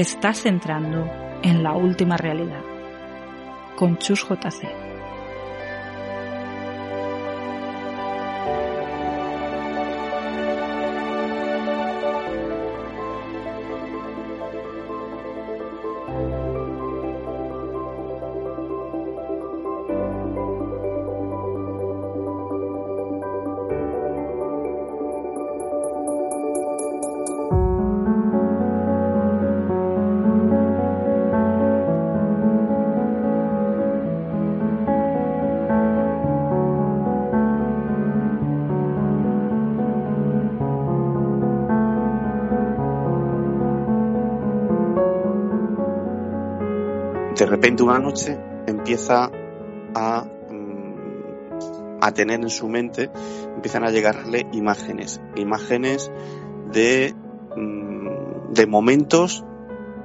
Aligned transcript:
Estás 0.00 0.46
entrando 0.46 1.06
en 1.42 1.62
la 1.62 1.74
última 1.74 2.16
realidad 2.16 2.62
con 3.76 3.98
Chus 3.98 4.26
JC. 4.26 4.89
Repente 47.60 47.82
una 47.82 47.98
noche 47.98 48.38
empieza 48.66 49.30
a, 49.94 50.24
mm, 50.24 51.98
a 52.00 52.12
tener 52.12 52.40
en 52.40 52.48
su 52.48 52.68
mente, 52.68 53.10
empiezan 53.54 53.84
a 53.84 53.90
llegarle 53.90 54.46
imágenes, 54.52 55.20
imágenes 55.36 56.10
de, 56.72 57.14
mm, 57.54 58.54
de 58.54 58.66
momentos 58.66 59.44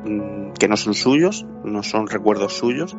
mm, 0.04 0.52
que 0.52 0.68
no 0.68 0.76
son 0.76 0.96
suyos, 0.96 1.46
no 1.64 1.82
son 1.82 2.08
recuerdos 2.08 2.58
suyos, 2.58 2.98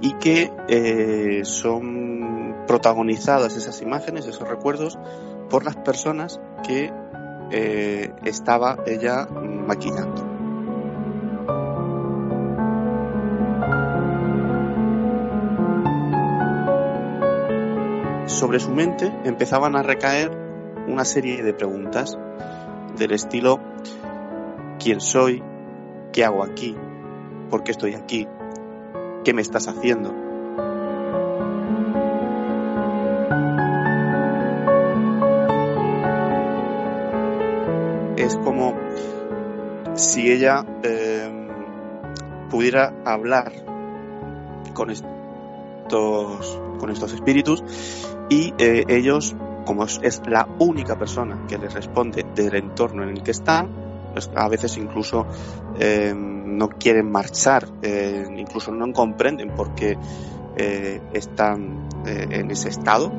y 0.00 0.12
que 0.18 0.52
eh, 0.68 1.40
son 1.42 2.54
protagonizadas 2.68 3.56
esas 3.56 3.82
imágenes, 3.82 4.26
esos 4.26 4.48
recuerdos, 4.48 4.96
por 5.50 5.64
las 5.64 5.74
personas 5.74 6.40
que 6.64 6.92
eh, 7.50 8.12
estaba 8.24 8.78
ella 8.86 9.26
maquillando. 9.26 10.27
Sobre 18.28 18.60
su 18.60 18.70
mente 18.70 19.12
empezaban 19.24 19.74
a 19.74 19.82
recaer 19.82 20.30
una 20.86 21.04
serie 21.04 21.42
de 21.42 21.54
preguntas 21.54 22.16
del 22.96 23.12
estilo 23.12 23.58
¿quién 24.78 25.00
soy? 25.00 25.42
¿Qué 26.12 26.24
hago 26.24 26.44
aquí? 26.44 26.76
¿Por 27.50 27.62
qué 27.62 27.72
estoy 27.72 27.94
aquí? 27.94 28.26
¿Qué 29.24 29.34
me 29.34 29.42
estás 29.42 29.66
haciendo? 29.66 30.14
Es 38.16 38.36
como 38.36 38.74
si 39.94 40.30
ella 40.30 40.64
eh, 40.82 41.48
pudiera 42.50 42.92
hablar 43.04 43.52
con 44.74 44.90
estos, 44.90 46.60
con 46.78 46.90
estos 46.90 47.12
espíritus 47.12 47.62
y 48.28 48.52
eh, 48.58 48.84
ellos, 48.88 49.34
como 49.64 49.84
es, 49.84 50.22
la 50.26 50.48
única 50.58 50.98
persona 50.98 51.46
que 51.48 51.58
les 51.58 51.72
responde 51.72 52.24
del 52.34 52.54
entorno 52.56 53.02
en 53.02 53.10
el 53.10 53.22
que 53.22 53.30
están, 53.30 53.68
pues 54.12 54.30
a 54.34 54.48
veces 54.48 54.76
incluso 54.76 55.26
eh, 55.78 56.12
no 56.14 56.68
quieren 56.68 57.10
marchar, 57.10 57.66
eh, 57.82 58.26
incluso 58.36 58.72
no 58.72 58.92
comprenden 58.92 59.50
por 59.50 59.74
qué 59.74 59.98
están 61.12 61.88
en 62.04 62.50
ese 62.50 62.68
estado. 62.68 63.12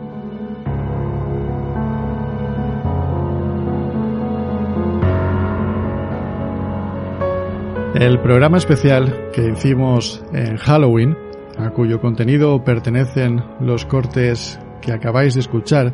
El 7.96 8.20
programa 8.20 8.58
especial 8.58 9.30
que 9.32 9.50
hicimos 9.52 10.22
en 10.34 10.58
Halloween, 10.58 11.18
a 11.58 11.70
cuyo 11.70 12.02
contenido 12.02 12.62
pertenecen 12.64 13.42
los 13.62 13.86
cortes 13.86 14.60
que 14.82 14.92
acabáis 14.92 15.34
de 15.34 15.42
escuchar 15.42 15.94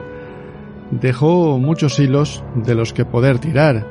dejó 0.92 1.58
muchos 1.58 2.00
hilos 2.00 2.44
de 2.56 2.76
los 2.76 2.94
que 2.94 3.06
poder 3.06 3.40
tirar, 3.40 3.86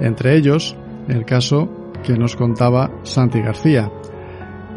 entre 0.00 0.36
ellos 0.36 0.76
el 1.08 1.24
caso 1.24 1.68
que 2.02 2.16
nos 2.16 2.36
contaba 2.36 2.90
Santi 3.02 3.40
García. 3.40 3.90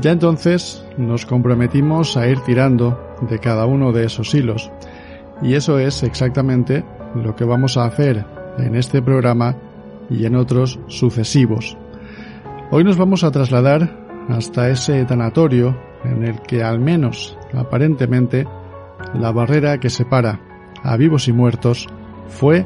Ya 0.01 0.11
entonces 0.11 0.85
nos 0.97 1.25
comprometimos 1.25 2.15
a 2.17 2.27
ir 2.27 2.39
tirando 2.41 3.15
de 3.21 3.39
cada 3.39 3.65
uno 3.65 3.91
de 3.91 4.05
esos 4.05 4.33
hilos, 4.33 4.71
y 5.41 5.55
eso 5.55 5.79
es 5.79 6.03
exactamente 6.03 6.85
lo 7.15 7.35
que 7.35 7.45
vamos 7.45 7.77
a 7.77 7.85
hacer 7.85 8.25
en 8.57 8.75
este 8.75 9.01
programa 9.01 9.55
y 10.09 10.25
en 10.25 10.35
otros 10.35 10.79
sucesivos. 10.87 11.77
Hoy 12.71 12.83
nos 12.83 12.97
vamos 12.97 13.23
a 13.23 13.31
trasladar 13.31 14.07
hasta 14.29 14.69
ese 14.69 15.03
tanatorio 15.05 15.75
en 16.03 16.23
el 16.23 16.41
que 16.41 16.63
al 16.63 16.79
menos 16.79 17.37
aparentemente 17.53 18.47
la 19.13 19.31
barrera 19.31 19.79
que 19.79 19.89
separa 19.89 20.39
a 20.83 20.97
vivos 20.97 21.27
y 21.27 21.33
muertos 21.33 21.87
fue 22.27 22.65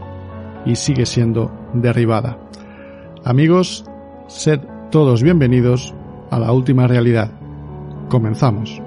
y 0.65 0.75
sigue 0.75 1.05
siendo 1.05 1.51
derribada. 1.73 2.37
Amigos, 3.23 3.85
sed 4.27 4.59
todos 4.91 5.23
bienvenidos 5.23 5.93
a 6.29 6.39
la 6.39 6.51
última 6.51 6.87
realidad. 6.87 7.31
Comenzamos. 8.09 8.81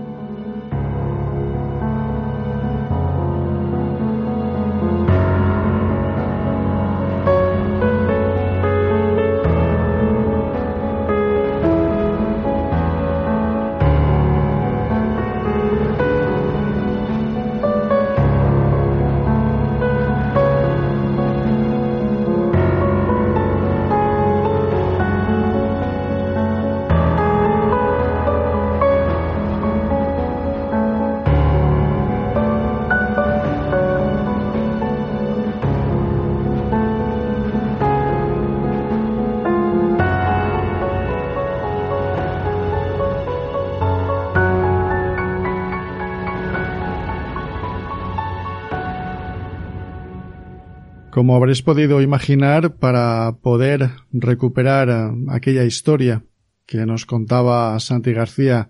Como 51.17 51.35
habréis 51.35 51.63
podido 51.63 52.03
imaginar, 52.03 52.77
para 52.77 53.39
poder 53.41 53.89
recuperar 54.13 55.15
aquella 55.31 55.65
historia 55.65 56.27
que 56.67 56.85
nos 56.85 57.07
contaba 57.07 57.81
Santi 57.81 58.13
García 58.13 58.69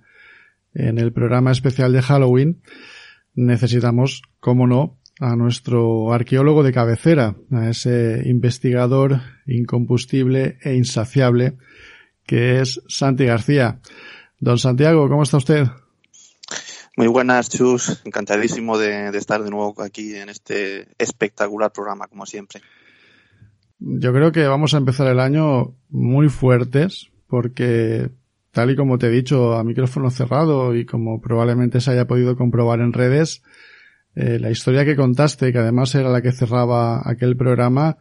en 0.72 0.98
el 0.98 1.12
programa 1.12 1.50
especial 1.50 1.92
de 1.92 2.02
Halloween, 2.02 2.62
necesitamos, 3.34 4.22
como 4.38 4.68
no, 4.68 4.96
a 5.18 5.34
nuestro 5.34 6.12
arqueólogo 6.12 6.62
de 6.62 6.72
cabecera, 6.72 7.34
a 7.50 7.68
ese 7.68 8.22
investigador 8.26 9.22
incombustible 9.48 10.58
e 10.62 10.76
insaciable 10.76 11.56
que 12.26 12.60
es 12.60 12.80
Santi 12.86 13.24
García. 13.24 13.80
Don 14.38 14.58
Santiago, 14.58 15.08
¿cómo 15.08 15.24
está 15.24 15.38
usted? 15.38 15.66
Muy 16.96 17.08
buenas, 17.08 17.50
Chus. 17.50 18.00
Encantadísimo 18.06 18.78
de, 18.78 19.08
estar 19.08 19.42
de 19.44 19.50
nuevo 19.50 19.74
aquí 19.82 20.16
en 20.16 20.30
este 20.30 20.88
espectacular 20.96 21.70
programa, 21.70 22.06
como 22.08 22.24
siempre. 22.24 22.62
Yo 23.78 24.14
creo 24.14 24.32
que 24.32 24.46
vamos 24.46 24.72
a 24.72 24.78
empezar 24.78 25.06
el 25.08 25.20
año 25.20 25.74
muy 25.90 26.30
fuertes, 26.30 27.10
porque 27.26 28.08
tal 28.50 28.70
y 28.70 28.76
como 28.76 28.96
te 28.96 29.08
he 29.08 29.10
dicho, 29.10 29.52
a 29.52 29.62
micrófono 29.62 30.10
cerrado 30.10 30.74
y 30.74 30.86
como 30.86 31.20
probablemente 31.20 31.82
se 31.82 31.90
haya 31.90 32.06
podido 32.06 32.34
comprobar 32.34 32.80
en 32.80 32.94
redes, 32.94 33.42
eh, 34.14 34.38
la 34.40 34.50
historia 34.50 34.86
que 34.86 34.96
contaste, 34.96 35.52
que 35.52 35.58
además 35.58 35.94
era 35.94 36.08
la 36.08 36.22
que 36.22 36.32
cerraba 36.32 37.02
aquel 37.04 37.36
programa, 37.36 37.98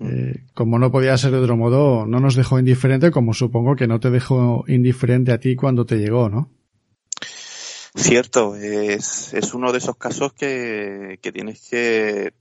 eh, 0.00 0.42
como 0.52 0.80
no 0.80 0.90
podía 0.90 1.16
ser 1.16 1.30
de 1.30 1.38
otro 1.38 1.56
modo, 1.56 2.06
no 2.06 2.18
nos 2.18 2.34
dejó 2.34 2.58
indiferente, 2.58 3.12
como 3.12 3.34
supongo 3.34 3.76
que 3.76 3.86
no 3.86 4.00
te 4.00 4.10
dejó 4.10 4.64
indiferente 4.66 5.30
a 5.30 5.38
ti 5.38 5.54
cuando 5.54 5.86
te 5.86 5.98
llegó, 5.98 6.28
¿no? 6.28 6.55
Cierto, 7.96 8.56
es, 8.56 9.32
es 9.32 9.54
uno 9.54 9.72
de 9.72 9.78
esos 9.78 9.96
casos 9.96 10.34
que, 10.34 11.18
que 11.22 11.32
tienes 11.32 11.66
que 11.68 12.34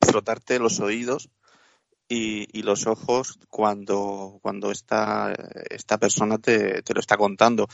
frotarte 0.00 0.58
los 0.58 0.80
oídos 0.80 1.28
y, 2.08 2.48
y, 2.58 2.62
los 2.62 2.86
ojos 2.86 3.38
cuando, 3.50 4.38
cuando 4.42 4.72
esta, 4.72 5.34
esta 5.68 5.98
persona 5.98 6.38
te, 6.38 6.82
te, 6.82 6.94
lo 6.94 7.00
está 7.00 7.18
contando, 7.18 7.68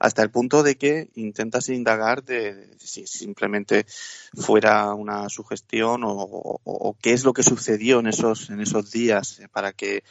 hasta 0.00 0.22
el 0.22 0.30
punto 0.30 0.64
de 0.64 0.76
que 0.76 1.08
intentas 1.14 1.68
indagar 1.68 2.24
de, 2.24 2.76
si 2.78 3.06
simplemente 3.06 3.86
fuera 4.34 4.92
una 4.94 5.28
sugestión 5.28 6.02
o, 6.04 6.10
o, 6.12 6.96
qué 7.00 7.12
es 7.12 7.24
lo 7.24 7.32
que 7.32 7.44
sucedió 7.44 8.00
en 8.00 8.08
esos, 8.08 8.50
en 8.50 8.60
esos 8.60 8.90
días 8.90 9.40
para 9.52 9.72
que 9.72 10.02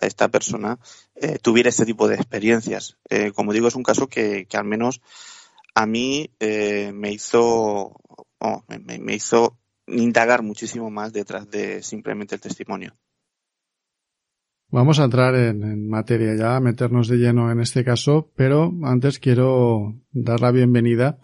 esta 0.00 0.28
persona 0.28 0.78
eh, 1.16 1.38
tuviera 1.40 1.70
este 1.70 1.86
tipo 1.86 2.08
de 2.08 2.16
experiencias. 2.16 2.98
Eh, 3.08 3.32
como 3.32 3.52
digo, 3.52 3.68
es 3.68 3.74
un 3.74 3.82
caso 3.82 4.06
que, 4.06 4.46
que 4.46 4.56
al 4.58 4.64
menos 4.64 5.00
a 5.74 5.86
mí 5.86 6.30
eh, 6.38 6.92
me 6.94 7.12
hizo 7.12 7.96
oh, 8.38 8.64
me, 8.68 9.14
hizo 9.14 9.58
indagar 9.86 10.42
muchísimo 10.42 10.90
más 10.90 11.12
detrás 11.12 11.50
de 11.50 11.82
simplemente 11.82 12.36
el 12.36 12.40
testimonio. 12.40 12.94
Vamos 14.68 14.98
a 14.98 15.04
entrar 15.04 15.34
en, 15.34 15.62
en, 15.62 15.88
materia 15.88 16.34
ya, 16.36 16.56
a 16.56 16.60
meternos 16.60 17.08
de 17.08 17.16
lleno 17.16 17.50
en 17.50 17.60
este 17.60 17.84
caso, 17.84 18.32
pero 18.34 18.72
antes 18.82 19.18
quiero 19.18 19.94
dar 20.10 20.40
la 20.40 20.50
bienvenida 20.50 21.18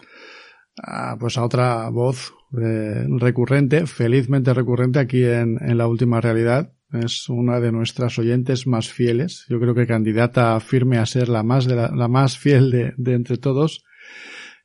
a, 0.81 1.17
pues 1.19 1.37
a 1.37 1.43
otra 1.43 1.89
voz 1.89 2.33
eh, 2.61 3.05
recurrente, 3.19 3.87
felizmente 3.87 4.53
recurrente 4.53 4.99
aquí 4.99 5.23
en, 5.23 5.57
en, 5.59 5.77
la 5.77 5.87
última 5.87 6.21
realidad. 6.21 6.73
Es 6.93 7.29
una 7.29 7.59
de 7.59 7.71
nuestras 7.71 8.19
oyentes 8.19 8.67
más 8.67 8.89
fieles. 8.89 9.45
Yo 9.49 9.59
creo 9.59 9.73
que 9.73 9.87
candidata 9.87 10.59
firme 10.59 10.97
a 10.97 11.05
ser 11.05 11.29
la 11.29 11.41
más 11.41 11.65
de 11.65 11.75
la, 11.75 11.89
la 11.89 12.07
más 12.07 12.37
fiel 12.37 12.69
de, 12.69 12.93
de 12.97 13.13
entre 13.13 13.37
todos 13.37 13.83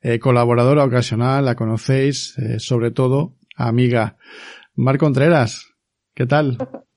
eh, 0.07 0.19
colaboradora 0.19 0.85
ocasional, 0.85 1.43
la 1.43 1.55
conocéis, 1.55 2.37
eh, 2.37 2.59
sobre 2.59 2.91
todo 2.91 3.33
amiga. 3.57 4.15
Mar 4.73 4.97
Contreras, 4.97 5.75
¿qué 6.15 6.25
tal? 6.25 6.57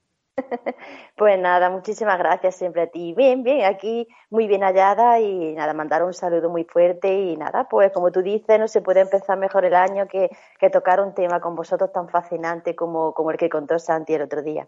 Pues 1.17 1.39
nada, 1.39 1.69
muchísimas 1.69 2.19
gracias 2.19 2.57
siempre 2.57 2.81
a 2.81 2.87
ti. 2.87 3.13
Bien, 3.15 3.43
bien, 3.43 3.67
aquí 3.67 4.09
muy 4.31 4.47
bien 4.47 4.63
hallada 4.63 5.21
y 5.21 5.53
nada, 5.53 5.75
mandar 5.75 6.03
un 6.03 6.15
saludo 6.15 6.49
muy 6.49 6.65
fuerte 6.65 7.13
y 7.13 7.37
nada, 7.37 7.69
pues 7.69 7.93
como 7.93 8.11
tú 8.11 8.23
dices, 8.23 8.59
no 8.59 8.67
se 8.67 8.81
puede 8.81 9.01
empezar 9.01 9.39
mejor 9.39 9.67
el 9.67 9.75
año 9.75 10.07
que, 10.11 10.31
que 10.59 10.71
tocar 10.71 10.99
un 10.99 11.13
tema 11.13 11.39
con 11.39 11.55
vosotros 11.55 11.93
tan 11.93 12.09
fascinante 12.09 12.75
como, 12.75 13.13
como 13.13 13.33
el 13.33 13.37
que 13.37 13.51
contó 13.51 13.79
Santi 13.79 14.15
el 14.15 14.23
otro 14.23 14.43
día. 14.43 14.67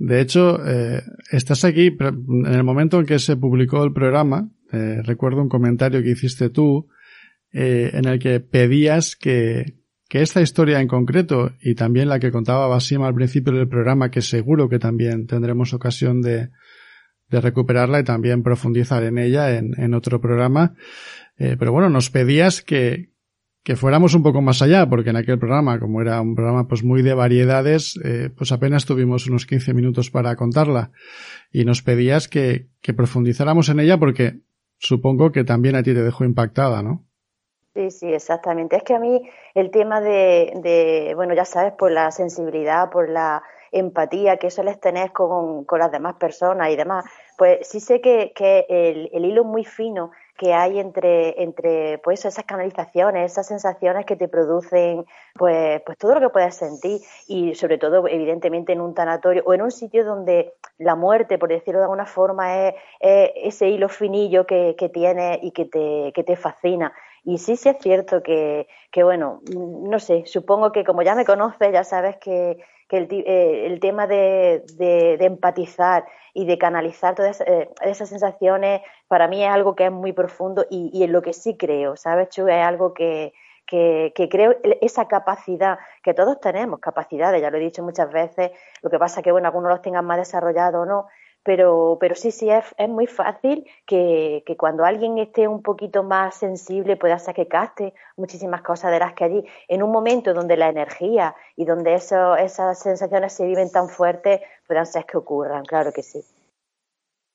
De 0.00 0.20
hecho, 0.20 0.58
eh, 0.66 1.00
estás 1.30 1.64
aquí 1.64 1.96
en 2.00 2.52
el 2.52 2.64
momento 2.64 2.98
en 2.98 3.06
que 3.06 3.20
se 3.20 3.36
publicó 3.36 3.84
el 3.84 3.92
programa, 3.92 4.48
eh, 4.72 5.00
recuerdo 5.02 5.40
un 5.40 5.48
comentario 5.48 6.02
que 6.02 6.10
hiciste 6.10 6.50
tú 6.50 6.88
eh, 7.52 7.90
en 7.94 8.06
el 8.06 8.18
que 8.18 8.40
pedías 8.40 9.16
que, 9.16 9.78
que 10.08 10.20
esta 10.20 10.42
historia 10.42 10.80
en 10.80 10.88
concreto 10.88 11.52
y 11.62 11.74
también 11.74 12.08
la 12.08 12.18
que 12.18 12.30
contaba 12.30 12.68
Basim 12.68 13.02
al 13.02 13.14
principio 13.14 13.52
del 13.54 13.68
programa, 13.68 14.10
que 14.10 14.20
seguro 14.20 14.68
que 14.68 14.78
también 14.78 15.26
tendremos 15.26 15.72
ocasión 15.72 16.20
de, 16.20 16.50
de 17.30 17.40
recuperarla 17.40 18.00
y 18.00 18.04
también 18.04 18.42
profundizar 18.42 19.02
en 19.04 19.16
ella 19.16 19.56
en, 19.56 19.72
en 19.80 19.94
otro 19.94 20.20
programa. 20.20 20.74
Eh, 21.38 21.56
pero 21.58 21.72
bueno, 21.72 21.88
nos 21.88 22.10
pedías 22.10 22.60
que, 22.60 23.12
que 23.62 23.74
fuéramos 23.74 24.14
un 24.14 24.22
poco 24.22 24.42
más 24.42 24.60
allá, 24.60 24.86
porque 24.86 25.10
en 25.10 25.16
aquel 25.16 25.38
programa, 25.38 25.80
como 25.80 26.02
era 26.02 26.20
un 26.20 26.34
programa 26.34 26.68
pues 26.68 26.84
muy 26.84 27.00
de 27.00 27.14
variedades, 27.14 27.98
pues 28.36 28.52
apenas 28.52 28.84
tuvimos 28.84 29.26
unos 29.26 29.46
15 29.46 29.72
minutos 29.72 30.10
para 30.10 30.36
contarla. 30.36 30.90
Y 31.52 31.64
nos 31.64 31.82
pedías 31.82 32.28
que, 32.28 32.68
que 32.82 32.92
profundizáramos 32.92 33.68
en 33.68 33.80
ella 33.80 33.98
porque 33.98 34.40
supongo 34.78 35.32
que 35.32 35.44
también 35.44 35.76
a 35.76 35.82
ti 35.82 35.94
te 35.94 36.02
dejó 36.02 36.24
impactada, 36.24 36.82
¿no? 36.82 37.04
Sí, 37.74 37.90
sí, 37.90 38.12
exactamente. 38.12 38.76
Es 38.76 38.82
que 38.82 38.94
a 38.94 38.98
mí 38.98 39.22
el 39.54 39.70
tema 39.70 40.00
de, 40.00 40.52
de 40.56 41.12
bueno, 41.14 41.34
ya 41.34 41.44
sabes, 41.44 41.72
por 41.74 41.92
la 41.92 42.10
sensibilidad, 42.10 42.90
por 42.90 43.08
la 43.08 43.42
empatía 43.70 44.38
que 44.38 44.50
sueles 44.50 44.80
tener 44.80 45.12
con, 45.12 45.64
con 45.64 45.78
las 45.78 45.92
demás 45.92 46.16
personas 46.16 46.70
y 46.70 46.76
demás, 46.76 47.04
pues 47.36 47.68
sí 47.68 47.80
sé 47.80 48.00
que, 48.00 48.32
que 48.34 48.66
el, 48.68 49.10
el 49.12 49.24
hilo 49.24 49.44
muy 49.44 49.64
fino 49.64 50.10
que 50.38 50.54
hay 50.54 50.78
entre, 50.78 51.42
entre 51.42 51.98
pues 51.98 52.24
esas 52.24 52.44
canalizaciones, 52.44 53.32
esas 53.32 53.48
sensaciones 53.48 54.06
que 54.06 54.14
te 54.14 54.28
producen 54.28 55.04
pues, 55.34 55.82
pues 55.84 55.98
todo 55.98 56.14
lo 56.14 56.20
que 56.20 56.28
puedes 56.30 56.54
sentir 56.54 57.00
y 57.26 57.56
sobre 57.56 57.76
todo 57.76 58.06
evidentemente 58.06 58.72
en 58.72 58.80
un 58.80 58.94
tanatorio 58.94 59.42
o 59.44 59.52
en 59.52 59.62
un 59.62 59.72
sitio 59.72 60.04
donde 60.04 60.54
la 60.78 60.94
muerte, 60.94 61.38
por 61.38 61.48
decirlo 61.48 61.80
de 61.80 61.86
alguna 61.86 62.06
forma, 62.06 62.68
es, 62.68 62.74
es 63.00 63.30
ese 63.34 63.68
hilo 63.68 63.88
finillo 63.88 64.46
que, 64.46 64.76
que 64.78 64.88
tiene 64.88 65.40
y 65.42 65.50
que 65.50 65.64
te, 65.64 66.12
que 66.14 66.22
te 66.22 66.36
fascina. 66.36 66.94
Y 67.24 67.38
sí, 67.38 67.56
sí 67.56 67.68
es 67.68 67.76
cierto 67.80 68.22
que, 68.22 68.68
que, 68.92 69.02
bueno, 69.02 69.40
no 69.52 69.98
sé, 69.98 70.24
supongo 70.26 70.70
que 70.70 70.84
como 70.84 71.02
ya 71.02 71.16
me 71.16 71.24
conoces, 71.24 71.72
ya 71.72 71.82
sabes 71.82 72.16
que, 72.18 72.58
que 72.88 72.96
el, 72.98 73.08
eh, 73.10 73.66
el 73.66 73.80
tema 73.80 74.06
de, 74.06 74.64
de, 74.74 75.16
de, 75.18 75.24
empatizar 75.26 76.04
y 76.34 76.46
de 76.46 76.58
canalizar 76.58 77.14
todas 77.14 77.40
eh, 77.42 77.68
esas 77.82 78.08
sensaciones, 78.08 78.80
para 79.08 79.28
mí 79.28 79.44
es 79.44 79.50
algo 79.50 79.76
que 79.76 79.86
es 79.86 79.92
muy 79.92 80.12
profundo 80.12 80.66
y, 80.70 80.90
y 80.92 81.04
en 81.04 81.12
lo 81.12 81.22
que 81.22 81.32
sí 81.32 81.56
creo, 81.56 81.96
¿sabes, 81.96 82.30
Chu? 82.30 82.48
Es 82.48 82.64
algo 82.64 82.94
que, 82.94 83.32
que, 83.66 84.12
que, 84.14 84.28
creo 84.28 84.56
esa 84.80 85.06
capacidad, 85.06 85.78
que 86.02 86.14
todos 86.14 86.40
tenemos 86.40 86.80
capacidades, 86.80 87.42
ya 87.42 87.50
lo 87.50 87.58
he 87.58 87.60
dicho 87.60 87.82
muchas 87.82 88.10
veces, 88.10 88.50
lo 88.82 88.90
que 88.90 88.98
pasa 88.98 89.22
que, 89.22 89.30
bueno, 89.30 89.48
algunos 89.48 89.70
los 89.70 89.82
tengan 89.82 90.06
más 90.06 90.18
desarrollados 90.18 90.82
o 90.82 90.86
no, 90.86 91.06
pero, 91.42 91.96
pero 92.00 92.14
sí, 92.14 92.30
sí, 92.30 92.50
es, 92.50 92.64
es 92.76 92.88
muy 92.88 93.06
fácil 93.06 93.64
que, 93.86 94.42
que, 94.46 94.56
cuando 94.56 94.84
alguien 94.84 95.18
esté 95.18 95.48
un 95.48 95.62
poquito 95.62 96.02
más 96.02 96.36
sensible 96.36 96.96
pueda 96.96 97.18
ser 97.18 97.34
que 97.34 97.48
caste 97.48 97.94
muchísimas 98.16 98.62
cosas 98.62 98.90
de 98.92 98.98
las 98.98 99.14
que 99.14 99.24
allí, 99.24 99.44
en 99.68 99.82
un 99.82 99.90
momento 99.90 100.34
donde 100.34 100.56
la 100.56 100.68
energía 100.68 101.34
y 101.56 101.64
donde 101.64 101.94
eso, 101.94 102.36
esas 102.36 102.80
sensaciones 102.80 103.32
se 103.32 103.46
viven 103.46 103.70
tan 103.70 103.88
fuertes, 103.88 104.40
puedan 104.66 104.86
ser 104.86 105.04
que 105.06 105.16
ocurran, 105.16 105.64
claro 105.64 105.92
que 105.92 106.02
sí. 106.02 106.20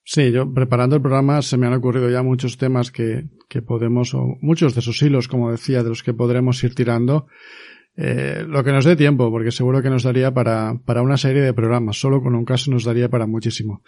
Sí, 0.06 0.32
yo 0.32 0.54
preparando 0.54 0.98
el 0.98 1.02
programa 1.02 1.42
se 1.42 1.58
me 1.58 1.66
han 1.66 1.74
ocurrido 1.74 2.10
ya 2.10 2.22
muchos 2.24 2.58
temas 2.58 2.92
que, 2.92 3.30
que 3.48 3.62
podemos, 3.62 4.14
o 4.14 4.36
muchos 4.42 4.74
de 4.74 4.82
esos 4.82 5.02
hilos, 5.02 5.30
como 5.30 5.50
decía, 5.50 5.82
de 5.82 5.90
los 5.90 6.04
que 6.04 6.14
podremos 6.14 6.62
ir 6.64 6.76
tirando. 6.76 7.28
Eh, 7.96 8.44
lo 8.48 8.64
que 8.64 8.72
nos 8.72 8.86
dé 8.86 8.96
tiempo, 8.96 9.30
porque 9.30 9.52
seguro 9.52 9.82
que 9.82 9.90
nos 9.90 10.04
daría 10.04 10.34
para, 10.34 10.80
para 10.86 11.02
una 11.02 11.18
serie 11.18 11.42
de 11.42 11.54
programas. 11.54 12.00
Solo 12.00 12.22
con 12.22 12.36
un 12.36 12.46
caso 12.46 12.72
nos 12.72 12.86
daría 12.86 13.10
para 13.10 13.28
muchísimo. 13.28 13.84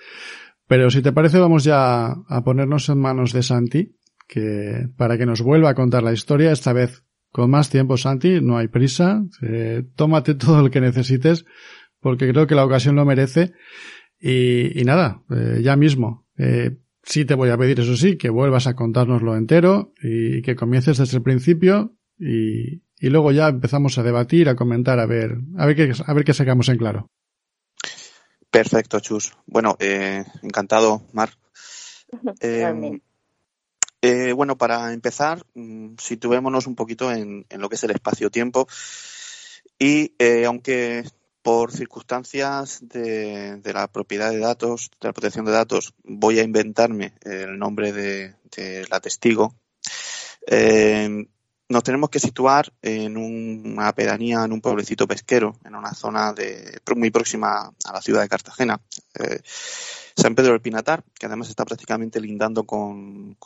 Pero 0.67 0.89
si 0.89 1.01
te 1.01 1.11
parece, 1.11 1.39
vamos 1.39 1.63
ya 1.63 2.07
a 2.07 2.43
ponernos 2.43 2.89
en 2.89 2.99
manos 2.99 3.33
de 3.33 3.43
Santi, 3.43 3.95
que 4.27 4.87
para 4.97 5.17
que 5.17 5.25
nos 5.25 5.41
vuelva 5.41 5.69
a 5.69 5.75
contar 5.75 6.03
la 6.03 6.13
historia, 6.13 6.51
esta 6.51 6.73
vez 6.73 7.03
con 7.31 7.51
más 7.51 7.69
tiempo, 7.69 7.97
Santi, 7.97 8.39
no 8.41 8.57
hay 8.57 8.67
prisa, 8.67 9.23
eh, 9.41 9.83
tómate 9.95 10.35
todo 10.35 10.61
lo 10.61 10.71
que 10.71 10.81
necesites, 10.81 11.45
porque 11.99 12.31
creo 12.31 12.47
que 12.47 12.55
la 12.55 12.65
ocasión 12.65 12.95
lo 12.95 13.05
merece. 13.05 13.53
Y, 14.19 14.79
y 14.79 14.85
nada, 14.85 15.21
eh, 15.29 15.59
ya 15.61 15.75
mismo. 15.75 16.25
Eh, 16.37 16.77
sí 17.03 17.25
te 17.25 17.35
voy 17.35 17.49
a 17.49 17.57
pedir, 17.57 17.79
eso 17.79 17.95
sí, 17.95 18.17
que 18.17 18.29
vuelvas 18.29 18.67
a 18.67 18.75
contárnoslo 18.75 19.35
entero 19.35 19.93
y 20.01 20.41
que 20.41 20.55
comiences 20.55 20.97
desde 20.97 21.17
el 21.17 21.23
principio 21.23 21.95
y, 22.17 22.84
y 22.99 23.09
luego 23.09 23.31
ya 23.31 23.47
empezamos 23.47 23.97
a 23.97 24.03
debatir, 24.03 24.49
a 24.49 24.55
comentar, 24.55 24.99
a 24.99 25.05
ver, 25.05 25.37
a 25.57 25.65
ver 25.65 25.75
qué, 25.75 25.91
a 26.05 26.13
ver 26.13 26.23
qué 26.23 26.33
sacamos 26.33 26.69
en 26.69 26.77
claro. 26.77 27.09
Perfecto, 28.49 28.99
Chus. 28.99 29.33
Bueno, 29.45 29.75
eh, 29.79 30.23
encantado, 30.41 31.03
Mar. 31.13 31.29
Eh, 32.39 33.01
eh, 34.01 34.31
bueno, 34.31 34.57
para 34.57 34.93
empezar, 34.93 35.43
mm, 35.55 35.95
situémonos 35.97 36.67
un 36.67 36.75
poquito 36.75 37.11
en, 37.11 37.45
en 37.49 37.59
lo 37.59 37.67
que 37.67 37.75
es 37.75 37.83
el 37.83 37.91
espacio-tiempo. 37.91 38.67
Y 39.79 40.13
eh, 40.19 40.45
aunque 40.45 41.03
por 41.41 41.71
circunstancias 41.71 42.79
de, 42.81 43.61
la 43.63 43.87
propiedad 43.87 44.31
de 44.31 44.39
datos, 44.39 44.89
de 44.99 45.09
la 45.09 45.13
protección 45.13 45.45
de 45.45 45.51
datos, 45.51 45.93
voy 46.03 46.39
a 46.39 46.43
inventarme 46.43 47.13
el 47.21 47.59
nombre 47.59 47.91
de, 47.93 48.35
la 48.89 48.99
testigo. 48.99 49.53
Eh, 50.47 51.27
nos 51.67 51.83
tenemos 51.83 52.09
que 52.09 52.19
situar 52.19 52.71
en 52.81 53.17
una 53.17 53.91
pedanía, 53.93 54.43
en 54.43 54.51
un 54.51 54.61
pueblecito 54.61 55.07
pesquero, 55.07 55.57
en 55.65 55.75
una 55.75 55.93
zona 55.93 56.33
de, 56.33 56.79
muy 56.95 57.09
próxima 57.09 57.71
a 57.85 57.93
la 57.93 58.01
ciudad 58.01 58.21
de 58.21 58.29
Cartagena. 58.29 58.79
Eh, 59.19 59.39
San 60.15 60.35
Pedro 60.35 60.51
del 60.51 60.61
Pinatar, 60.61 61.03
que 61.19 61.25
además 61.25 61.49
está 61.49 61.65
prácticamente 61.65 62.21
lindando 62.21 62.63
con, 62.65 63.37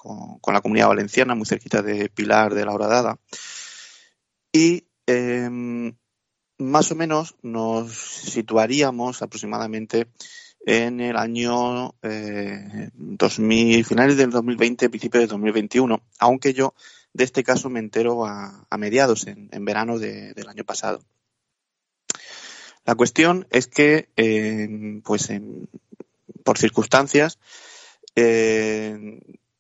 la 0.47 0.61
comunidad 0.61 0.89
valenciana, 0.89 1.33
muy 1.33 1.45
cerquita 1.45 1.81
de 1.81 2.09
Pilar 2.09 2.53
de 2.53 2.65
la 2.65 2.73
Horadada. 2.73 3.17
Y 4.51 4.85
em, 5.07 5.95
más 6.57 6.91
o 6.91 6.95
menos 6.95 7.35
nos 7.41 7.93
situaríamos 7.93 9.21
aproximadamente 9.21 10.07
en 10.65 10.99
el 10.99 11.15
año 11.15 11.95
2000, 12.03 13.79
eh, 13.79 13.83
finales 13.83 14.17
del 14.17 14.29
2020, 14.29 14.89
principios 14.89 15.21
del 15.21 15.29
2021, 15.29 16.03
aunque 16.19 16.53
yo 16.53 16.75
de 17.13 17.23
este 17.23 17.43
caso 17.43 17.69
me 17.69 17.79
entero 17.79 18.25
a, 18.25 18.65
mediados, 18.77 19.27
en, 19.27 19.65
verano 19.65 19.99
del 19.99 20.47
año 20.47 20.63
pasado. 20.63 21.03
La 22.85 22.95
cuestión 22.95 23.47
es 23.51 23.67
que, 23.67 24.09
pues, 25.03 25.29
por 26.43 26.57
circunstancias, 26.57 27.37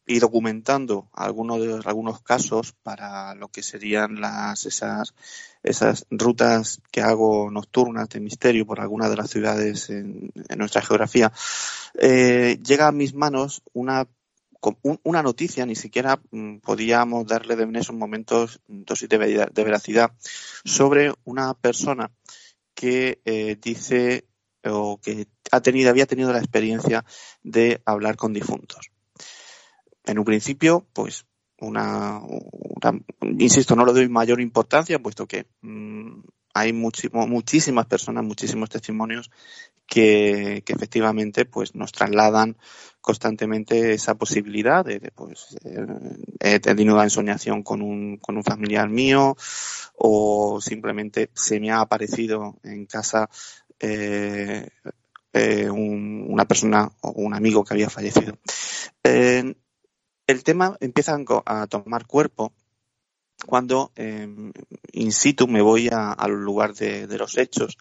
y 0.09 0.17
documentando 0.17 1.07
algunos 1.13 1.61
de 1.61 1.79
algunos 1.85 2.21
casos 2.23 2.73
para 2.81 3.35
lo 3.35 3.49
que 3.49 3.61
serían 3.61 4.19
las 4.19 4.65
esas 4.65 5.13
esas 5.61 6.07
rutas 6.09 6.81
que 6.91 7.01
hago 7.01 7.51
nocturnas 7.51 8.09
de 8.09 8.19
misterio 8.19 8.65
por 8.65 8.79
algunas 8.79 9.11
de 9.11 9.17
las 9.17 9.29
ciudades 9.29 9.91
en, 9.91 10.31
nuestra 10.57 10.81
geografía 10.81 11.31
eh, 11.93 12.57
llega 12.65 12.87
a 12.87 12.91
mis 12.91 13.13
manos 13.13 13.61
una 13.73 14.07
una 15.03 15.23
noticia 15.23 15.65
ni 15.65 15.75
siquiera 15.75 16.21
mm, 16.31 16.57
podíamos 16.57 17.25
darle 17.25 17.53
en 17.55 17.75
esos 17.75 17.95
momentos 17.95 18.59
dosis 18.67 19.07
de, 19.07 19.17
veracidad 19.63 20.11
sobre 20.65 21.13
una 21.23 21.53
persona 21.53 22.11
que 22.73 23.21
eh, 23.25 23.57
dice 23.61 24.27
o 24.65 24.99
que 24.99 25.27
ha 25.51 25.61
tenido 25.61 25.89
había 25.89 26.05
tenido 26.05 26.33
la 26.33 26.39
experiencia 26.39 27.05
de 27.41 27.81
hablar 27.85 28.17
con 28.17 28.33
difuntos. 28.33 28.91
En 30.05 30.19
un 30.19 30.25
principio, 30.25 30.85
pues 30.93 31.25
una, 31.61 32.21
insisto, 33.21 33.75
no 33.75 33.85
le 33.85 33.93
doy 33.93 34.09
mayor 34.09 34.41
importancia, 34.41 34.99
puesto 34.99 35.27
que 35.27 35.47
mm, 35.61 36.21
hay 36.53 36.73
muchísimas 36.73 37.85
personas, 37.85 38.23
muchísimos 38.23 38.69
testimonios 38.69 39.29
que, 39.89 40.63
efectivamente 40.65 41.45
pues 41.45 41.75
nos 41.75 41.91
trasladan 41.91 42.57
constantemente 43.01 43.93
esa 43.93 44.15
posibilidad 44.15 44.85
de, 44.85 44.99
pues 45.15 45.57
eh, 45.63 45.85
he 46.39 46.59
tenido 46.59 46.93
una 46.93 47.03
ensoñación 47.03 47.63
con 47.63 47.81
un, 47.81 48.17
con 48.17 48.37
un 48.37 48.43
familiar 48.43 48.87
mío 48.89 49.35
o 49.95 50.61
simplemente 50.61 51.31
se 51.33 51.59
me 51.59 51.71
ha 51.71 51.81
aparecido 51.81 52.57
en 52.63 52.85
casa 52.85 53.29
eh, 53.79 54.69
eh, 55.33 55.69
una 55.69 56.45
persona 56.45 56.91
o 57.01 57.11
un 57.11 57.33
amigo 57.33 57.63
que 57.63 57.73
había 57.73 57.89
fallecido. 57.89 58.37
El 59.03 60.43
tema 60.43 60.77
empieza 60.79 61.17
a 61.45 61.65
tomar 61.65 62.05
cuerpo 62.05 62.53
cuando 63.49 63.91
em, 63.95 64.53
in 64.91 65.11
situ 65.11 65.47
me 65.47 65.63
voy 65.63 65.89
al 65.91 66.31
lugar 66.31 66.75
de, 66.75 67.07
los 67.17 67.35
hechos 67.35 67.79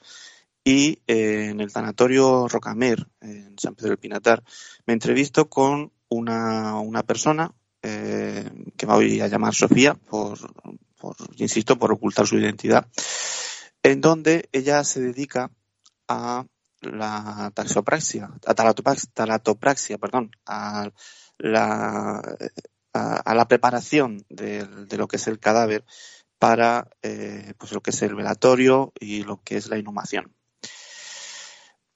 y 0.64 1.02
eh, 1.06 1.50
en 1.50 1.60
el 1.60 1.70
tanatorio 1.70 2.48
Rocamer, 2.48 3.06
en 3.20 3.54
San 3.58 3.75
Pedro 3.75 3.90
del 3.90 3.98
Pinatar, 3.98 4.42
me 4.87 4.94
entrevisto 4.94 5.50
con 5.50 5.92
una, 6.08 7.02
persona 7.06 7.54
eh, 7.82 8.50
que 8.78 8.87
me 8.87 8.94
voy 8.94 9.20
a 9.20 9.28
llamar 9.28 9.54
Sofía, 9.54 9.92
por, 9.92 10.38
insisto, 11.37 11.78
por 11.78 11.92
ocultar 11.92 12.26
su 12.26 12.38
identidad, 12.38 12.87
en 13.82 14.00
donde 14.00 14.48
ella 14.52 14.82
se 14.84 15.02
dedica 15.02 15.50
a 16.08 16.46
la 16.80 17.52
taxopraxia, 17.52 18.30
a 18.46 18.54
talatopraxia, 18.54 19.98
perdón, 19.98 20.30
a 20.46 20.90
la, 21.37 22.22
a, 22.92 23.35
la 23.35 23.49
preparación 23.49 24.25
de, 24.28 24.66
lo 24.97 25.09
que 25.09 25.16
es 25.16 25.26
el 25.26 25.38
cadáver 25.38 25.85
para 26.38 26.88
eh, 27.02 27.54
pues 27.59 27.73
lo 27.73 27.80
que 27.80 27.90
es 27.90 28.02
el 28.02 28.14
velatorio 28.14 28.92
y 28.99 29.25
lo 29.25 29.42
que 29.42 29.57
es 29.57 29.68
la 29.68 29.78
inhumación. 29.78 30.33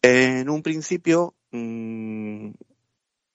En 0.03 0.49
un 0.49 0.63
principio 0.63 1.35
mm, 1.53 2.51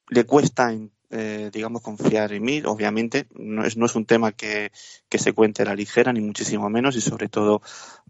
le 0.09 0.25
cuesta, 0.25 0.73
eh, 1.09 1.49
digamos, 1.51 1.81
confiar 1.81 2.33
en 2.33 2.43
mí. 2.43 2.61
Obviamente 2.65 3.27
no 3.35 3.63
es, 3.63 3.77
no 3.77 3.85
es 3.85 3.95
un 3.95 4.05
tema 4.05 4.33
que, 4.33 4.71
se 5.09 5.33
cuente 5.33 5.63
a 5.63 5.65
la 5.65 5.75
ligera, 5.75 6.11
ni 6.11 6.19
muchísimo 6.19 6.69
menos, 6.69 6.95
y 6.97 7.01
sobre 7.01 7.29
todo, 7.29 7.61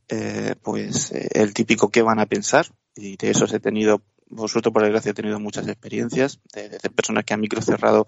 eh, 0.10 0.56
pues 0.62 1.12
el 1.12 1.54
típico 1.54 1.90
que 1.90 2.02
van 2.02 2.20
a 2.20 2.26
pensar. 2.26 2.66
Y 2.96 3.16
de 3.16 3.30
eso 3.30 3.46
he 3.46 3.60
tenido 3.60 4.02
vosotros 4.30 4.74
por 4.74 4.84
desgracia 4.84 5.12
he 5.12 5.16
tenido 5.16 5.40
muchas 5.40 5.68
experiencias 5.68 6.40
de, 6.54 6.70
personas 6.90 7.24
que 7.24 7.34
a 7.34 7.38
micro 7.38 7.62
cerrado 7.62 8.08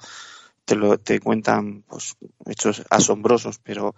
te, 1.03 1.19
cuentan 1.19 1.83
pues, 1.83 2.15
hechos 2.45 2.83
asombrosos, 2.89 3.59
pero 3.59 3.95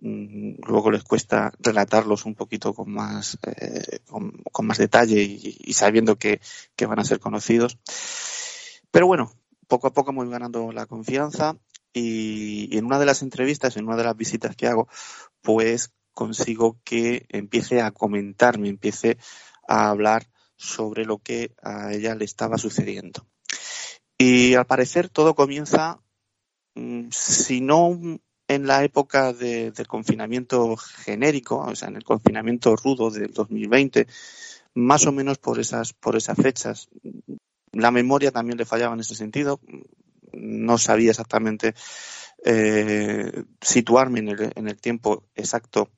mm, 0.00 0.54
luego 0.66 0.90
les 0.90 1.04
cuesta 1.04 1.52
relatarlos 1.58 2.24
un 2.24 2.34
poquito 2.34 2.74
con 2.74 2.90
más, 2.90 3.38
eh, 3.46 4.00
con, 4.06 4.66
más 4.66 4.78
detalle 4.78 5.22
y, 5.22 5.72
sabiendo 5.72 6.16
que, 6.16 6.40
van 6.86 6.98
a 6.98 7.04
ser 7.04 7.20
conocidos. 7.20 7.78
Pero 8.90 9.06
bueno, 9.06 9.32
poco 9.66 9.88
a 9.88 9.92
poco 9.92 10.12
voy 10.12 10.28
ganando 10.28 10.72
la 10.72 10.86
confianza 10.86 11.56
y, 11.92 12.76
en 12.76 12.84
una 12.86 12.98
de 12.98 13.06
las 13.06 13.22
entrevistas, 13.22 13.76
en 13.76 13.86
una 13.86 13.96
de 13.96 14.04
las 14.04 14.16
visitas 14.16 14.56
que 14.56 14.66
hago, 14.66 14.88
pues 15.42 15.92
consigo 16.12 16.80
que 16.84 17.26
empiece 17.28 17.80
a 17.80 17.92
comentarme, 17.92 18.68
empiece 18.68 19.18
a 19.68 19.90
hablar 19.90 20.28
sobre 20.56 21.04
lo 21.04 21.18
que 21.18 21.54
a 21.62 21.92
ella 21.92 22.14
le 22.16 22.24
estaba 22.24 22.58
sucediendo. 22.58 23.26
Y 24.18 24.54
al 24.54 24.66
parecer 24.66 25.08
todo 25.08 25.36
comienza, 25.36 26.00
si 27.10 27.60
no 27.60 28.20
en 28.48 28.66
la 28.66 28.82
época 28.82 29.32
de, 29.32 29.70
del 29.70 29.86
confinamiento 29.86 30.76
genérico, 30.76 31.58
o 31.58 31.76
sea, 31.76 31.88
en 31.88 31.96
el 31.96 32.04
confinamiento 32.04 32.74
rudo 32.76 33.10
del 33.10 33.32
2020, 33.32 34.06
más 34.74 35.06
o 35.06 35.12
menos 35.12 35.38
por 35.38 35.60
esas, 35.60 35.92
por 35.92 36.16
esas 36.16 36.36
fechas. 36.36 36.88
La 37.72 37.90
memoria 37.90 38.32
también 38.32 38.56
le 38.58 38.64
fallaba 38.64 38.94
en 38.94 39.00
ese 39.00 39.14
sentido. 39.14 39.60
No 40.32 40.78
sabía 40.78 41.10
exactamente 41.10 41.74
eh, 42.44 43.44
situarme 43.60 44.20
en 44.20 44.68
el, 44.68 44.80
tiempo 44.80 45.24
exacto 45.34 45.90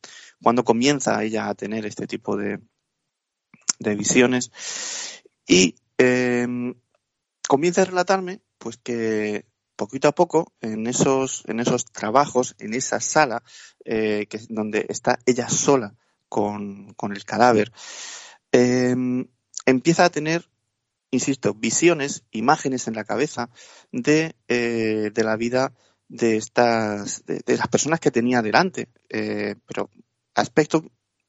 cuando 0.42 0.64
comienza 0.64 1.22
ella 1.22 1.48
a 1.48 1.54
tener 1.54 1.86
este 1.86 2.06
tipo 2.06 2.36
de, 2.36 2.58
visiones. 3.78 4.50
Y 5.46 5.76
em, 5.98 6.74
comienza 7.48 7.82
a 7.82 7.86
relatarme 7.86 8.40
pues 8.58 8.76
que 8.76 9.46
poquito 9.80 10.08
a 10.08 10.12
poco 10.12 10.52
en 10.60 10.86
esos, 10.86 11.42
en 11.46 11.60
esos 11.60 11.84
trabajos, 11.86 12.54
en 12.58 12.74
esa 12.74 13.00
sala, 13.00 13.42
eh, 13.84 14.26
donde 14.48 14.84
está 14.88 15.18
ella 15.24 15.48
sola 15.48 15.94
con, 16.28 16.94
el 17.14 17.24
cadáver, 17.24 17.72
em, 18.52 19.26
empieza 19.64 20.04
a 20.04 20.10
tener, 20.10 20.48
insisto, 21.10 21.54
visiones, 21.54 22.24
imágenes 22.30 22.88
en 22.88 22.94
la 22.94 23.04
cabeza 23.04 23.48
de, 23.90 24.36
eh, 24.48 25.10
de 25.14 25.24
la 25.24 25.36
vida 25.36 25.72
de 26.08 26.36
estas, 26.36 27.24
de, 27.24 27.56
las 27.56 27.68
personas 27.68 28.00
que 28.00 28.10
tenía 28.10 28.42
delante, 28.42 28.88
eh, 29.08 29.54
pero 29.66 29.90
aspectos 30.34 30.82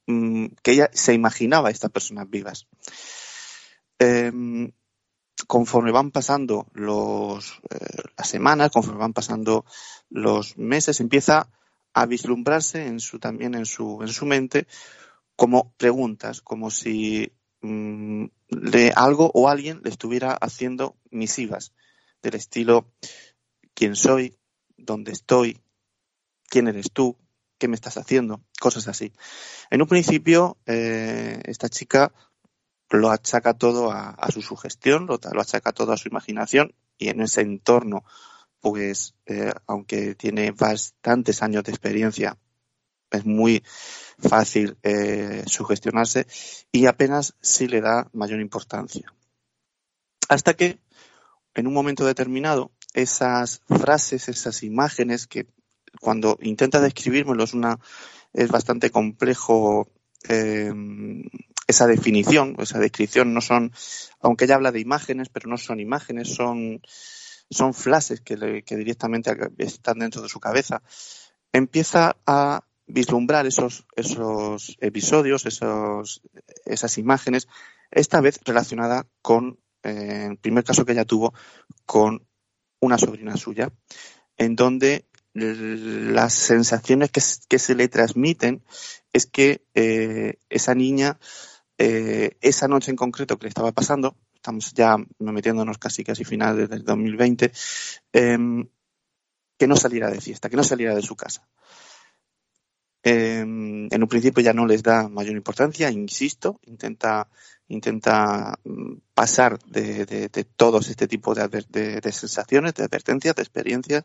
Mm, 0.06 0.46
que 0.62 0.72
ella 0.72 0.90
se 0.92 1.14
imaginaba 1.14 1.70
estas 1.70 1.90
personas 1.90 2.28
vivas. 2.28 2.66
Conforme 5.46 5.92
van 5.92 6.10
pasando 6.10 6.66
los, 6.72 7.60
eh, 7.70 8.02
las 8.16 8.28
semanas, 8.28 8.70
conforme 8.70 9.00
van 9.00 9.12
pasando 9.12 9.64
los 10.10 10.56
meses, 10.56 11.00
empieza 11.00 11.48
a 11.94 12.06
vislumbrarse 12.06 12.86
en 12.86 13.00
su, 13.00 13.18
también 13.18 13.54
en 13.54 13.66
su, 13.66 13.98
en 14.02 14.08
su 14.08 14.26
mente 14.26 14.66
como 15.36 15.72
preguntas, 15.76 16.40
como 16.40 16.70
si 16.70 17.32
mm, 17.60 18.26
algo 18.94 19.30
o 19.34 19.48
alguien 19.48 19.80
le 19.82 19.90
estuviera 19.90 20.32
haciendo 20.32 20.96
misivas 21.10 21.72
del 22.22 22.34
estilo 22.34 22.86
quién 23.74 23.96
soy, 23.96 24.36
dónde 24.76 25.12
estoy, 25.12 25.60
quién 26.48 26.68
eres 26.68 26.92
tú, 26.92 27.16
¿qué 27.58 27.68
me 27.68 27.74
estás 27.74 27.96
haciendo? 27.96 28.42
Cosas 28.60 28.88
así. 28.88 29.12
En 29.70 29.82
un 29.82 29.88
principio, 29.88 30.58
eh, 30.66 31.40
esta 31.44 31.68
chica 31.68 32.12
lo 32.92 33.10
achaca 33.10 33.54
todo 33.54 33.90
a, 33.90 34.28
su 34.30 34.42
sugestión, 34.42 35.06
lo, 35.06 35.18
achaca 35.40 35.72
todo 35.72 35.92
a 35.92 35.96
su 35.96 36.08
imaginación 36.08 36.74
y 36.98 37.08
en 37.08 37.20
ese 37.20 37.40
entorno, 37.40 38.04
pues, 38.60 39.14
eh, 39.26 39.52
aunque 39.66 40.14
tiene 40.14 40.52
bastantes 40.52 41.42
años 41.42 41.64
de 41.64 41.72
experiencia 41.72 42.36
es 43.12 43.26
muy 43.26 43.62
fácil 44.18 44.78
eh, 44.82 45.44
sugestionarse 45.46 46.26
y 46.70 46.86
apenas 46.86 47.34
si 47.40 47.68
le 47.68 47.80
da 47.80 48.08
mayor 48.12 48.40
importancia. 48.40 49.12
Hasta 50.28 50.54
que 50.54 50.78
en 51.54 51.66
un 51.66 51.74
momento 51.74 52.06
determinado 52.06 52.72
esas 52.94 53.60
frases, 53.66 54.28
esas 54.28 54.62
imágenes 54.62 55.26
que 55.26 55.46
cuando 56.00 56.38
intenta 56.40 56.80
describírmelo 56.80 57.44
es 57.44 57.52
una 57.52 57.78
es 58.32 58.48
bastante 58.48 58.90
complejo 58.90 59.88
eh, 60.28 60.72
esa 61.66 61.86
definición, 61.86 62.56
esa 62.58 62.78
descripción 62.78 63.34
no 63.34 63.40
son, 63.40 63.72
aunque 64.20 64.44
ella 64.44 64.56
habla 64.56 64.72
de 64.72 64.80
imágenes, 64.80 65.28
pero 65.28 65.48
no 65.48 65.56
son 65.56 65.80
imágenes, 65.80 66.34
son, 66.34 66.82
son 67.50 67.74
flashes 67.74 68.20
que, 68.20 68.62
que 68.64 68.76
directamente 68.76 69.34
están 69.58 70.00
dentro 70.00 70.22
de 70.22 70.28
su 70.28 70.40
cabeza. 70.40 70.82
Empieza 71.52 72.16
a 72.26 72.64
vislumbrar 72.86 73.46
esos, 73.46 73.86
esos 73.96 74.76
episodios, 74.80 75.46
esos, 75.46 76.22
esas 76.64 76.98
imágenes, 76.98 77.48
esta 77.90 78.20
vez 78.20 78.40
relacionada 78.44 79.06
con, 79.22 79.58
eh, 79.82 80.28
el 80.30 80.38
primer 80.38 80.64
caso 80.64 80.84
que 80.84 80.92
ella 80.92 81.04
tuvo, 81.04 81.32
con 81.86 82.26
una 82.80 82.98
sobrina 82.98 83.36
suya, 83.36 83.72
en 84.36 84.56
donde 84.56 85.06
las 85.34 86.34
sensaciones 86.34 87.10
que, 87.10 87.58
se 87.58 87.74
le 87.74 87.88
transmiten 87.88 88.62
es 89.12 89.26
que 89.26 89.64
eh, 89.74 90.34
esa 90.50 90.74
niña, 90.74 91.18
eh, 91.84 92.36
esa 92.40 92.68
noche 92.68 92.92
en 92.92 92.96
concreto 92.96 93.36
que 93.36 93.46
le 93.46 93.48
estaba 93.48 93.72
pasando, 93.72 94.16
estamos 94.36 94.72
ya 94.72 94.96
metiéndonos 95.18 95.78
casi 95.78 96.04
casi 96.04 96.24
finales 96.24 96.68
del 96.68 96.84
2020, 96.84 97.50
em, 98.12 98.68
que 99.58 99.66
no 99.66 99.74
saliera 99.74 100.08
de 100.08 100.20
fiesta, 100.20 100.48
que 100.48 100.56
no 100.56 100.62
saliera 100.62 100.94
de 100.94 101.02
su 101.02 101.16
casa. 101.16 101.48
Em, 103.02 103.88
en 103.90 104.00
un 104.00 104.08
principio 104.08 104.44
ya 104.44 104.52
no 104.52 104.64
les 104.64 104.84
da 104.84 105.08
mayor 105.08 105.34
importancia, 105.34 105.90
insisto, 105.90 106.60
intenta, 106.66 107.28
intenta 107.66 108.54
mm, 108.62 108.98
pasar 109.12 109.58
de, 109.64 110.30
todos 110.54 110.88
este 110.88 111.08
tipo 111.08 111.34
de, 111.34 112.12
sensaciones, 112.12 112.74
de 112.74 112.84
advertencias, 112.84 113.34
de 113.34 113.42
experiencias, 113.42 114.04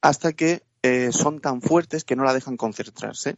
hasta 0.00 0.32
que 0.32 0.62
eh, 0.80 1.10
son 1.12 1.40
tan 1.40 1.60
fuertes 1.60 2.04
que 2.04 2.16
no 2.16 2.24
la 2.24 2.32
dejan 2.32 2.56
concentrarse. 2.56 3.36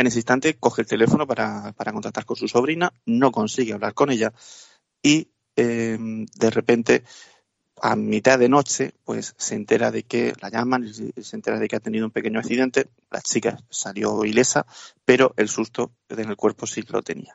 En 0.00 0.06
ese 0.06 0.20
instante 0.20 0.56
coge 0.56 0.80
el 0.80 0.88
teléfono 0.88 1.26
para, 1.26 1.74
contactar 1.92 2.24
con 2.24 2.34
su 2.34 2.48
sobrina, 2.48 2.90
no 3.04 3.30
consigue 3.30 3.74
hablar 3.74 3.92
con 3.92 4.10
ella 4.10 4.32
y 5.02 5.28
em, 5.56 6.24
de 6.24 6.50
repente 6.50 7.04
a 7.82 7.96
mitad 7.96 8.38
de 8.38 8.48
noche, 8.48 8.94
pues 9.04 9.34
se 9.36 9.56
entera 9.56 9.90
de 9.90 10.04
que 10.04 10.32
la 10.40 10.48
llaman, 10.48 10.90
se 10.90 11.36
entera 11.36 11.58
de 11.58 11.68
que 11.68 11.76
ha 11.76 11.80
tenido 11.80 12.06
un 12.06 12.12
pequeño 12.12 12.38
accidente. 12.40 12.88
La 13.10 13.20
chica 13.20 13.58
salió 13.68 14.24
ilesa, 14.24 14.64
pero 15.04 15.34
el 15.36 15.50
susto 15.50 15.92
en 16.08 16.30
el 16.30 16.36
cuerpo 16.36 16.66
sí 16.66 16.80
lo 16.88 17.02
tenía. 17.02 17.34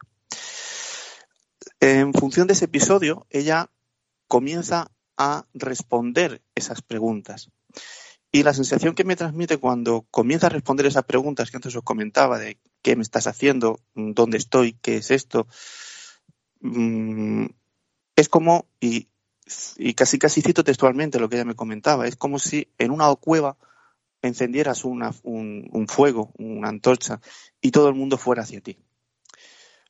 En 1.79 2.15
función 2.15 2.47
de 2.47 2.53
ese 2.53 2.65
episodio, 2.65 3.27
ella 3.29 3.69
comienza 4.27 4.89
a 5.17 5.45
responder 5.53 6.41
esas 6.55 6.81
preguntas. 6.81 7.51
Y 8.35 8.43
la 8.43 8.53
sensación 8.53 8.95
que 8.95 9.05
me 9.05 9.15
transmite 9.15 9.55
cuando 9.59 10.07
comienza 10.11 10.47
a 10.47 10.49
responder 10.49 10.85
esas 10.85 11.05
preguntas 11.05 11.49
que 11.49 11.55
antes 11.55 11.73
os 11.73 11.83
comentaba 11.83 12.37
de 12.37 12.59
qué 12.81 12.97
me 12.97 13.01
estás 13.01 13.27
haciendo, 13.27 13.79
dónde 13.93 14.37
estoy, 14.37 14.73
qué 14.73 14.97
es 14.97 15.09
esto, 15.09 15.47
mm, 16.59 17.45
es 18.17 18.27
como, 18.27 18.67
y 18.81 19.07
casi 19.95 20.19
casi 20.19 20.41
cito 20.41 20.65
textualmente 20.65 21.17
lo 21.17 21.29
que 21.29 21.37
ella 21.37 21.45
me 21.45 21.55
comentaba, 21.55 22.07
es 22.07 22.17
como 22.17 22.37
si 22.37 22.67
en 22.77 22.91
una 22.91 23.15
cueva 23.15 23.55
encendieras 24.21 24.83
una, 24.83 25.13
un, 25.23 25.69
un, 25.71 25.87
fuego, 25.87 26.33
una 26.37 26.67
antorcha, 26.67 27.21
y 27.61 27.71
todo 27.71 27.87
el 27.87 27.95
mundo 27.95 28.17
fuera 28.17 28.43
hacia 28.43 28.59
ti. 28.59 28.77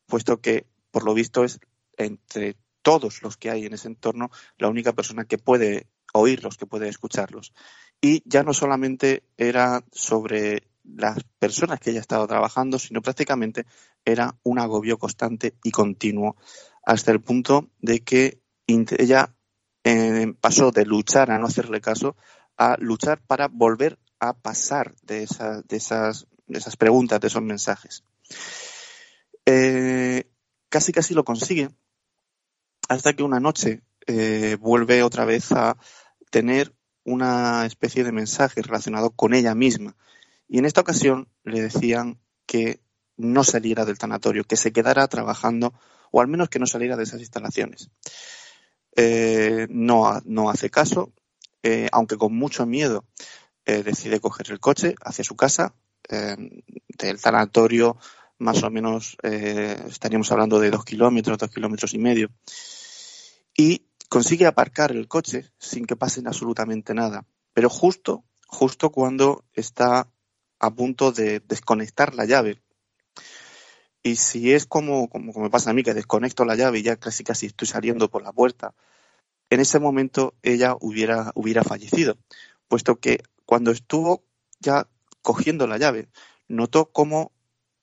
Puesto 0.05 0.39
que, 0.39 0.67
por 0.91 1.03
lo 1.03 1.15
visto, 1.15 1.45
es 1.45 1.59
entre 1.97 2.57
todos 2.83 3.23
los 3.23 3.37
que 3.37 3.49
hay 3.49 3.65
en 3.65 3.73
ese 3.73 3.87
entorno 3.87 4.29
la 4.59 4.69
única 4.69 4.93
persona 4.93 5.25
que 5.25 5.39
puede 5.39 5.87
oírlos, 6.15 6.57
que 6.57 6.65
puede 6.65 6.87
escucharlos. 6.87 7.53
Y 8.01 8.23
ya 8.25 8.43
no 8.43 8.53
solamente 8.53 9.23
era 9.37 9.83
sobre 9.91 10.67
las 10.83 11.23
personas 11.39 11.79
que 11.79 11.91
ella 11.91 11.99
estaba 11.99 12.27
trabajando, 12.27 12.79
sino 12.79 13.01
prácticamente 13.01 13.65
era 14.03 14.37
un 14.43 14.59
agobio 14.59 14.97
constante 14.97 15.55
y 15.63 15.71
continuo, 15.71 16.35
hasta 16.83 17.11
el 17.11 17.21
punto 17.21 17.69
de 17.79 18.03
que 18.03 18.41
ella 18.67 19.35
eh, 19.83 20.33
pasó 20.39 20.71
de 20.71 20.85
luchar 20.85 21.31
a 21.31 21.39
no 21.39 21.47
hacerle 21.47 21.81
caso 21.81 22.15
a 22.57 22.77
luchar 22.79 23.21
para 23.25 23.47
volver 23.47 23.99
a 24.19 24.33
pasar 24.33 24.95
de, 25.01 25.27
de, 25.67 25.77
esas, 25.77 26.27
de 26.47 26.57
esas 26.57 26.77
preguntas, 26.77 27.19
de 27.19 27.27
esos 27.27 27.41
mensajes. 27.41 28.03
Eh, 29.45 30.29
casi 30.69 30.91
casi 30.91 31.13
lo 31.13 31.23
consigue 31.23 31.69
hasta 32.87 33.13
que 33.13 33.23
una 33.23 33.39
noche 33.39 33.81
eh, 34.07 34.57
vuelve 34.59 35.03
otra 35.03 35.25
vez 35.25 35.51
a 35.51 35.77
tener 36.29 36.73
una 37.03 37.65
especie 37.65 38.03
de 38.03 38.11
mensaje 38.11 38.61
relacionado 38.61 39.11
con 39.11 39.33
ella 39.33 39.55
misma. 39.55 39.95
Y 40.47 40.59
en 40.59 40.65
esta 40.65 40.81
ocasión 40.81 41.27
le 41.43 41.61
decían 41.61 42.19
que 42.45 42.81
no 43.17 43.43
saliera 43.43 43.85
del 43.85 43.97
tanatorio, 43.97 44.43
que 44.43 44.57
se 44.57 44.73
quedara 44.73 45.07
trabajando 45.07 45.73
o 46.11 46.21
al 46.21 46.27
menos 46.27 46.49
que 46.49 46.59
no 46.59 46.65
saliera 46.65 46.95
de 46.95 47.03
esas 47.03 47.19
instalaciones. 47.19 47.89
Eh, 48.95 49.67
no, 49.69 50.21
no, 50.25 50.49
hace 50.49 50.69
caso, 50.69 51.11
eh, 51.63 51.89
aunque 51.91 52.17
con 52.17 52.33
mucho 52.33 52.65
miedo 52.65 53.05
eh, 53.65 53.83
decide 53.83 54.19
coger 54.19 54.51
el 54.51 54.59
coche 54.59 54.95
hacia 55.01 55.23
su 55.23 55.35
casa. 55.35 55.73
del 56.07 57.19
tanatorio, 57.19 57.97
más 58.37 58.61
o 58.61 58.69
menos, 58.69 59.17
estaríamos 59.23 60.31
hablando 60.31 60.59
de 60.59 60.69
dos 60.69 60.85
kilómetros, 60.85 61.37
dos 61.39 61.49
kilómetros 61.49 61.93
y 61.95 61.97
medio. 61.97 62.29
Y 63.57 63.87
consigue 64.15 64.45
aparcar 64.45 64.93
el 64.93 65.09
coche 65.09 65.51
sin 65.59 65.85
que 65.85 65.97
pase 65.97 66.21
absolutamente 66.25 66.93
nada. 66.93 67.25
Pero 67.51 67.69
justo, 67.69 68.23
justo 68.47 68.89
cuando 68.89 69.43
está 69.51 70.09
a 70.57 70.73
punto 70.73 71.11
de 71.11 71.41
desconectar 71.41 72.15
la 72.15 72.23
llave. 72.23 72.63
Y 74.03 74.15
si 74.15 74.53
es 74.53 74.67
como, 74.67 75.09
como, 75.09 75.33
como, 75.33 75.43
me 75.43 75.51
pasa 75.51 75.71
a 75.71 75.73
mí, 75.73 75.83
que 75.83 75.93
desconecto 75.93 76.45
la 76.45 76.55
llave 76.55 76.79
y 76.79 76.83
ya 76.83 76.95
casi 76.95 77.25
casi 77.25 77.47
estoy 77.47 77.67
saliendo 77.67 78.09
por 78.09 78.23
la 78.23 78.31
puerta, 78.31 78.73
en 79.49 79.59
ese 79.59 79.79
momento 79.79 80.33
ella 80.43 80.77
hubiera, 80.79 81.33
hubiera 81.35 81.65
fallecido, 81.65 82.17
puesto 82.69 82.95
que 83.01 83.21
cuando 83.45 83.71
estuvo 83.71 84.23
ya 84.61 84.87
cogiendo 85.23 85.67
la 85.67 85.77
llave, 85.77 86.07
notó 86.47 86.85
como, 86.85 87.33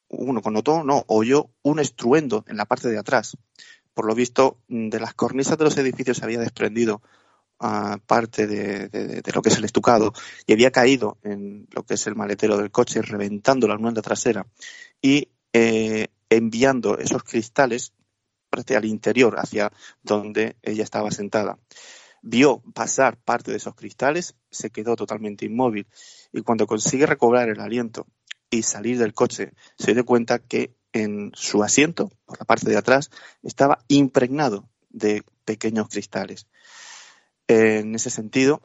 uno 0.09 0.41
notó, 0.51 0.83
no, 0.83 1.05
oyó 1.09 1.51
un 1.61 1.79
estruendo 1.79 2.43
en 2.49 2.57
la 2.57 2.65
parte 2.65 2.89
de 2.89 2.99
atrás. 2.99 3.37
Por 3.95 4.07
lo 4.07 4.15
visto, 4.15 4.59
de 4.69 4.99
las 5.01 5.15
cornisas 5.15 5.59
de 5.59 5.65
los 5.65 5.77
edificios 5.77 6.19
se 6.19 6.25
había 6.25 6.41
desprendido 6.41 7.03
uh, 7.61 7.99
parte 8.07 8.47
de, 8.47 9.23
lo 9.35 9.43
que 9.43 9.49
es 9.51 9.59
el 9.59 9.65
estucado 9.65 10.13
y 10.47 10.53
había 10.53 10.71
caído 10.71 11.19
en 11.23 11.69
lo 11.71 11.83
que 11.83 11.95
es 11.95 12.07
el 12.07 12.17
maletero 12.17 12.57
del 12.57 12.71
coche, 12.71 13.03
reventando 13.03 13.69
la 13.69 13.75
almohada 13.75 14.03
trasera 14.03 14.47
y 15.01 15.29
eh, 15.53 16.09
enviando 16.31 16.99
esos 16.99 17.23
cristales 17.23 17.93
al 18.77 18.85
interior, 18.85 19.39
hacia 19.39 19.73
donde 20.03 20.57
ella 20.63 20.85
estaba 20.85 21.11
sentada. 21.11 21.59
Vio 22.23 22.63
pasar 22.75 23.17
parte 23.17 23.51
de 23.51 23.57
esos 23.57 23.75
cristales, 23.75 24.37
se 24.51 24.71
quedó 24.71 24.95
totalmente 24.95 25.47
inmóvil 25.47 25.87
y 26.33 26.43
cuando 26.43 26.67
consigue 26.67 27.07
recobrar 27.07 27.49
el 27.49 27.61
aliento 27.61 28.07
y 28.51 28.63
salir 28.63 28.99
del 28.99 29.15
coche, 29.15 29.53
se 29.77 29.95
dio 29.95 30.05
cuenta 30.05 30.39
que 30.39 30.75
en 30.93 31.33
su 31.35 31.63
asiento, 31.63 32.11
por 32.25 32.39
la 32.39 32.45
parte 32.45 32.69
de 32.69 32.77
atrás, 32.77 33.11
estaba 33.43 33.79
impregnado 33.89 34.69
de 34.91 35.25
pequeños 35.45 35.89
cristales. 35.89 36.47
En 37.49 37.95
ese 37.95 38.11
sentido, 38.11 38.63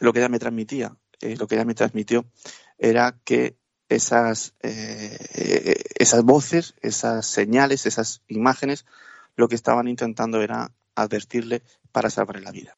lo 0.00 0.12
que 0.12 0.20
ella 0.20 0.28
me 0.28 0.38
transmitía, 0.38 0.96
eh, 1.20 1.36
lo 1.36 1.46
que 1.46 1.54
ella 1.54 1.64
me 1.64 1.74
transmitió, 1.74 2.26
era 2.78 3.18
que 3.24 3.56
esas, 3.88 4.54
eh, 4.62 5.82
esas 5.98 6.22
voces, 6.24 6.74
esas 6.80 7.26
señales, 7.26 7.86
esas 7.86 8.22
imágenes, 8.28 8.86
lo 9.36 9.48
que 9.48 9.56
estaban 9.56 9.88
intentando 9.88 10.42
era 10.42 10.72
advertirle 10.94 11.62
para 11.92 12.10
salvarle 12.10 12.42
la 12.42 12.52
vida. 12.52 12.76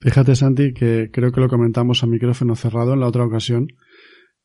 Fíjate, 0.00 0.36
Santi, 0.36 0.72
que 0.72 1.10
creo 1.12 1.32
que 1.32 1.40
lo 1.40 1.48
comentamos 1.48 2.02
a 2.02 2.06
micrófono 2.06 2.54
cerrado 2.54 2.94
en 2.94 3.00
la 3.00 3.08
otra 3.08 3.24
ocasión, 3.24 3.68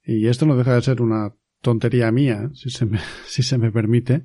y 0.04 0.28
esto 0.28 0.46
no 0.46 0.58
deja 0.58 0.76
de 0.76 0.82
ser 0.82 1.02
una 1.02 1.34
tontería 1.63 2.12
mía, 2.12 2.52
si 2.54 2.69
se 2.69 2.86
me, 2.86 2.99
si 3.26 3.41
se 3.41 3.58
me 3.58 3.71
permite, 3.71 4.23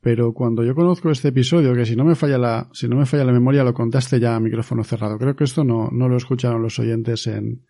pero 0.00 0.34
cuando 0.34 0.64
yo 0.64 0.74
conozco 0.74 1.10
este 1.10 1.28
episodio, 1.28 1.74
que 1.74 1.86
si 1.86 1.94
no 1.94 2.04
me 2.04 2.16
falla 2.16 2.36
la, 2.36 2.68
si 2.72 2.88
no 2.88 2.96
me 2.96 3.06
falla 3.06 3.24
la 3.24 3.32
memoria, 3.32 3.62
lo 3.62 3.72
contaste 3.72 4.18
ya 4.18 4.34
a 4.34 4.40
micrófono 4.40 4.82
cerrado. 4.84 5.18
Creo 5.18 5.36
que 5.36 5.44
esto 5.44 5.64
no, 5.64 5.88
no 5.92 6.08
lo 6.08 6.16
escucharon 6.16 6.60
los 6.60 6.78
oyentes 6.78 7.26
en, 7.26 7.64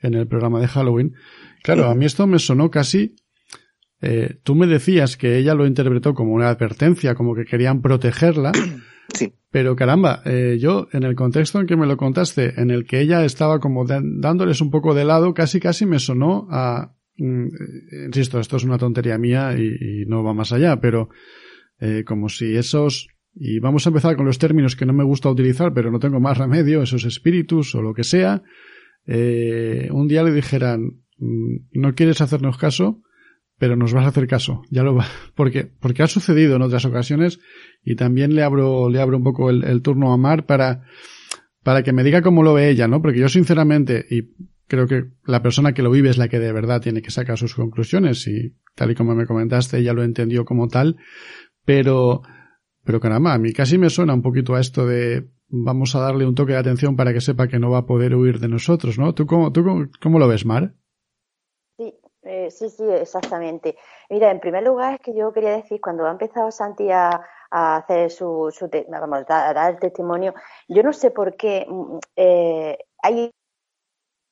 en 0.00 0.14
el 0.14 0.26
programa 0.26 0.60
de 0.60 0.68
Halloween. 0.68 1.14
Claro, 1.62 1.86
a 1.86 1.94
mí 1.94 2.04
esto 2.04 2.26
me 2.26 2.38
sonó 2.38 2.70
casi. 2.70 3.14
Eh, 4.00 4.40
tú 4.42 4.54
me 4.54 4.66
decías 4.66 5.16
que 5.16 5.38
ella 5.38 5.54
lo 5.54 5.66
interpretó 5.66 6.14
como 6.14 6.32
una 6.32 6.48
advertencia, 6.48 7.14
como 7.14 7.34
que 7.34 7.44
querían 7.44 7.82
protegerla, 7.82 8.52
Sí. 9.14 9.32
Pero 9.50 9.76
caramba, 9.76 10.22
eh, 10.24 10.58
yo 10.60 10.88
en 10.92 11.04
el 11.04 11.14
contexto 11.14 11.60
en 11.60 11.66
que 11.66 11.76
me 11.76 11.86
lo 11.86 11.96
contaste, 11.96 12.60
en 12.60 12.70
el 12.70 12.84
que 12.84 13.00
ella 13.00 13.24
estaba 13.24 13.60
como 13.60 13.84
dándoles 13.86 14.60
un 14.60 14.70
poco 14.70 14.94
de 14.94 15.04
lado, 15.04 15.32
casi 15.32 15.60
casi 15.60 15.86
me 15.86 15.98
sonó 15.98 16.46
a... 16.50 16.95
Mm, 17.18 17.46
eh, 17.46 18.06
insisto, 18.06 18.40
esto 18.40 18.56
es 18.56 18.64
una 18.64 18.78
tontería 18.78 19.18
mía 19.18 19.56
y, 19.58 20.04
no 20.06 20.22
va 20.22 20.34
más 20.34 20.52
allá, 20.52 20.80
pero 20.80 21.08
eh, 21.80 22.04
como 22.04 22.28
si 22.28 22.56
esos... 22.56 23.08
Y 23.34 23.58
vamos 23.58 23.86
a 23.86 23.90
empezar 23.90 24.16
con 24.16 24.24
los 24.24 24.38
términos 24.38 24.76
que 24.76 24.86
no 24.86 24.94
me 24.94 25.04
gusta 25.04 25.28
utilizar, 25.28 25.74
pero 25.74 25.90
no 25.90 25.98
tengo 25.98 26.20
más 26.20 26.38
remedio, 26.38 26.82
esos 26.82 27.04
espíritus 27.04 27.74
o 27.74 27.82
lo 27.82 27.92
que 27.92 28.02
sea, 28.02 28.42
un 29.06 30.08
día 30.08 30.22
le 30.22 30.32
dijeran, 30.32 31.02
mm, 31.18 31.56
no 31.74 31.94
quieres 31.94 32.22
hacernos 32.22 32.56
caso, 32.56 33.02
pero 33.58 33.76
nos 33.76 33.92
vas 33.92 34.04
a 34.04 34.08
hacer 34.08 34.26
caso. 34.26 34.62
Ya 34.70 34.82
lo 34.82 34.94
va, 34.94 35.06
porque, 35.34 35.64
porque 35.64 36.02
ha 36.02 36.06
sucedido 36.06 36.56
en 36.56 36.62
otras 36.62 36.84
ocasiones 36.84 37.40
y 37.84 37.96
también 37.96 38.34
le 38.34 38.42
abro, 38.42 38.88
le 38.88 39.00
abro 39.00 39.16
un 39.16 39.24
poco 39.24 39.50
el, 39.50 39.82
turno 39.82 40.12
a 40.12 40.16
Mar 40.16 40.46
para, 40.46 40.84
para 41.62 41.82
que 41.82 41.92
me 41.92 42.04
diga 42.04 42.22
cómo 42.22 42.42
lo 42.42 42.54
ve 42.54 42.70
ella, 42.70 42.88
¿no? 42.88 43.02
Porque 43.02 43.20
yo 43.20 43.28
sinceramente, 43.28 44.06
y 44.10 44.30
creo 44.68 44.86
que 44.86 45.04
la 45.24 45.42
persona 45.42 45.72
que 45.72 45.82
lo 45.82 45.90
vive 45.90 46.10
es 46.10 46.18
la 46.18 46.28
que 46.28 46.38
de 46.38 46.52
verdad 46.52 46.80
tiene 46.80 47.02
que 47.02 47.10
sacar 47.10 47.38
sus 47.38 47.54
conclusiones 47.54 48.26
y 48.26 48.54
tal 48.74 48.90
y 48.90 48.94
como 48.94 49.14
me 49.14 49.26
comentaste, 49.26 49.78
ella 49.78 49.92
lo 49.92 50.02
entendió 50.02 50.44
como 50.44 50.68
tal, 50.68 50.96
pero, 51.64 52.22
pero 52.84 53.00
caramba, 53.00 53.34
a 53.34 53.38
mí 53.38 53.52
casi 53.52 53.78
me 53.78 53.90
suena 53.90 54.14
un 54.14 54.22
poquito 54.22 54.54
a 54.54 54.60
esto 54.60 54.86
de 54.86 55.28
vamos 55.48 55.94
a 55.94 56.00
darle 56.00 56.26
un 56.26 56.34
toque 56.34 56.52
de 56.52 56.58
atención 56.58 56.96
para 56.96 57.12
que 57.12 57.20
sepa 57.20 57.48
que 57.48 57.58
no 57.58 57.70
va 57.70 57.78
a 57.78 57.86
poder 57.86 58.14
huir 58.14 58.40
de 58.40 58.48
nosotros, 58.48 58.98
¿no? 58.98 59.14
¿Tú 59.14 59.26
cómo, 59.26 59.52
tú 59.52 59.64
cómo 60.00 60.18
lo 60.18 60.28
ves, 60.28 60.44
Mar? 60.44 60.72
Eh, 62.26 62.50
sí, 62.50 62.68
sí, 62.68 62.82
exactamente. 62.82 63.76
Mira, 64.10 64.32
en 64.32 64.40
primer 64.40 64.64
lugar 64.64 64.94
es 64.94 65.00
que 65.00 65.14
yo 65.14 65.32
quería 65.32 65.56
decir, 65.56 65.80
cuando 65.80 66.06
ha 66.06 66.10
empezado 66.10 66.50
Santi 66.50 66.90
a, 66.90 67.20
hacer 67.50 68.10
su, 68.10 68.52
su 68.52 68.68
vamos, 68.88 69.24
a 69.28 69.54
dar 69.54 69.74
el 69.74 69.78
testimonio, 69.78 70.34
yo 70.68 70.82
no 70.82 70.92
sé 70.92 71.12
por 71.12 71.36
qué 71.36 71.64
mm, 71.68 71.98
eh, 72.16 72.78
hay 73.00 73.30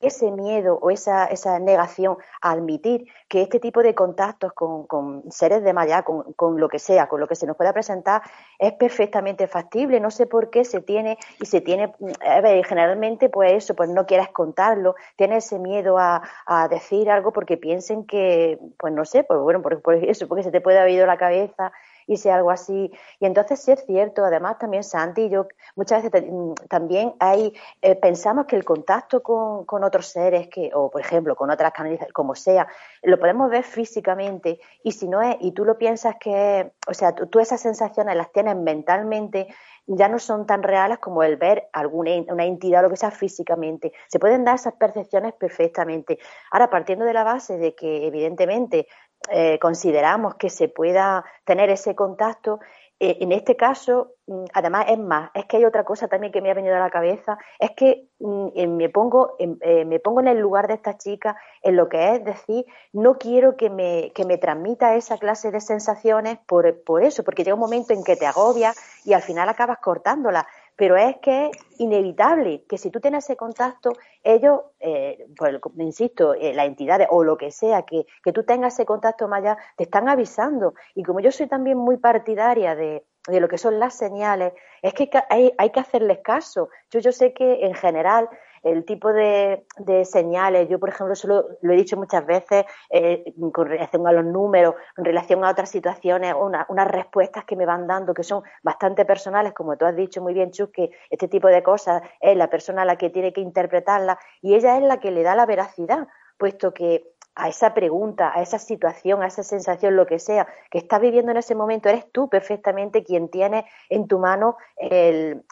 ese 0.06 0.30
miedo 0.30 0.78
o 0.80 0.90
esa, 0.90 1.26
esa 1.26 1.58
negación 1.58 2.16
a 2.40 2.52
admitir 2.52 3.06
que 3.28 3.42
este 3.42 3.60
tipo 3.60 3.82
de 3.82 3.94
contactos 3.94 4.52
con, 4.52 5.22
seres 5.30 5.62
de 5.62 5.72
más 5.72 5.86
allá, 5.86 6.02
con, 6.02 6.60
lo 6.60 6.68
que 6.68 6.78
sea, 6.78 7.08
con 7.08 7.20
lo 7.20 7.26
que 7.26 7.34
se 7.34 7.46
nos 7.46 7.56
pueda 7.56 7.72
presentar, 7.72 8.22
es 8.58 8.72
perfectamente 8.72 9.46
factible. 9.46 10.00
No 10.00 10.10
sé 10.10 10.26
por 10.26 10.50
qué 10.50 10.64
se 10.64 10.80
tiene 10.80 11.18
y 11.40 11.46
se 11.46 11.60
tiene, 11.60 11.94
a 12.26 12.40
ver, 12.40 12.64
generalmente 12.64 13.28
pues 13.28 13.52
eso, 13.52 13.74
pues 13.74 13.88
no 13.88 14.06
quieras 14.06 14.28
contarlo, 14.28 14.94
tienes 15.16 15.46
ese 15.46 15.58
miedo 15.58 15.98
a, 15.98 16.22
decir 16.70 17.10
algo 17.10 17.32
porque 17.32 17.56
piensen 17.56 18.06
que, 18.06 18.58
pues 18.78 18.92
no 18.92 19.04
sé, 19.04 19.24
pues 19.24 19.40
bueno, 19.40 19.60
por, 19.60 19.82
por 19.82 19.94
eso, 19.94 20.28
porque 20.28 20.42
se 20.42 20.50
te 20.50 20.60
puede 20.60 20.78
haber 20.78 20.92
ido 20.92 21.06
la 21.06 21.18
cabeza 21.18 21.72
y 22.06 22.16
sea 22.16 22.36
algo 22.36 22.50
así. 22.50 22.90
Y 23.20 23.26
entonces 23.26 23.60
sí 23.60 23.72
es 23.72 23.84
cierto, 23.86 24.24
además 24.24 24.58
también 24.58 24.84
Santi 24.84 25.28
yo 25.28 25.46
muchas 25.76 26.02
veces 26.02 26.30
mm, 26.30 26.54
también 26.68 27.14
hay, 27.20 27.54
eh, 27.82 27.94
pensamos 27.94 28.46
que 28.46 28.56
el 28.56 28.64
contacto 28.64 29.22
con, 29.22 29.64
con, 29.64 29.84
otros 29.84 30.06
seres, 30.06 30.48
que, 30.48 30.70
o 30.74 30.90
por 30.90 31.00
ejemplo 31.00 31.36
con 31.36 31.50
otras 31.50 31.72
canalizaciones, 31.72 32.12
como 32.12 32.34
sea, 32.34 32.66
lo 33.02 33.18
podemos 33.18 33.50
ver 33.50 33.64
físicamente 33.64 34.60
y 34.82 34.92
si 34.92 35.08
no 35.08 35.22
es, 35.22 35.36
y 35.40 35.52
tú 35.52 35.64
lo 35.64 35.78
piensas 35.78 36.16
que, 36.20 36.72
o 36.86 36.94
sea, 36.94 37.14
tú, 37.14 37.38
esas 37.40 37.60
sensaciones 37.60 38.16
las 38.16 38.32
tienes 38.32 38.56
mentalmente, 38.56 39.48
ya 39.86 40.08
no 40.08 40.18
son 40.18 40.46
tan 40.46 40.62
reales 40.62 40.98
como 40.98 41.22
el 41.22 41.36
ver 41.36 41.68
alguna 41.72 42.10
una 42.28 42.44
entidad 42.44 42.80
o 42.80 42.84
lo 42.84 42.90
que 42.90 42.96
sea 42.96 43.10
físicamente. 43.10 43.92
Se 44.08 44.18
pueden 44.18 44.44
dar 44.44 44.54
esas 44.54 44.74
percepciones 44.74 45.34
perfectamente. 45.34 46.18
Ahora, 46.50 46.70
partiendo 46.70 47.04
de 47.04 47.12
la 47.12 47.24
base 47.24 47.58
de 47.58 47.74
que, 47.74 48.06
evidentemente, 48.06 48.86
eh, 49.30 49.58
consideramos 49.58 50.34
que 50.34 50.50
se 50.50 50.68
pueda 50.68 51.24
tener 51.44 51.70
ese 51.70 51.94
contacto, 51.94 52.60
eh, 53.00 53.18
en 53.20 53.32
este 53.32 53.56
caso, 53.56 54.14
mm, 54.26 54.44
además 54.52 54.86
es 54.88 54.98
más, 54.98 55.30
es 55.34 55.46
que 55.46 55.56
hay 55.56 55.64
otra 55.64 55.84
cosa 55.84 56.06
también 56.06 56.32
que 56.32 56.40
me 56.40 56.50
ha 56.50 56.54
venido 56.54 56.76
a 56.76 56.78
la 56.78 56.90
cabeza, 56.90 57.36
es 57.58 57.72
que 57.72 58.08
mm, 58.20 58.76
me, 58.76 58.88
pongo, 58.88 59.34
eh, 59.38 59.84
me 59.84 59.98
pongo 59.98 60.20
en 60.20 60.28
el 60.28 60.38
lugar 60.38 60.68
de 60.68 60.74
esta 60.74 60.96
chica, 60.96 61.36
en 61.62 61.76
lo 61.76 61.88
que 61.88 62.14
es 62.14 62.24
decir, 62.24 62.64
no 62.92 63.18
quiero 63.18 63.56
que 63.56 63.68
me, 63.68 64.12
que 64.14 64.24
me 64.24 64.38
transmita 64.38 64.94
esa 64.94 65.18
clase 65.18 65.50
de 65.50 65.60
sensaciones 65.60 66.38
por, 66.46 66.82
por 66.84 67.02
eso, 67.02 67.24
porque 67.24 67.42
llega 67.42 67.54
un 67.54 67.60
momento 67.60 67.92
en 67.92 68.04
que 68.04 68.16
te 68.16 68.26
agobias 68.26 68.76
y 69.04 69.12
al 69.12 69.22
final 69.22 69.48
acabas 69.48 69.78
cortándola 69.78 70.46
pero 70.76 70.96
es 70.96 71.16
que 71.18 71.46
es 71.46 71.50
inevitable 71.78 72.64
que 72.68 72.78
si 72.78 72.90
tú 72.90 73.00
tienes 73.00 73.24
ese 73.24 73.36
contacto, 73.36 73.92
ellos, 74.22 74.60
eh, 74.80 75.26
pues, 75.36 75.54
insisto, 75.78 76.34
eh, 76.34 76.52
las 76.54 76.66
entidades 76.66 77.08
o 77.10 77.22
lo 77.24 77.36
que 77.36 77.50
sea, 77.50 77.82
que, 77.82 78.06
que 78.22 78.32
tú 78.32 78.44
tengas 78.44 78.74
ese 78.74 78.84
contacto 78.84 79.28
más 79.28 79.40
allá, 79.40 79.58
te 79.76 79.84
están 79.84 80.08
avisando. 80.08 80.74
Y 80.94 81.02
como 81.02 81.20
yo 81.20 81.30
soy 81.30 81.46
también 81.46 81.78
muy 81.78 81.96
partidaria 81.96 82.74
de, 82.74 83.04
de 83.28 83.40
lo 83.40 83.48
que 83.48 83.58
son 83.58 83.78
las 83.78 83.94
señales, 83.94 84.52
es 84.82 84.94
que 84.94 85.08
hay, 85.30 85.52
hay 85.58 85.70
que 85.70 85.80
hacerles 85.80 86.18
caso. 86.18 86.68
Yo, 86.90 87.00
yo 87.00 87.12
sé 87.12 87.32
que 87.32 87.64
en 87.66 87.74
general 87.74 88.28
el 88.64 88.84
tipo 88.84 89.12
de, 89.12 89.64
señales, 90.04 90.68
yo 90.68 90.78
por 90.78 90.88
ejemplo 90.88 91.14
solo 91.14 91.46
lo 91.62 91.72
he 91.72 91.76
dicho 91.76 91.96
muchas 91.96 92.26
veces 92.26 92.64
eh, 92.90 93.24
con 93.52 93.66
relación 93.66 94.06
a 94.06 94.12
los 94.12 94.24
números, 94.24 94.74
en 94.96 95.04
relación 95.04 95.44
a 95.44 95.50
otras 95.50 95.70
situaciones, 95.70 96.34
unas 96.36 96.88
respuestas 96.88 97.44
que 97.44 97.56
me 97.56 97.66
van 97.66 97.86
dando 97.86 98.14
que 98.14 98.22
son 98.22 98.42
bastante 98.62 99.04
personales, 99.04 99.52
como 99.52 99.76
tú 99.76 99.84
has 99.84 99.94
dicho 99.94 100.22
muy 100.22 100.34
bien, 100.34 100.50
Chus, 100.50 100.70
que 100.70 100.90
este 101.10 101.28
tipo 101.28 101.48
de 101.48 101.62
cosas 101.62 102.02
es 102.20 102.36
la 102.36 102.48
persona 102.48 102.84
la 102.84 102.96
que 102.96 103.10
tiene 103.10 103.32
que 103.32 103.40
interpretarla 103.40 104.18
y 104.40 104.54
ella 104.54 104.76
es 104.76 104.82
la 104.82 104.98
que 104.98 105.10
le 105.10 105.22
da 105.22 105.34
la 105.34 105.46
veracidad, 105.46 106.08
puesto 106.38 106.72
que 106.72 107.14
a 107.36 107.48
esa 107.48 107.74
pregunta, 107.74 108.32
a 108.34 108.42
esa 108.42 108.58
situación, 108.58 109.22
a 109.22 109.26
esa 109.26 109.42
sensación, 109.42 109.96
lo 109.96 110.06
que 110.06 110.18
sea, 110.18 110.46
que 110.70 110.78
estás 110.78 111.00
viviendo 111.00 111.32
en 111.32 111.38
ese 111.38 111.54
momento, 111.54 111.88
eres 111.88 112.10
tú 112.12 112.28
perfectamente 112.28 113.02
quien 113.02 113.28
tiene 113.28 113.64
en 113.88 114.06
tu 114.06 114.18
mano 114.18 114.56
e, 114.76 115.42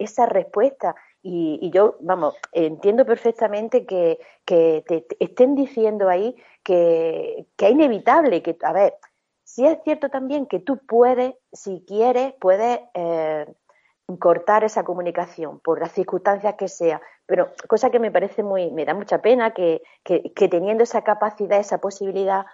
esa 0.00 0.26
respuesta. 0.26 0.94
Y, 1.22 1.70
yo, 1.70 1.96
vamos, 2.00 2.34
entiendo 2.52 3.04
perfectamente 3.04 3.84
que, 3.84 4.18
que 4.46 4.82
te, 4.86 5.06
estén 5.18 5.54
diciendo 5.54 6.08
ahí 6.08 6.34
que, 6.62 7.46
que 7.56 7.66
es 7.66 7.72
inevitable, 7.72 8.42
que, 8.42 8.56
a 8.62 8.72
ver, 8.72 8.94
sí 9.44 9.66
es 9.66 9.78
cierto 9.84 10.08
también 10.08 10.46
que 10.46 10.60
tú 10.60 10.78
puedes, 10.78 11.34
si 11.52 11.84
quieres, 11.86 12.32
puedes 12.40 12.80
eh, 12.94 13.46
cortar 14.18 14.64
esa 14.64 14.82
comunicación 14.82 15.60
por 15.60 15.80
las 15.80 15.92
circunstancias 15.92 16.54
que 16.54 16.68
sea, 16.68 17.02
pero 17.26 17.52
cosa 17.68 17.90
que 17.90 17.98
me 17.98 18.10
parece 18.10 18.42
muy, 18.42 18.70
me 18.70 18.84
da 18.84 18.94
mucha 18.94 19.20
pena 19.20 19.52
que, 19.52 19.82
que, 20.02 20.32
que 20.32 20.48
teniendo 20.48 20.84
esa 20.84 21.02
capacidad, 21.02 21.60
esa 21.60 21.78
posibilidad, 21.78 22.46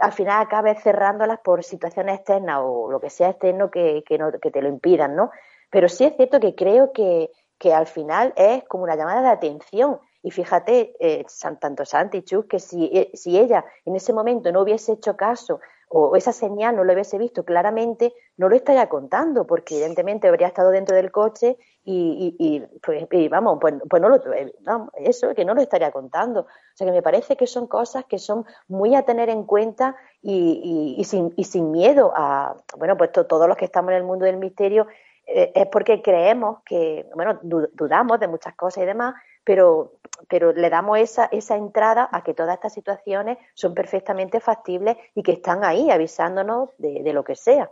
al 0.00 0.12
final 0.12 0.42
acabes 0.42 0.82
cerrándolas 0.82 1.40
por 1.40 1.62
situaciones 1.62 2.16
externas 2.16 2.60
o 2.62 2.90
lo 2.90 3.00
que 3.00 3.10
sea 3.10 3.30
externo 3.30 3.70
que, 3.70 4.02
que, 4.06 4.18
no, 4.18 4.32
que 4.32 4.50
te 4.50 4.62
lo 4.62 4.68
impidan, 4.68 5.16
¿no? 5.16 5.30
Pero 5.70 5.88
sí 5.88 6.04
es 6.04 6.16
cierto 6.16 6.38
que 6.38 6.54
creo 6.54 6.92
que, 6.92 7.30
que 7.58 7.72
al 7.72 7.86
final 7.86 8.32
es 8.36 8.64
como 8.64 8.84
una 8.84 8.96
llamada 8.96 9.22
de 9.22 9.28
atención. 9.28 9.98
Y 10.22 10.30
fíjate, 10.30 10.94
eh, 11.00 11.24
tanto 11.60 11.84
Santi 11.84 12.22
Chus, 12.22 12.46
que 12.46 12.58
si, 12.58 12.86
eh, 12.86 13.10
si 13.14 13.38
ella 13.38 13.64
en 13.84 13.96
ese 13.96 14.12
momento 14.12 14.50
no 14.52 14.62
hubiese 14.62 14.92
hecho 14.92 15.16
caso 15.16 15.60
o 15.96 16.16
esa 16.16 16.32
señal 16.32 16.74
no 16.74 16.82
lo 16.82 16.92
hubiese 16.92 17.18
visto 17.18 17.44
claramente, 17.44 18.14
no 18.36 18.48
lo 18.48 18.56
estaría 18.56 18.88
contando, 18.88 19.46
porque 19.46 19.76
evidentemente 19.76 20.26
habría 20.26 20.48
estado 20.48 20.70
dentro 20.70 20.96
del 20.96 21.12
coche 21.12 21.56
y, 21.84 22.34
y, 22.38 22.60
pues, 22.80 23.06
vamos, 23.30 23.58
pues, 23.60 23.74
pues, 23.88 24.02
no 24.02 24.08
lo, 24.08 24.16
eh, 24.32 24.52
eso, 24.96 25.32
que 25.34 25.44
no 25.44 25.54
lo 25.54 25.60
estaría 25.60 25.92
contando. 25.92 26.40
O 26.40 26.46
sea 26.74 26.86
que 26.86 26.92
me 26.92 27.02
parece 27.02 27.36
que 27.36 27.46
son 27.46 27.68
cosas 27.68 28.06
que 28.06 28.18
son 28.18 28.44
muy 28.66 28.96
a 28.96 29.02
tener 29.02 29.28
en 29.28 29.44
cuenta 29.44 29.94
y, 30.20 30.96
y 30.98 31.04
sin, 31.04 31.32
y 31.36 31.44
sin 31.44 31.70
miedo 31.70 32.12
a, 32.16 32.56
bueno, 32.76 32.96
pues 32.96 33.12
todos 33.12 33.46
los 33.46 33.56
que 33.56 33.66
estamos 33.66 33.90
en 33.90 33.98
el 33.98 34.04
mundo 34.04 34.24
del 34.24 34.38
misterio 34.38 34.88
eh, 35.26 35.52
es 35.54 35.66
porque 35.68 36.02
creemos 36.02 36.58
que, 36.64 37.06
bueno, 37.14 37.38
dudamos 37.42 38.20
de 38.20 38.28
muchas 38.28 38.54
cosas 38.54 38.82
y 38.82 38.86
demás, 38.86 39.14
pero, 39.44 39.92
pero 40.28 40.52
le 40.52 40.70
damos 40.70 40.98
esa, 40.98 41.26
esa 41.26 41.56
entrada 41.56 42.08
a 42.10 42.22
que 42.22 42.34
todas 42.34 42.54
estas 42.54 42.72
situaciones 42.72 43.38
son 43.54 43.74
perfectamente 43.74 44.40
factibles 44.40 44.96
y 45.14 45.22
que 45.22 45.32
están 45.32 45.64
ahí 45.64 45.90
avisándonos 45.90 46.70
de, 46.78 47.02
de 47.02 47.12
lo 47.12 47.24
que 47.24 47.36
sea. 47.36 47.70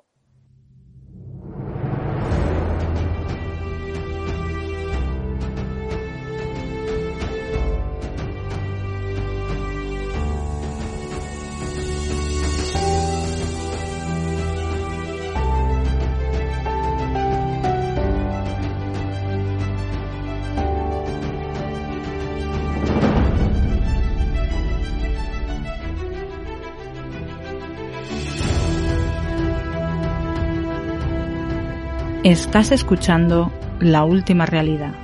Estás 32.24 32.70
escuchando 32.70 33.50
La 33.80 34.04
Última 34.04 34.46
Realidad 34.46 34.94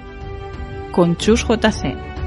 con 0.92 1.16
Chus 1.16 1.44
JC. 1.48 2.17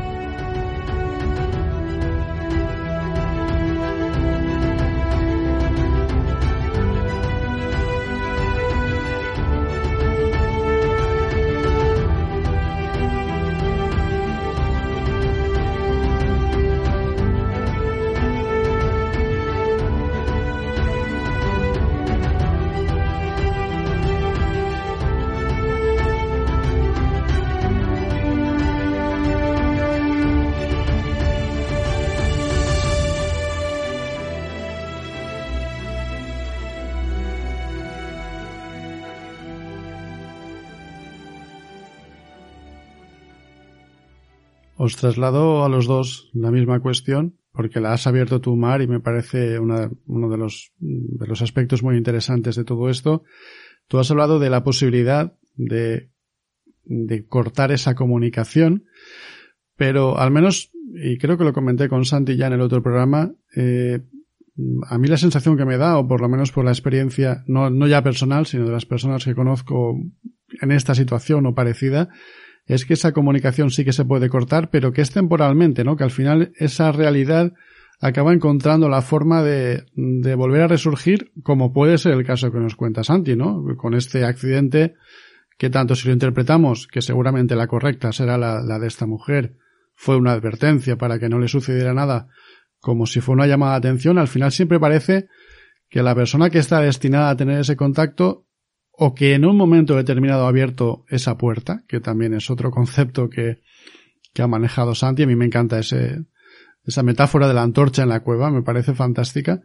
Os 44.81 44.95
traslado 44.95 45.63
a 45.63 45.69
los 45.69 45.85
dos 45.85 46.31
la 46.33 46.49
misma 46.49 46.79
cuestión, 46.79 47.37
porque 47.53 47.79
la 47.79 47.93
has 47.93 48.07
abierto 48.07 48.41
tu 48.41 48.55
Mar, 48.55 48.81
y 48.81 48.87
me 48.87 48.99
parece 48.99 49.59
una, 49.59 49.91
uno 50.07 50.27
de 50.27 50.37
los, 50.37 50.73
aspectos 51.39 51.83
muy 51.83 51.97
interesantes 51.97 52.55
de 52.55 52.63
todo 52.63 52.89
esto. 52.89 53.23
Tú 53.87 53.99
has 53.99 54.09
hablado 54.09 54.39
de 54.39 54.49
la 54.49 54.63
posibilidad 54.63 55.37
de, 55.55 56.09
de 56.85 57.27
cortar 57.27 57.71
esa 57.71 57.93
comunicación, 57.93 58.85
pero 59.75 60.17
al 60.17 60.31
menos, 60.31 60.71
y 60.95 61.19
creo 61.19 61.37
que 61.37 61.43
lo 61.43 61.53
comenté 61.53 61.87
con 61.87 62.03
Santi 62.03 62.35
ya 62.35 62.47
en 62.47 62.53
el 62.53 62.61
otro 62.61 62.81
programa, 62.81 63.33
eh, 63.55 64.01
a 64.89 64.97
mí 64.97 65.07
la 65.07 65.17
sensación 65.17 65.57
que 65.57 65.65
me 65.65 65.77
da, 65.77 65.99
o 65.99 66.07
por 66.07 66.21
lo 66.21 66.29
menos 66.29 66.51
por 66.51 66.65
la 66.65 66.71
experiencia, 66.71 67.43
no, 67.45 67.69
no 67.69 67.85
ya 67.85 68.01
personal, 68.01 68.47
sino 68.47 68.65
de 68.65 68.71
las 68.71 68.87
personas 68.87 69.25
que 69.25 69.35
conozco 69.35 69.95
en 70.59 70.71
esta 70.71 70.95
situación 70.95 71.45
o 71.45 71.53
parecida, 71.53 72.09
es 72.65 72.85
que 72.85 72.93
esa 72.93 73.11
comunicación 73.11 73.69
sí 73.71 73.83
que 73.83 73.93
se 73.93 74.05
puede 74.05 74.29
cortar, 74.29 74.69
pero 74.69 74.91
que 74.91 75.01
es 75.01 75.11
temporalmente, 75.11 75.83
¿no? 75.83 75.95
Que 75.95 76.03
al 76.03 76.11
final 76.11 76.51
esa 76.55 76.91
realidad 76.91 77.53
acaba 77.99 78.33
encontrando 78.33 78.89
la 78.89 79.01
forma 79.01 79.43
de, 79.43 79.85
de 79.93 80.35
volver 80.35 80.61
a 80.61 80.67
resurgir, 80.67 81.31
como 81.43 81.73
puede 81.73 81.97
ser 81.97 82.13
el 82.13 82.25
caso 82.25 82.51
que 82.51 82.59
nos 82.59 82.75
cuenta 82.75 83.03
Santi, 83.03 83.35
¿no? 83.35 83.63
Con 83.77 83.93
este 83.93 84.25
accidente, 84.25 84.95
que 85.57 85.69
tanto 85.69 85.95
si 85.95 86.07
lo 86.07 86.13
interpretamos, 86.13 86.87
que 86.87 87.01
seguramente 87.01 87.55
la 87.55 87.67
correcta 87.67 88.11
será 88.11 88.37
la, 88.37 88.61
la 88.61 88.79
de 88.79 88.87
esta 88.87 89.05
mujer, 89.05 89.55
fue 89.93 90.17
una 90.17 90.31
advertencia 90.31 90.97
para 90.97 91.19
que 91.19 91.29
no 91.29 91.37
le 91.37 91.47
sucediera 91.47 91.93
nada, 91.93 92.27
como 92.79 93.05
si 93.05 93.21
fue 93.21 93.35
una 93.35 93.45
llamada 93.45 93.73
de 93.73 93.89
atención, 93.89 94.17
al 94.17 94.27
final 94.27 94.51
siempre 94.51 94.79
parece 94.79 95.27
que 95.87 96.01
la 96.01 96.15
persona 96.15 96.49
que 96.49 96.57
está 96.57 96.79
destinada 96.79 97.29
a 97.29 97.35
tener 97.35 97.59
ese 97.59 97.75
contacto 97.75 98.47
o 99.03 99.15
que 99.15 99.33
en 99.33 99.45
un 99.45 99.57
momento 99.57 99.95
determinado 99.95 100.45
ha 100.45 100.49
abierto 100.49 101.05
esa 101.09 101.35
puerta, 101.35 101.83
que 101.87 101.99
también 101.99 102.35
es 102.35 102.51
otro 102.51 102.69
concepto 102.69 103.31
que, 103.31 103.63
ha 104.37 104.45
manejado 104.45 104.93
Santi, 104.93 105.23
a 105.23 105.25
mí 105.25 105.35
me 105.35 105.45
encanta 105.45 105.79
ese, 105.79 106.23
esa 106.85 107.01
metáfora 107.01 107.47
de 107.47 107.55
la 107.55 107.63
antorcha 107.63 108.03
en 108.03 108.09
la 108.09 108.19
cueva, 108.19 108.51
me 108.51 108.61
parece 108.61 108.93
fantástica, 108.93 109.63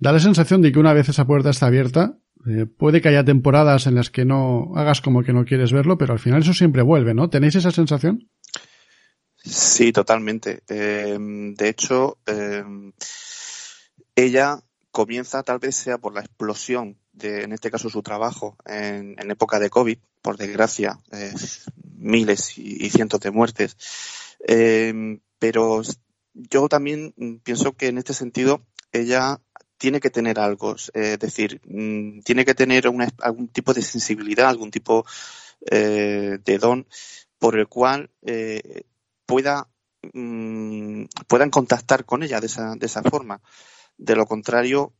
da 0.00 0.10
la 0.10 0.18
sensación 0.18 0.60
de 0.60 0.72
que 0.72 0.80
una 0.80 0.92
vez 0.92 1.08
esa 1.08 1.24
puerta 1.24 1.50
está 1.50 1.66
abierta, 1.66 2.18
eh, 2.48 2.66
puede 2.66 3.00
que 3.00 3.10
haya 3.10 3.24
temporadas 3.24 3.86
en 3.86 3.94
las 3.94 4.10
que 4.10 4.24
no 4.24 4.72
hagas 4.74 5.00
como 5.00 5.22
que 5.22 5.32
no 5.32 5.44
quieres 5.44 5.72
verlo, 5.72 5.96
pero 5.96 6.12
al 6.12 6.18
final 6.18 6.42
eso 6.42 6.52
siempre 6.52 6.82
vuelve, 6.82 7.14
¿no? 7.14 7.30
¿Tenéis 7.30 7.54
esa 7.54 7.70
sensación? 7.70 8.28
Sí, 9.36 9.92
totalmente. 9.92 10.64
Eh, 10.68 11.16
de 11.16 11.68
hecho, 11.68 12.18
eh, 12.26 12.64
ella 14.16 14.58
comienza, 14.90 15.44
tal 15.44 15.60
vez 15.60 15.76
sea 15.76 15.98
por 15.98 16.12
la 16.12 16.22
explosión 16.22 16.98
de, 17.14 17.44
en 17.44 17.52
este 17.52 17.70
caso, 17.70 17.88
su 17.88 18.02
trabajo 18.02 18.56
en, 18.66 19.16
época 19.30 19.58
de 19.58 19.70
COVID, 19.70 19.98
por 20.20 20.36
desgracia, 20.36 21.00
eh, 21.12 21.32
miles 21.96 22.58
y, 22.58 22.90
cientos 22.90 23.20
de 23.20 23.30
muertes. 23.30 23.76
pero 25.38 25.82
yo 26.34 26.68
también 26.68 27.14
pienso 27.42 27.72
que 27.72 27.88
en 27.88 27.98
este 27.98 28.14
sentido 28.14 28.62
ella 28.92 29.40
tiene 29.78 30.00
que 30.00 30.10
tener 30.10 30.38
algo, 30.38 30.76
es 30.76 31.18
decir, 31.18 31.60
mm, 31.64 32.20
tiene 32.20 32.44
que 32.44 32.54
tener 32.54 32.86
algún 33.20 33.48
tipo 33.48 33.74
de 33.74 33.82
sensibilidad, 33.82 34.48
algún 34.48 34.70
tipo 34.70 35.04
de 35.60 36.58
don 36.60 36.86
por 37.38 37.58
el 37.58 37.68
cual 37.68 38.10
pueda 39.26 39.68
mm, 40.12 41.04
puedan 41.26 41.50
contactar 41.50 42.04
con 42.04 42.22
ella 42.22 42.40
de 42.40 42.46
esa, 42.46 42.74
de 42.76 42.86
esa 42.86 43.02
forma. 43.02 43.40
De 43.96 44.16
lo 44.16 44.26
contrario, 44.26 44.92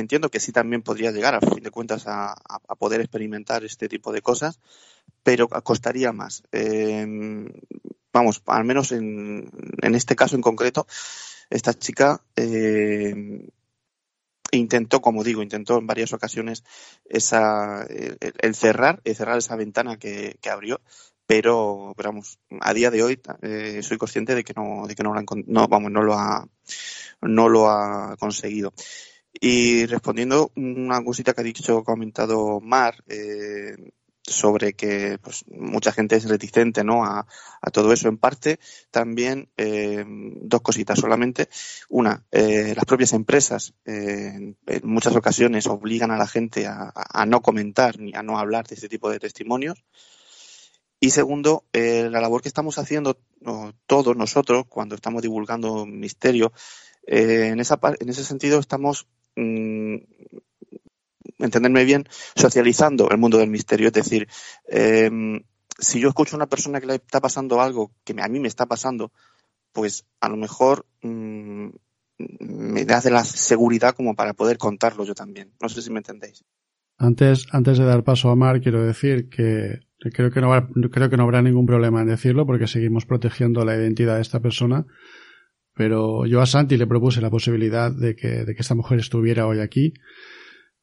entiendo 0.00 0.30
que 0.30 0.40
sí 0.40 0.52
también 0.52 0.82
podría 0.82 1.12
llegar, 1.12 1.34
a 1.34 1.40
fin 1.40 1.62
de 1.62 1.70
cuentas, 1.70 2.04
a, 2.06 2.36
poder 2.78 3.00
experimentar 3.00 3.64
este 3.64 3.88
tipo 3.88 4.12
de 4.12 4.22
cosas, 4.22 4.60
pero 5.22 5.48
costaría 5.48 6.12
más. 6.12 6.42
Em, 6.52 7.48
vamos, 8.12 8.42
al 8.46 8.64
menos 8.64 8.92
en, 8.92 9.50
en, 9.82 9.94
este 9.94 10.16
caso 10.16 10.36
en 10.36 10.42
concreto, 10.42 10.86
esta 11.50 11.74
chica 11.74 12.22
eh, 12.36 13.48
intentó, 14.52 15.00
como 15.00 15.24
digo, 15.24 15.42
intentó 15.42 15.78
en 15.78 15.86
varias 15.86 16.12
ocasiones 16.12 16.64
esa, 17.04 17.84
el, 17.84 18.54
cerrar, 18.54 19.00
el 19.04 19.16
cerrar 19.16 19.38
esa 19.38 19.56
ventana 19.56 19.98
que, 19.98 20.38
abrió, 20.50 20.80
pero, 21.26 21.92
pero 21.96 22.10
vamos, 22.10 22.38
a 22.60 22.72
día 22.72 22.90
de 22.90 23.02
hoy 23.02 23.20
eh, 23.42 23.80
soy 23.82 23.98
consciente 23.98 24.34
de 24.34 24.44
que 24.44 24.54
no, 24.54 24.86
de 24.86 24.94
que 24.94 25.02
no 25.02 25.12
lo, 25.12 25.20
ha, 25.20 25.24
no, 25.46 25.68
vamos, 25.68 25.90
no 25.90 26.02
lo 26.02 26.14
ha, 26.14 26.48
no 27.20 27.48
lo 27.48 27.68
ha 27.70 28.16
conseguido. 28.18 28.72
Y 29.40 29.86
respondiendo 29.86 30.50
una 30.56 31.02
cosita 31.04 31.34
que 31.34 31.40
ha 31.40 31.44
dicho, 31.44 31.84
comentado 31.84 32.60
Mar, 32.60 33.02
eh, 33.08 33.76
sobre 34.26 34.74
que 34.74 35.18
pues, 35.22 35.44
mucha 35.48 35.92
gente 35.92 36.16
es 36.16 36.28
reticente 36.28 36.82
¿no? 36.84 37.04
a, 37.04 37.26
a 37.60 37.70
todo 37.70 37.92
eso. 37.92 38.08
En 38.08 38.18
parte, 38.18 38.58
también 38.90 39.48
eh, 39.56 40.04
dos 40.06 40.60
cositas 40.62 40.98
solamente. 40.98 41.48
Una, 41.88 42.24
eh, 42.32 42.72
las 42.74 42.84
propias 42.84 43.12
empresas 43.12 43.74
eh, 43.84 44.54
en 44.66 44.80
muchas 44.84 45.14
ocasiones 45.14 45.66
obligan 45.66 46.10
a 46.10 46.18
la 46.18 46.26
gente 46.26 46.66
a, 46.66 46.92
a, 46.94 47.26
no 47.26 47.40
comentar 47.40 47.98
ni 47.98 48.14
a 48.14 48.22
no 48.22 48.38
hablar 48.38 48.66
de 48.66 48.74
este 48.74 48.88
tipo 48.88 49.10
de 49.10 49.20
testimonios. 49.20 49.84
Y 50.98 51.10
segundo, 51.10 51.66
la 51.74 52.20
labor 52.22 52.40
que 52.40 52.48
estamos 52.48 52.78
haciendo 52.78 53.20
todos 53.86 54.16
nosotros 54.16 54.64
cuando 54.66 54.94
estamos 54.94 55.20
divulgando 55.20 55.84
misterio, 55.84 56.54
en, 57.06 57.60
esa, 57.60 57.78
en 58.00 58.08
ese 58.08 58.24
sentido 58.24 58.58
estamos, 58.58 59.06
mm, 59.36 59.96
entenderme 61.38 61.84
bien, 61.84 62.04
socializando 62.34 63.10
el 63.10 63.18
mundo 63.18 63.38
del 63.38 63.50
misterio. 63.50 63.88
Es 63.88 63.92
decir, 63.92 64.28
eh, 64.68 65.10
si 65.78 66.00
yo 66.00 66.08
escucho 66.08 66.36
a 66.36 66.38
una 66.38 66.48
persona 66.48 66.80
que 66.80 66.86
le 66.86 66.94
está 66.96 67.20
pasando 67.20 67.60
algo 67.60 67.92
que 68.04 68.14
a 68.20 68.28
mí 68.28 68.40
me 68.40 68.48
está 68.48 68.66
pasando, 68.66 69.12
pues 69.72 70.06
a 70.20 70.28
lo 70.28 70.36
mejor 70.36 70.86
mm, 71.02 71.68
me 72.40 72.84
da 72.84 73.00
de 73.00 73.10
la 73.10 73.24
seguridad 73.24 73.94
como 73.94 74.14
para 74.14 74.32
poder 74.32 74.58
contarlo 74.58 75.04
yo 75.04 75.14
también. 75.14 75.52
No 75.60 75.68
sé 75.68 75.82
si 75.82 75.90
me 75.90 75.98
entendéis. 75.98 76.44
Antes, 76.98 77.46
antes 77.52 77.76
de 77.76 77.84
dar 77.84 78.04
paso 78.04 78.30
a 78.30 78.36
Mar, 78.36 78.60
quiero 78.62 78.82
decir 78.82 79.28
que 79.28 79.86
Creo 79.98 80.30
que, 80.30 80.40
no 80.40 80.90
creo 80.90 81.08
que 81.08 81.16
no 81.16 81.22
habrá 81.22 81.42
ningún 81.42 81.66
problema 81.66 82.02
en 82.02 82.08
decirlo 82.08 82.46
porque 82.46 82.66
seguimos 82.66 83.06
protegiendo 83.06 83.64
la 83.64 83.74
identidad 83.74 84.16
de 84.16 84.22
esta 84.22 84.40
persona. 84.40 84.86
Pero 85.76 86.24
yo 86.24 86.40
a 86.40 86.46
Santi 86.46 86.78
le 86.78 86.86
propuse 86.86 87.20
la 87.20 87.30
posibilidad 87.30 87.92
de 87.92 88.16
que, 88.16 88.46
de 88.46 88.54
que 88.54 88.62
esta 88.62 88.74
mujer 88.74 88.98
estuviera 88.98 89.46
hoy 89.46 89.60
aquí, 89.60 89.92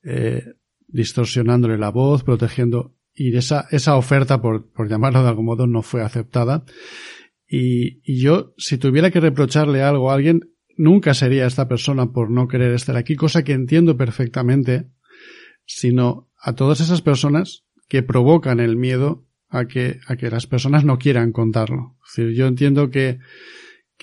eh, 0.03 0.43
distorsionándole 0.88 1.79
la 1.79 1.89
voz, 1.89 2.23
protegiendo, 2.23 2.95
y 3.12 3.36
esa, 3.36 3.67
esa 3.71 3.95
oferta, 3.97 4.39
por, 4.39 4.71
por 4.71 4.88
llamarlo 4.88 5.23
de 5.23 5.29
algún 5.29 5.45
modo, 5.45 5.65
no 5.65 5.82
fue 5.82 6.03
aceptada. 6.03 6.63
Y, 7.47 8.01
y 8.03 8.21
yo, 8.21 8.53
si 8.58 8.77
tuviera 8.77 9.10
que 9.10 9.19
reprocharle 9.19 9.82
algo 9.82 10.12
a 10.12 10.13
alguien, 10.13 10.51
nunca 10.77 11.15
sería 11.15 11.47
esta 11.47 11.67
persona 11.67 12.12
por 12.12 12.29
no 12.29 12.47
querer 12.47 12.73
estar 12.73 12.95
aquí, 12.95 13.15
cosa 13.15 13.43
que 13.43 13.53
entiendo 13.53 13.97
perfectamente, 13.97 14.89
sino 15.65 16.29
a 16.39 16.53
todas 16.53 16.82
esas 16.82 17.01
personas 17.01 17.65
que 17.88 18.03
provocan 18.03 18.60
el 18.60 18.77
miedo 18.77 19.25
a 19.49 19.65
que, 19.65 19.99
a 20.08 20.17
que 20.17 20.29
las 20.29 20.45
personas 20.45 20.86
no 20.86 20.99
quieran 20.99 21.32
contarlo. 21.32 21.97
Es 22.06 22.15
decir, 22.15 22.36
yo 22.36 22.45
entiendo 22.45 22.91
que, 22.91 23.17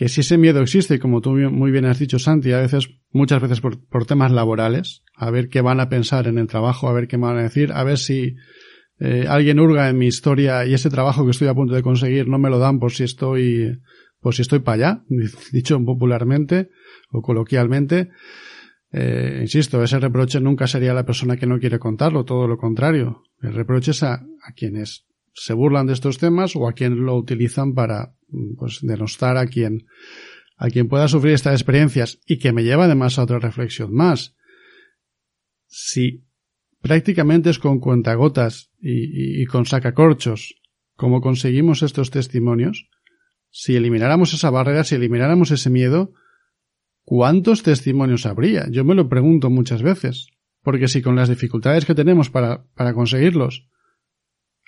que 0.01 0.09
si 0.09 0.23
ese 0.23 0.39
miedo 0.39 0.63
existe, 0.63 0.99
como 0.99 1.21
tú 1.21 1.33
muy 1.33 1.71
bien 1.71 1.85
has 1.85 1.99
dicho, 1.99 2.19
Santi, 2.19 2.53
a 2.53 2.61
veces, 2.61 2.89
muchas 3.11 3.43
veces 3.43 3.61
por, 3.61 4.07
temas 4.07 4.33
laborales, 4.33 5.05
a 5.15 5.31
ver 5.31 5.51
qué 5.51 5.61
van 5.61 5.79
a 5.79 5.91
pensar 5.91 6.27
en 6.27 6.39
el 6.39 6.47
trabajo, 6.47 6.89
a 6.89 6.95
ver 6.95 7.07
qué 7.07 7.19
van 7.19 7.37
a 7.37 7.43
decir, 7.43 7.71
a 7.75 7.85
ver 7.85 7.99
si 7.99 8.35
eh, 8.99 9.27
alguien 9.29 9.61
hurga 9.61 9.91
en 9.91 9.99
mi 9.99 10.07
historia 10.07 10.65
y 10.65 10.73
ese 10.73 10.89
trabajo 10.89 11.27
que 11.27 11.33
estoy 11.33 11.49
a 11.49 11.55
punto 11.55 11.75
de 11.75 11.83
conseguir 11.83 12.29
no 12.29 12.39
me 12.39 12.49
lo 12.49 12.59
dan 12.59 12.79
por 12.79 12.93
si 12.93 13.05
estoy, 13.05 13.79
por 14.21 14.35
si 14.35 14.41
estoy 14.41 14.61
para 14.61 14.75
allá, 14.77 15.05
dicho 15.53 15.79
popularmente 15.85 16.71
o 17.11 17.21
coloquialmente. 17.21 18.09
Eh, 18.93 19.41
insisto, 19.43 19.83
ese 19.83 20.01
reproche 20.01 20.41
nunca 20.41 20.67
sería 20.67 20.95
la 20.95 21.05
persona 21.05 21.37
que 21.37 21.47
no 21.47 21.59
quiere 21.59 21.79
contarlo, 21.79 22.25
todo 22.25 22.49
lo 22.49 22.57
contrario. 22.57 23.25
El 23.43 23.53
reproche 23.53 23.91
es 23.91 24.03
a, 24.03 24.15
a 24.15 24.53
quienes 24.57 25.10
se 25.33 25.55
burlan 25.55 25.87
de 25.87 25.93
estos 25.93 26.19
temas 26.19 26.57
o 26.57 26.69
a 26.69 26.73
quienes 26.73 26.99
lo 26.99 27.17
utilizan 27.17 27.75
para 27.75 28.15
pues, 28.59 28.81
denostar 28.83 29.37
a 29.37 29.47
quien, 29.47 29.87
a 30.57 30.69
quien 30.69 30.89
pueda 30.89 31.09
sufrir 31.09 31.35
estas 31.35 31.55
experiencias 31.55 32.19
y 32.27 32.39
que 32.39 32.53
me 32.53 32.65
lleva 32.65 32.85
además 32.85 33.19
a 33.19 33.23
otra 33.23 33.39
reflexión 33.39 33.95
más. 33.95 34.37
Si 35.67 36.25
prácticamente 36.81 37.51
es 37.51 37.59
con 37.59 37.79
cuentagotas 37.79 38.71
y 38.81 39.45
con 39.47 39.67
sacacorchos 39.67 40.61
como 41.01 41.23
conseguimos 41.23 41.83
estos 41.83 42.11
testimonios, 42.11 42.91
si 43.49 43.75
elimináramos 43.75 44.35
esa 44.35 44.51
barrera, 44.51 44.85
si 44.85 44.97
elimináramos 44.97 45.51
ese 45.51 45.71
miedo, 45.71 46.13
¿cuántos 47.05 47.63
testimonios 47.63 48.27
habría? 48.27 48.67
Yo 48.71 48.85
me 48.85 48.95
lo 48.95 49.09
pregunto 49.09 49.49
muchas 49.49 49.83
veces. 49.83 50.29
Porque 50.63 50.89
si 50.89 51.01
con 51.01 51.17
las 51.17 51.31
dificultades 51.31 51.87
que 51.87 51.95
tenemos 51.95 52.29
para, 52.29 52.67
para 52.75 52.93
conseguirlos, 52.93 53.67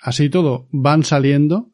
así 0.03 0.29
todo 0.29 0.67
van 0.71 1.03
saliendo, 1.03 1.71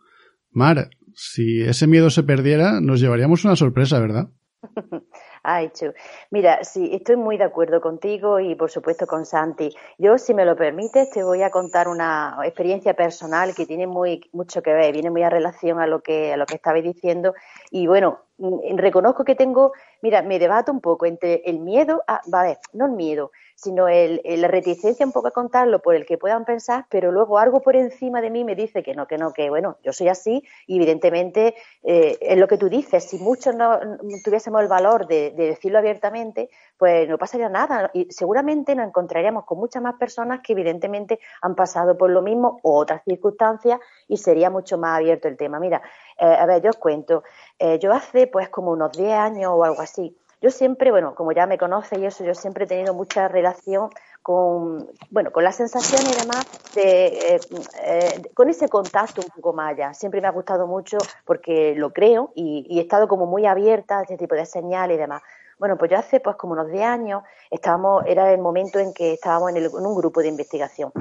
Mar, 0.51 0.89
si 1.13 1.61
ese 1.61 1.87
miedo 1.87 2.09
se 2.09 2.23
perdiera, 2.23 2.79
nos 2.79 3.01
llevaríamos 3.01 3.43
una 3.43 3.55
sorpresa, 3.55 3.99
¿verdad? 3.99 4.29
Ay, 5.43 5.69
Chu. 5.69 5.93
Mira, 6.31 6.63
sí, 6.63 6.89
estoy 6.93 7.15
muy 7.15 7.37
de 7.37 7.45
acuerdo 7.45 7.79
contigo 7.81 8.39
y 8.39 8.55
por 8.55 8.69
supuesto 8.69 9.07
con 9.07 9.25
Santi. 9.25 9.69
Yo, 9.97 10.17
si 10.17 10.33
me 10.33 10.45
lo 10.45 10.55
permites, 10.55 11.09
te 11.11 11.23
voy 11.23 11.41
a 11.43 11.49
contar 11.49 11.87
una 11.87 12.37
experiencia 12.43 12.93
personal 12.93 13.55
que 13.55 13.65
tiene 13.65 13.87
muy 13.87 14.21
mucho 14.33 14.61
que 14.61 14.73
ver, 14.73 14.91
viene 14.91 15.09
muy 15.09 15.23
a 15.23 15.29
relación 15.29 15.79
a 15.79 15.87
lo 15.87 16.01
que 16.01 16.33
a 16.33 16.37
lo 16.37 16.45
que 16.45 16.55
estabais 16.55 16.83
diciendo. 16.83 17.33
Y 17.71 17.87
bueno, 17.87 18.19
mm, 18.37 18.77
reconozco 18.77 19.23
que 19.23 19.35
tengo, 19.35 19.71
mira, 20.01 20.21
me 20.21 20.39
debato 20.39 20.71
un 20.71 20.81
poco 20.81 21.05
entre 21.05 21.41
el 21.45 21.59
miedo, 21.59 22.03
a, 22.07 22.15
a 22.15 22.57
no 22.73 22.87
el 22.87 22.91
miedo, 22.91 23.31
sino 23.61 23.89
el, 23.89 24.21
la 24.23 24.47
reticencia 24.47 25.05
un 25.05 25.11
poco 25.11 25.27
a 25.27 25.31
contarlo 25.31 25.79
por 25.79 25.93
el 25.93 26.05
que 26.05 26.17
puedan 26.17 26.45
pensar, 26.45 26.85
pero 26.89 27.11
luego 27.11 27.39
algo 27.39 27.61
por 27.61 27.75
encima 27.75 28.21
de 28.21 28.29
mí 28.29 28.45
me 28.45 28.55
dice 28.55 28.83
que 28.83 28.95
no, 28.95 29.05
que 29.05 29.17
no, 29.17 29.33
que 29.33 29.49
bueno, 29.49 29.77
yo 29.83 29.91
soy 29.91 30.07
así 30.07 30.43
y 30.65 30.77
evidentemente 30.77 31.55
eh, 31.83 32.17
es 32.21 32.37
lo 32.37 32.47
que 32.47 32.57
tú 32.57 32.69
dices, 32.69 33.03
si 33.03 33.17
muchos 33.17 33.53
no, 33.55 33.77
tuviésemos 34.23 34.61
el 34.61 34.69
valor 34.69 35.07
de, 35.07 35.31
decirlo 35.31 35.79
abiertamente, 35.79 36.49
pues 36.77 37.09
no 37.09 37.17
pasaría 37.17 37.49
nada 37.49 37.91
y 37.93 38.09
seguramente 38.11 38.75
nos 38.75 38.87
encontraríamos 38.87 39.43
con 39.43 39.57
muchas 39.57 39.83
más 39.83 39.95
personas 39.95 40.39
que 40.41 40.53
evidentemente 40.53 41.19
han 41.41 41.55
pasado 41.55 41.97
por 41.97 42.11
lo 42.11 42.21
mismo 42.21 42.61
o 42.63 42.77
otras 42.77 43.03
circunstancias 43.03 43.81
y 44.07 44.15
sería 44.17 44.49
mucho 44.49 44.77
más 44.77 44.99
abierto 44.99 45.27
el 45.27 45.35
tema. 45.35 45.59
Mira, 45.59 45.81
eh, 46.17 46.25
a 46.25 46.45
ver, 46.45 46.61
yo 46.61 46.69
os 46.69 46.77
cuento, 46.77 47.23
eh, 47.57 47.77
yo 47.79 47.91
hace 47.91 48.27
pues 48.27 48.47
como 48.47 48.71
unos 48.71 48.93
10 48.93 49.11
años 49.11 49.51
o 49.53 49.65
algo 49.65 49.81
así, 49.81 50.15
yo 50.41 50.49
siempre, 50.52 50.91
bueno, 50.91 51.15
como 51.15 51.32
ya 51.34 51.45
me 51.47 51.58
conoce 51.58 51.99
y 51.99 52.06
eso, 52.06 52.23
yo 52.23 52.34
siempre 52.34 52.63
he 52.63 52.67
tenido 52.67 52.93
mucha 52.93 53.28
relación 53.28 53.89
con, 54.21 54.88
bueno, 55.10 55.32
con 55.32 55.43
la 55.43 55.52
sensación 55.52 56.02
y 56.02 56.19
demás 56.19 56.45
de, 56.75 57.08
eh, 57.08 57.39
eh, 57.84 58.21
con 58.34 58.49
ese 58.49 58.69
contacto 58.69 59.21
un 59.21 59.30
poco 59.36 59.54
más 59.54 59.73
allá. 59.73 59.93
Siempre 59.93 60.21
me 60.21 60.28
ha 60.28 60.32
gustado 60.32 60.65
mucho 60.65 60.97
porque 61.25 61.75
lo 61.75 61.91
creo 61.91 62.32
y, 62.36 62.78
he 62.78 62.82
estado 62.82 63.08
como 63.08 63.25
muy 63.25 63.45
abierta 63.45 63.99
a 63.99 64.02
este 64.04 64.17
tipo 64.17 64.36
de 64.36 64.45
señales 64.45 64.95
y 64.95 64.99
demás. 64.99 65.21
Bueno, 65.58 65.78
pues 65.78 65.91
yo 65.91 65.97
hace 65.97 66.21
pues 66.21 66.38
como 66.38 66.54
unos 66.54 66.71
10 66.71 66.86
años 66.86 67.23
estábamos, 67.52 68.06
era 68.08 68.32
el 68.32 68.39
momento 68.39 68.80
en 68.80 68.93
que 68.93 69.13
estábamos 69.13 69.54
en, 69.54 69.65
un 69.65 69.95
grupo 69.95 70.21
de 70.21 70.30
investigación. 70.30 70.91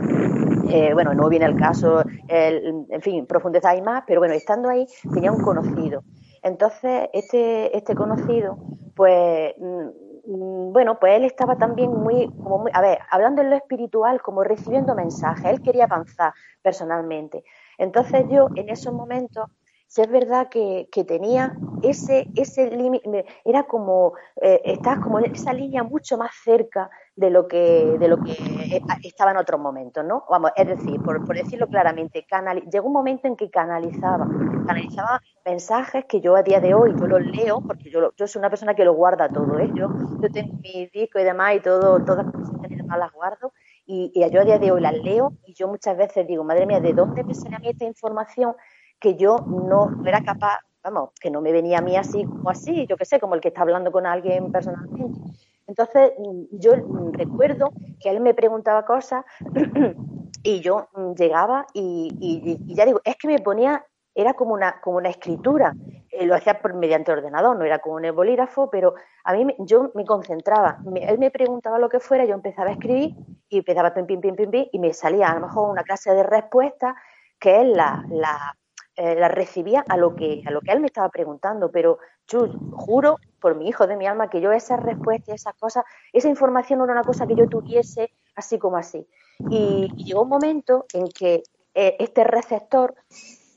Eh, 0.69 0.93
bueno, 0.95 1.15
no 1.15 1.29
viene 1.29 1.47
el 1.47 1.57
caso, 1.57 2.03
en 2.27 3.01
fin, 3.03 3.25
profundizar 3.27 3.81
más, 3.83 4.03
pero 4.05 4.21
bueno, 4.21 4.35
estando 4.35 4.69
ahí 4.69 4.87
tenía 5.15 5.31
un 5.31 5.41
conocido 5.43 6.03
entonces, 6.43 7.09
este, 7.13 7.77
este 7.77 7.95
conocido, 7.95 8.59
pues, 8.99 9.55
mm, 9.59 10.73
bueno, 10.73 10.99
pues 10.99 11.15
él 11.17 11.25
estaba 11.25 11.57
también 11.57 11.93
muy, 11.95 12.29
como 12.41 12.59
muy, 12.59 12.73
a 12.75 12.81
ver, 12.83 12.99
hablando 13.11 13.43
en 13.43 13.51
lo 13.51 13.57
espiritual, 13.57 14.21
como 14.21 14.43
recibiendo 14.45 14.95
mensajes, 14.97 15.51
él 15.53 15.63
quería 15.63 15.85
avanzar 15.85 16.35
personalmente. 16.63 17.45
Entonces 17.79 18.27
yo, 18.29 18.51
en 18.57 18.69
esos 18.71 18.93
momentos, 18.93 19.47
si 19.89 20.03
es 20.03 20.11
verdad 20.11 20.49
que, 20.51 20.89
que 20.93 21.03
tenía 21.03 21.57
ese, 21.83 22.29
ese 22.37 22.71
límite, 22.71 23.25
era 23.45 23.65
como, 23.65 24.13
eh, 24.41 24.61
estás 24.65 25.01
como 25.01 25.19
en 25.19 25.33
esa 25.33 25.53
línea 25.55 25.83
mucho 25.83 26.19
más 26.19 26.31
cerca 26.45 26.91
de 27.17 27.31
lo 27.31 27.49
que, 27.49 27.97
de 27.99 28.07
lo 28.07 28.23
que 28.23 28.83
estaba 29.03 29.31
en 29.31 29.39
otros 29.39 29.59
momentos, 29.59 30.05
¿no? 30.05 30.25
Vamos, 30.29 30.53
es 30.57 30.67
decir, 30.69 31.01
por, 31.03 31.25
por 31.25 31.37
decirlo 31.37 31.67
claramente, 31.69 32.27
llegó 32.71 32.87
un 32.87 32.93
momento 32.93 33.29
en 33.29 33.37
que 33.37 33.51
canalizaba, 33.51 34.27
canalizaba 34.67 35.23
mensajes 35.45 36.05
que 36.05 36.21
yo 36.21 36.37
a 36.37 36.43
día 36.43 36.61
de 36.61 36.75
hoy, 36.75 36.95
yo 36.99 37.07
los 37.07 37.25
leo, 37.25 37.63
porque 37.67 37.91
yo, 37.91 38.13
yo 38.15 38.27
soy 38.27 38.41
una 38.41 38.51
persona 38.51 38.75
que 38.75 38.85
lo 38.85 38.93
guarda 38.93 39.29
todo, 39.31 39.59
¿eh? 39.59 39.71
Yo, 39.75 39.89
yo 40.21 40.31
tengo 40.31 40.53
mi 40.63 40.87
disco 40.93 41.19
y 41.19 41.25
demás 41.25 41.57
y 41.57 41.61
todo, 41.61 42.05
todas 42.05 42.27
las 42.27 42.35
cosas 42.35 42.59
las 42.97 43.13
guardo, 43.13 43.53
y, 43.87 44.13
y, 44.15 44.31
yo 44.31 44.41
a 44.41 44.45
día 44.45 44.59
de 44.59 44.71
hoy 44.71 44.81
las 44.81 44.95
leo, 44.95 45.33
y 45.47 45.55
yo 45.55 45.69
muchas 45.69 45.97
veces 45.97 46.27
digo, 46.27 46.45
madre 46.45 46.67
mía, 46.67 46.81
¿de 46.81 46.93
dónde 46.93 47.25
me 47.25 47.35
sale 47.35 47.57
a 47.57 47.59
mí 47.59 47.69
esta 47.69 47.85
información 47.85 48.55
que 49.01 49.15
yo 49.17 49.39
no, 49.47 50.03
era 50.07 50.23
capaz, 50.23 50.59
vamos, 50.83 51.11
que 51.21 51.31
no 51.31 51.41
me 51.41 51.53
venía 51.53 51.79
a 51.79 51.83
mí 51.83 51.97
así 51.97 52.25
como 52.25 52.51
así, 52.51 52.87
yo 52.87 52.97
qué 52.97 53.05
sé, 53.05 53.21
como 53.21 53.35
el 53.35 53.41
que 53.41 53.49
está 53.49 53.63
hablando 53.63 53.93
con 53.93 54.07
alguien 54.07 54.51
personalmente. 54.51 55.21
Entonces, 55.67 56.13
yo 56.53 56.73
recuerdo 57.13 57.71
que 58.01 58.09
él 58.09 58.21
me 58.21 58.35
preguntaba 58.35 58.87
cosas 58.87 59.25
y 60.43 60.61
yo 60.61 60.89
llegaba 61.17 61.67
y, 61.75 62.59
ya 62.75 62.87
digo, 62.87 63.01
es 63.05 63.17
que 63.17 63.29
me 63.29 63.39
ponía, 63.39 63.85
era 64.15 64.33
como 64.35 64.55
una, 64.55 64.81
como 64.81 64.97
una 64.97 65.11
escritura, 65.11 65.75
eh, 66.11 66.25
lo 66.25 66.35
hacía 66.35 66.61
por, 66.61 66.75
mediante 66.75 67.13
ordenador, 67.13 67.57
no 67.57 67.65
era 67.65 67.81
como 67.81 67.97
un 67.97 68.17
bolígrafo, 68.17 68.71
pero 68.71 68.95
a 69.25 69.35
mí 69.35 69.55
yo 69.59 69.91
me 69.95 70.07
concentraba, 70.07 70.79
él 70.97 71.19
me 71.19 71.31
preguntaba 71.31 71.79
lo 71.79 71.91
que 71.91 72.01
fuera, 72.01 72.25
yo 72.25 72.35
empezaba 72.35 72.71
a 72.71 72.73
escribir 72.73 73.15
y 73.51 73.59
empezaba 73.59 73.93
pim, 73.93 74.07
pim, 74.07 74.21
pim, 74.23 74.37
pim, 74.37 74.51
pim, 74.51 74.67
y 74.73 74.79
me 74.79 74.95
salía 74.95 75.29
a 75.29 75.35
lo 75.35 75.47
mejor 75.47 75.71
una 75.71 75.83
clase 75.83 76.13
de 76.15 76.23
respuesta 76.23 76.97
que 77.39 77.61
es 77.61 77.69
la, 77.69 78.05
la 78.09 78.57
eh, 79.01 79.15
la 79.15 79.29
recibía 79.29 79.85
a 79.89 79.97
lo 79.97 80.17
que 80.17 80.43
a 80.45 80.51
lo 80.51 80.61
que 80.61 80.73
él 80.73 80.81
me 80.81 80.89
estaba 80.89 81.09
preguntando, 81.09 81.71
pero 81.71 81.99
yo 82.27 82.49
juro 82.73 83.19
por 83.39 83.55
mi 83.55 83.69
hijo 83.69 83.87
de 83.87 83.97
mi 83.97 84.09
alma 84.09 84.29
que 84.29 84.41
yo 84.41 84.51
esas 84.51 84.83
respuestas, 84.83 85.37
esas 85.37 85.55
cosas, 85.55 85.85
esa 86.13 86.29
información 86.29 86.81
no 86.81 86.85
era 86.85 86.95
una 86.95 87.05
cosa 87.05 87.25
que 87.25 87.37
yo 87.37 87.49
tuviese 87.49 88.11
así 88.35 88.59
como 88.59 88.77
así. 88.77 89.07
Y, 89.51 89.89
llegó 89.95 90.23
un 90.23 90.29
momento 90.29 90.87
en 90.93 91.07
que 91.07 91.45
eh, 91.75 91.95
este 92.01 92.25
receptor 92.25 92.97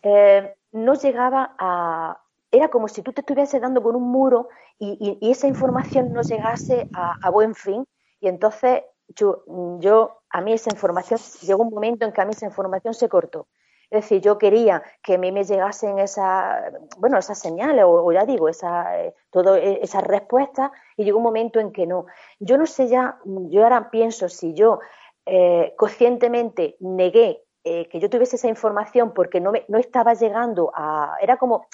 eh, 0.04 0.54
no 0.73 0.93
llegaba 0.93 1.56
a... 1.58 2.21
Era 2.51 2.67
como 2.67 2.88
si 2.88 3.01
tú 3.01 3.12
te 3.12 3.21
estuvieses 3.21 3.60
dando 3.60 3.82
con 3.82 3.95
un 3.95 4.12
muro 4.12 4.49
y, 4.77 5.17
esa 5.21 5.47
información 5.47 6.13
no 6.13 6.21
llegase 6.21 6.88
a, 6.93 7.32
buen 7.32 7.56
fin. 7.56 7.84
Y 8.19 8.27
entonces 8.27 8.84
yo, 9.08 9.43
yo, 9.80 10.21
a 10.30 10.41
mí 10.41 10.54
esa 10.54 10.69
información, 10.69 11.19
llegó 11.41 11.63
un 11.63 11.73
momento 11.73 12.06
en 12.06 12.12
que 12.12 12.21
a 12.21 12.25
mí 12.25 12.32
esa 12.32 12.45
información 12.45 12.93
se 12.93 13.10
cortó. 13.10 13.47
Es 13.91 14.04
decir, 14.04 14.21
yo 14.21 14.38
quería 14.38 14.82
que 15.04 15.15
a 15.15 15.17
mí 15.17 15.34
me 15.34 15.43
llegasen 15.43 15.99
esas, 15.99 16.73
bueno, 16.97 17.17
esas 17.17 17.38
señales, 17.38 17.84
o, 17.86 18.10
ya 18.13 18.25
digo, 18.25 18.47
esa, 18.47 18.97
eh, 18.97 19.13
todo, 19.30 19.58
e, 19.58 19.84
esas 19.84 20.01
respuestas, 20.06 20.71
y 20.95 21.04
llegó 21.04 21.17
un 21.17 21.25
momento 21.25 21.60
en 21.60 21.73
que 21.73 21.86
no. 21.86 22.06
Yo 22.39 22.58
no 22.58 22.65
sé 22.65 22.88
ya, 22.88 23.19
yo 23.25 23.63
ahora 23.63 23.91
pienso 23.91 24.30
si 24.30 24.54
yo 24.54 24.80
eh, 25.25 25.73
conscientemente 25.77 26.77
negué 26.80 27.43
eh, 27.65 27.89
que 27.89 27.99
yo 27.99 28.10
tuviese 28.10 28.38
esa 28.38 28.47
información 28.47 29.13
porque 29.13 29.41
no, 29.41 29.51
me, 29.51 29.65
no 29.67 29.77
estaba 29.77 30.13
llegando 30.13 30.71
a, 30.73 31.17
era 31.21 31.36
como, 31.36 31.67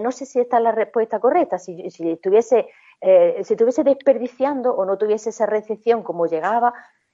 no 0.00 0.12
sé 0.12 0.26
si 0.26 0.40
esta 0.40 0.58
es 0.58 0.62
la 0.64 0.72
respuesta 0.72 1.20
correcta, 1.20 1.58
si, 1.58 1.90
si 1.90 2.08
estuviese, 2.08 2.68
si 3.00 3.52
estuviese 3.54 3.82
desperdiciando 3.82 4.72
o 4.72 4.84
no 4.84 4.96
tuviese 4.96 5.30
esa 5.30 5.44
recepción 5.44 6.04
como 6.04 6.26
llegaba, 6.26 6.72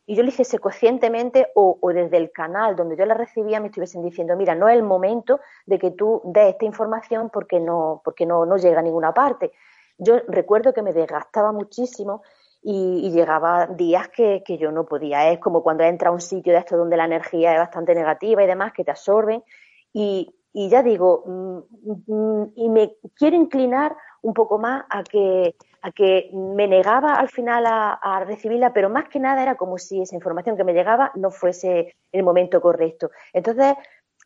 y 0.09 0.15
yo 0.15 0.23
lo 0.23 0.31
hiciese 0.31 0.59
conscientemente 0.59 1.49
o, 1.55 1.79
desde 1.93 2.17
el 2.17 2.33
canal 2.33 2.75
donde 2.75 2.97
yo 2.97 3.05
la 3.05 3.13
recibía 3.13 3.61
me 3.61 3.67
estuviesen 3.67 4.03
diciendo, 4.03 4.35
mira, 4.37 4.55
no 4.55 4.67
es 4.67 4.75
el 4.75 4.83
momento 4.83 5.39
de 5.67 5.79
que 5.79 5.91
tú 5.91 6.23
des 6.25 6.55
esta 6.55 6.65
información 6.65 7.29
porque 7.29 7.61
no, 7.61 8.01
porque 8.03 8.25
no, 8.25 8.47
no 8.47 8.57
llega 8.57 8.81
a 8.81 8.83
ninguna 8.83 9.13
parte. 9.13 9.53
Yo 9.99 10.21
recuerdo 10.27 10.73
que 10.73 10.81
me 10.81 10.95
desgastaba 10.95 11.53
muchísimo 11.53 12.23
y, 12.63 13.11
llegaba 13.11 13.67
días 13.67 14.09
que, 14.09 14.43
que, 14.47 14.57
yo 14.57 14.73
no 14.73 14.87
podía. 14.87 15.31
Es 15.31 15.41
como 15.41 15.63
cuando 15.63 15.85
entra 15.85 16.09
a 16.09 16.13
un 16.13 16.23
sitio 16.23 16.55
de 16.55 16.61
esto 16.61 16.79
donde 16.79 16.97
la 16.97 17.05
energía 17.05 17.53
es 17.53 17.59
bastante 17.59 17.95
negativa 17.95 18.43
y 18.43 18.47
demás, 18.47 18.73
que 18.73 18.85
te 18.85 18.91
absorben. 18.91 19.45
Y, 19.93 20.35
y 20.55 20.71
ya 20.71 20.83
digo, 20.83 21.23
mm, 21.27 21.59
mm, 22.07 22.53
y 22.57 22.69
me 22.71 22.97
quiero 23.15 23.37
inclinar 23.37 23.95
un 24.23 24.33
poco 24.33 24.59
más 24.59 24.87
a 24.89 25.05
que 25.05 25.55
a 25.83 25.93
que 25.93 26.31
me 26.33 26.67
negaba 26.67 27.15
al 27.15 27.29
final 27.29 27.65
a, 27.67 28.25
recibirla, 28.25 28.73
pero 28.73 28.91
más 28.91 29.09
que 29.09 29.21
nada 29.21 29.43
era 29.43 29.57
como 29.57 29.79
si 29.79 30.03
esa 30.03 30.15
información 30.15 30.57
que 30.57 30.65
me 30.65 30.73
llegaba 30.73 31.13
no 31.15 31.31
fuese 31.31 31.97
el 32.13 32.23
momento 32.23 32.61
correcto. 32.61 33.11
Entonces, 33.33 33.75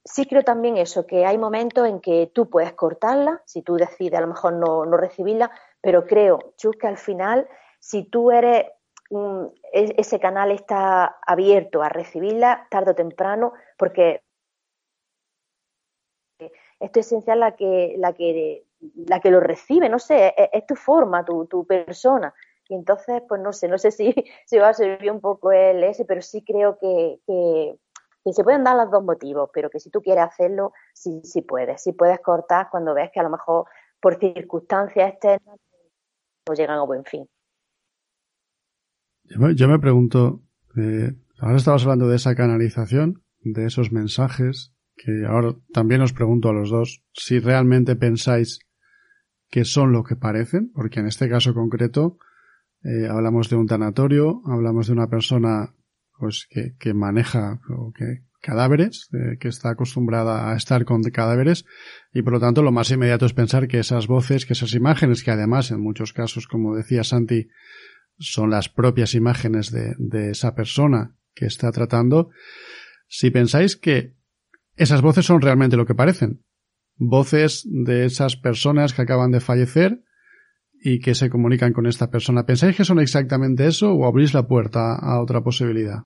sí 0.05 0.27
creo 0.27 0.43
también 0.43 0.77
eso, 0.77 1.07
que 1.07 1.27
hay 1.27 1.39
momentos 1.39 1.87
en 1.87 2.01
que 2.01 2.31
tú 2.35 2.49
puedes 2.49 2.73
cortarla, 2.73 3.43
si 3.45 3.63
tú 3.63 3.77
decides 3.77 4.19
a 4.19 4.23
lo 4.23 4.29
mejor 4.29 4.55
no, 4.55 4.85
recibirla, 4.97 5.51
pero 5.81 6.07
creo, 6.07 6.55
Chus, 6.57 6.77
que 6.77 6.87
al 6.87 6.99
final, 6.99 7.49
si 7.79 8.05
tú 8.05 8.31
eres, 8.31 8.67
mm, 9.11 9.47
ese 9.73 10.21
canal 10.21 10.53
está 10.53 11.19
abierto 11.27 11.83
a 11.83 11.89
recibirla 11.89 12.67
tarde 12.71 12.93
o 12.93 12.95
temprano, 12.95 13.53
porque 13.77 14.23
esto 16.81 16.99
es 16.99 17.07
esencial 17.07 17.41
la 17.41 17.55
que, 17.55 17.95
la 17.99 18.13
que 18.13 18.65
la 19.07 19.21
que 19.21 19.31
lo 19.31 19.41
recibe, 19.41 19.89
no 19.89 19.99
sé, 19.99 20.35
es, 20.53 20.67
tu 20.67 20.75
forma, 20.75 21.25
tu, 21.25 21.47
tu, 21.47 21.67
persona. 21.67 22.35
Y 22.69 22.75
entonces, 22.75 23.23
pues 23.29 23.41
no 23.41 23.53
sé, 23.53 23.69
no 23.69 23.79
sé 23.79 23.91
si, 23.93 24.15
si 24.47 24.59
va 24.59 24.71
a 24.71 24.75
servir 24.75 25.11
un 25.11 25.21
poco 25.21 25.53
el 25.53 25.83
ese, 25.85 26.05
pero 26.05 26.23
sí 26.23 26.45
creo 26.45 26.79
que, 26.79 27.21
que, 27.27 28.33
se 28.33 28.45
pueden 28.45 28.65
dar 28.65 28.77
los 28.77 28.91
dos 28.91 29.03
motivos, 29.03 29.51
pero 29.53 29.69
que 29.69 29.81
si 29.81 29.91
tú 29.91 30.01
quieres 30.01 30.25
hacerlo, 30.25 30.73
sí, 30.95 31.21
sí 31.25 31.43
puedes. 31.43 31.83
Sí 31.83 31.93
puedes 31.93 32.21
cortar 32.21 32.69
cuando 32.71 32.95
ves 32.95 33.11
que 33.13 33.21
a 33.21 33.25
lo 33.25 33.31
mejor 33.31 33.67
por 34.01 34.19
circunstancias 34.19 35.13
externas 35.13 35.59
no 36.49 36.55
llegan 36.55 36.79
a 36.79 36.85
buen 36.85 37.05
fin. 37.05 37.29
Yo 39.25 39.69
me, 39.69 39.79
pregunto, 39.79 40.43
eh, 40.77 41.13
ahora 41.41 41.57
estamos 41.57 41.83
hablando 41.83 42.09
de 42.09 42.17
esa 42.17 42.35
canalización, 42.35 43.23
de 43.41 43.67
esos 43.67 43.91
mensajes, 43.91 44.73
que 44.97 45.25
ahora 45.27 45.55
también 45.73 46.03
os 46.03 46.13
pregunto 46.13 46.49
a 46.49 46.53
los 46.53 46.71
dos 46.71 47.03
si 47.13 47.39
realmente 47.39 47.97
pensáis 47.97 48.61
que 49.53 49.67
son 49.67 49.93
lo 49.93 50.03
que 50.03 50.17
parecen, 50.17 50.73
porque 50.75 51.01
en 51.01 51.07
este 51.07 51.29
caso 51.29 51.53
concreto 51.53 52.17
eh, 52.83 53.07
hablamos 53.07 53.51
de 53.51 53.57
un 53.57 53.67
tanatorio, 53.67 54.41
hablamos 54.47 54.87
de 54.87 54.95
una 54.95 55.09
persona 55.09 55.75
pues 56.19 56.49
que, 56.49 56.95
maneja 56.95 57.61
cadáveres, 58.41 59.11
eh, 59.13 59.37
que 59.39 59.49
está 59.49 59.71
acostumbrada 59.71 60.51
a 60.51 60.57
estar 60.57 60.87
con 60.87 61.03
cadáveres, 61.03 61.67
y 62.15 62.23
por 62.23 62.33
lo 62.33 62.41
tanto 62.41 62.63
lo 62.63 62.73
más 62.73 62.91
inmediato 62.91 63.27
es 63.27 63.35
pensar 63.35 63.69
que 63.69 63.79
esas 63.79 64.07
voces, 64.07 64.47
que 64.47 64.55
esas 64.55 64.73
imágenes, 64.73 65.23
que 65.23 65.33
además 65.33 65.71
en 65.71 65.83
muchos 65.83 66.15
casos, 66.15 66.47
como 66.47 66.75
decía 66.75 67.05
Santi, 67.05 67.49
son 68.19 68.49
las 68.49 68.71
propias 68.71 69.15
imágenes 69.15 69.71
de 69.71 70.31
esa 70.31 70.55
persona 70.55 71.15
que 71.35 71.45
está 71.45 71.71
tratando, 71.73 72.31
si 73.07 73.31
pensáis 73.31 73.77
que 73.77 74.15
esas 74.77 75.03
voces 75.03 75.27
son 75.27 75.43
realmente 75.43 75.77
lo 75.77 75.85
que 75.85 75.95
parecen, 75.95 76.43
voces 76.97 77.63
de 77.65 78.07
esas 78.07 78.37
personas 78.37 78.93
que 78.93 79.03
acaban 79.03 79.31
de 79.31 79.41
fallecer 79.41 80.03
y 80.85 81.01
que 81.01 81.15
se 81.15 81.31
comunican 81.31 81.73
con 81.73 81.87
esta 81.87 82.11
persona, 82.11 82.45
¿pensáis 82.45 82.77
que 82.77 82.85
son 82.85 82.99
exactamente 83.01 83.67
eso 83.67 83.93
o 83.93 84.07
abrís 84.07 84.35
la 84.35 84.47
puerta 84.47 84.97
a 84.97 85.21
otra 85.23 85.41
posibilidad? 85.41 86.03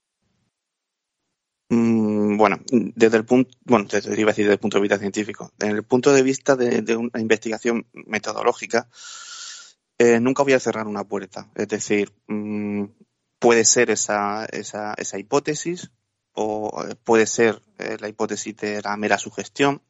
Mm, 1.69 2.37
bueno, 2.37 2.59
desde 2.71 3.17
el 3.17 3.25
punto, 3.25 3.49
bueno, 3.65 3.87
desde, 3.91 4.13
iba 4.19 4.29
a 4.29 4.33
decir 4.33 4.45
desde 4.45 4.53
el 4.53 4.59
punto 4.59 4.77
de 4.77 4.83
vista 4.83 4.99
científico, 4.99 5.51
desde 5.57 5.73
el 5.73 5.83
punto 5.83 6.13
de 6.13 6.21
vista 6.21 6.55
de, 6.55 6.95
una 6.95 7.19
investigación 7.19 7.87
metodológica, 7.93 8.87
eh, 9.97 10.19
nunca 10.19 10.43
voy 10.43 10.53
a 10.53 10.59
cerrar 10.59 10.87
una 10.87 11.03
puerta. 11.03 11.49
Es 11.55 11.67
decir, 11.67 12.13
mm, 12.27 12.85
puede 13.39 13.65
ser 13.65 13.89
esa, 13.89 14.45
esa, 14.45 14.93
esa, 14.93 15.19
hipótesis 15.19 15.91
o 16.33 16.85
eh, 16.87 16.95
puede 17.03 17.25
ser 17.25 17.61
eh, 17.79 17.97
la 17.99 18.07
hipótesis 18.07 18.55
de 18.57 18.81
la 18.81 18.95
mera 18.95 19.17
sugestión 19.17 19.81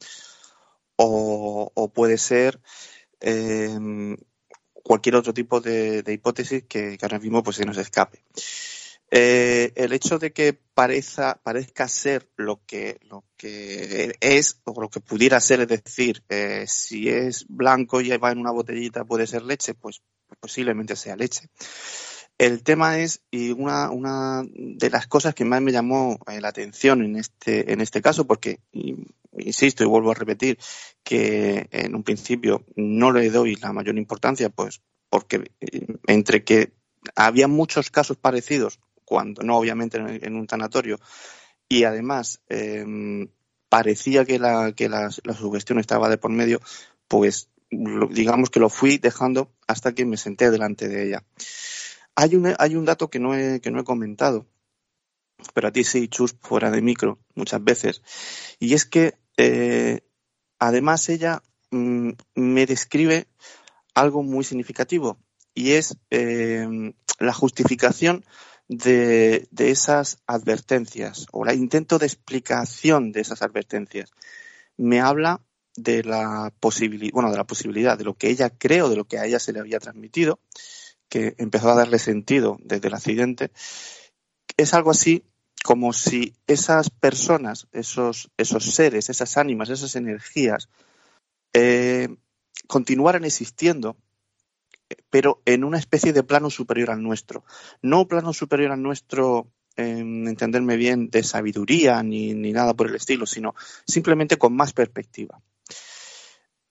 o, 0.97 1.91
puede 1.93 2.17
ser 2.17 2.59
cualquier 4.83 5.15
otro 5.15 5.33
tipo 5.33 5.61
de, 5.61 6.03
hipótesis 6.07 6.63
que, 6.63 6.97
que, 6.97 7.05
ahora 7.05 7.19
mismo 7.19 7.43
pues 7.43 7.57
se 7.57 7.65
nos 7.65 7.77
escape. 7.77 8.23
Eh, 9.09 9.71
el 9.75 9.93
hecho 9.93 10.19
de 10.19 10.33
que 10.33 10.53
parezca, 10.53 11.39
parezca 11.41 11.87
ser 11.87 12.29
lo 12.35 12.61
que, 12.65 12.99
lo 13.03 13.23
que 13.37 14.15
es 14.19 14.59
o 14.65 14.81
lo 14.81 14.89
que 14.89 14.99
pudiera 14.99 15.39
ser, 15.39 15.61
es 15.61 15.67
decir, 15.69 16.23
eh, 16.27 16.65
si 16.67 17.07
es 17.07 17.45
blanco 17.47 18.01
y 18.01 18.09
va 18.17 18.31
en 18.31 18.39
una 18.39 18.51
botellita 18.51 19.05
puede 19.05 19.25
ser 19.25 19.43
leche, 19.43 19.73
pues 19.73 20.01
posiblemente 20.41 20.95
sea 20.97 21.15
leche. 21.15 21.47
El 22.37 22.63
tema 22.63 22.99
es, 22.99 23.21
y 23.31 23.51
una, 23.51 23.89
una 23.89 24.43
de 24.45 24.89
las 24.89 25.07
cosas 25.07 25.33
que 25.33 25.45
más 25.45 25.61
me 25.61 25.71
llamó 25.71 26.19
eh, 26.27 26.41
la 26.41 26.49
atención 26.49 27.01
en 27.01 27.15
este, 27.15 27.71
en 27.71 27.81
este 27.81 28.01
caso, 28.01 28.27
porque, 28.27 28.59
insisto 29.38 29.84
y 29.84 29.88
vuelvo 29.88 30.11
a 30.11 30.15
repetir, 30.15 30.57
que 31.03 31.67
en 31.71 31.95
un 31.95 32.03
principio 32.03 32.65
no 32.75 33.11
le 33.11 33.30
doy 33.30 33.55
la 33.55 33.73
mayor 33.73 33.97
importancia, 33.97 34.49
pues 34.49 34.82
porque 35.09 35.51
entre 36.07 36.43
que 36.43 36.73
había 37.15 37.47
muchos 37.47 37.89
casos 37.89 38.17
parecidos 38.17 38.80
cuando 39.05 39.41
no 39.41 39.57
obviamente 39.57 39.97
en, 39.97 40.36
un 40.36 40.47
tanatorio, 40.47 40.99
y 41.69 41.86
además 41.86 42.41
em, 42.49 43.30
parecía 43.69 44.25
que, 44.25 44.38
la, 44.38 44.73
que 44.73 44.89
la, 44.89 45.11
sugestión 45.11 45.80
estaba 45.80 46.09
de 46.09 46.17
por 46.17 46.32
medio, 46.32 46.59
pues 47.07 47.49
digamos 47.69 48.49
que 48.49 48.59
lo 48.59 48.69
fui 48.69 48.97
dejando 48.97 49.53
hasta 49.65 49.93
que 49.93 50.05
me 50.05 50.17
senté 50.17 50.51
delante 50.51 50.89
de 50.89 51.07
ella. 51.07 51.23
Hay 52.15 52.36
un, 52.36 52.53
hay 52.59 52.75
un 52.75 52.84
dato 52.84 53.09
que 53.09 53.19
no, 53.19 53.34
he, 53.34 53.61
que 53.61 53.71
no 53.71 53.80
he 53.80 53.86
comentado, 53.86 54.45
pero 55.53 55.67
a 55.67 55.71
ti 55.71 55.83
sí, 55.83 56.07
Chus, 56.07 56.35
fuera 56.41 56.71
de 56.71 56.81
micro, 56.81 57.19
muchas 57.35 57.63
veces, 57.63 58.01
y 58.59 58.73
es 58.73 58.85
que 58.85 59.17
eh, 59.38 60.01
además 60.59 61.09
ella 61.09 61.43
mm, 61.71 62.11
me 62.35 62.65
describe 62.65 63.27
algo 63.93 64.23
muy 64.23 64.43
significativo, 64.43 65.17
y 65.53 65.71
es 65.71 65.97
em, 66.11 66.93
la 67.19 67.33
justificación 67.33 68.23
de, 68.67 69.47
esas 69.57 70.19
advertencias 70.27 71.25
o 71.31 71.45
el 71.45 71.57
intento 71.57 71.97
de 71.97 72.05
explicación 72.05 73.11
de 73.11 73.21
esas 73.21 73.41
advertencias. 73.41 74.11
Me 74.77 75.01
habla 75.01 75.41
de 75.75 76.03
la 76.03 76.53
posibilidad, 76.59 77.11
bueno, 77.13 77.31
de 77.31 77.38
la 77.38 77.47
posibilidad, 77.47 77.97
de 77.97 78.03
lo 78.03 78.15
que 78.15 78.29
ella 78.29 78.49
cree 78.49 78.81
o 78.81 78.89
de 78.89 78.97
lo 78.97 79.05
que 79.05 79.17
a 79.17 79.25
ella 79.25 79.39
se 79.39 79.53
le 79.53 79.59
había 79.59 79.79
transmitido, 79.79 80.39
que 81.09 81.35
empezó 81.38 81.71
a 81.71 81.75
darle 81.75 81.99
sentido 81.99 82.57
desde 82.61 82.89
el 82.89 82.93
accidente. 82.93 83.51
Es 84.58 84.74
algo 84.74 84.91
así 84.91 85.24
como 85.64 85.93
si 85.93 86.34
esas 86.47 86.89
personas, 86.89 87.68
esos, 87.72 88.30
esos 88.38 88.66
seres, 88.66 89.10
esas 89.10 89.38
ánimas, 89.38 89.70
esas 89.70 89.95
energías, 89.95 90.70
eh, 91.53 92.10
continuaran 92.68 93.24
existiendo 93.24 93.97
pero 95.10 95.41
en 95.45 95.64
una 95.64 95.78
especie 95.78 96.14
de 96.14 96.24
plano 96.24 96.49
superior 96.49 96.91
al 96.91 97.01
nuestro. 97.01 97.43
No 97.82 98.08
plano 98.08 98.34
superior 98.34 98.72
al 98.72 98.82
nuestro, 98.82 99.51
en 99.76 100.28
entenderme 100.28 100.78
bien, 100.78 101.10
de 101.10 101.24
sabiduría 101.24 102.01
ni, 102.03 102.34
nada 102.34 102.74
por 102.74 102.88
el 102.88 102.95
estilo, 102.95 103.26
sino 103.26 103.55
simplemente 103.86 104.38
con 104.38 104.55
más 104.55 104.74
perspectiva. 104.74 105.41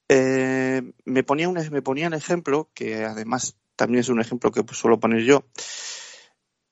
Eh, 0.08 0.82
me, 1.04 1.24
ponía 1.24 1.48
un, 1.48 1.58
me 1.70 1.82
ponía 1.82 2.08
ejemplo, 2.08 2.70
que 2.74 3.04
además 3.04 3.56
también 3.74 4.00
es 4.00 4.08
un 4.08 4.20
ejemplo 4.20 4.50
que 4.50 4.64
suelo 4.72 5.00
poner 5.00 5.22
yo. 5.22 5.44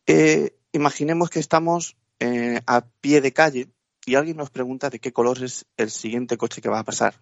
Eh, 0.07 0.57
imaginemos 0.75 1.31
que 1.31 1.39
estamos 1.39 1.97
eh, 2.19 2.61
a 2.67 2.85
pie 3.01 3.21
de 3.21 3.33
calle 3.33 3.69
y 4.05 4.17
alguien 4.17 4.37
nos 4.37 4.51
pregunta 4.51 4.91
de 4.91 4.99
qué 4.99 5.13
color 5.13 5.43
es 5.43 5.67
el 5.77 5.91
siguiente 5.91 6.37
coche 6.37 6.61
que 6.61 6.69
va 6.69 6.81
a 6.81 6.85
pasar 6.85 7.21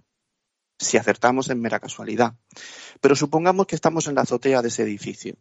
si 0.79 0.97
acertamos 0.97 1.49
en 1.51 1.61
mera 1.61 1.79
casualidad. 1.79 2.35
Pero 3.01 3.15
supongamos 3.15 3.67
que 3.67 3.77
estamos 3.77 4.09
en 4.09 4.17
la 4.17 4.23
azotea 4.23 4.63
de 4.63 4.69
ese 4.69 4.83
edificio 4.83 5.37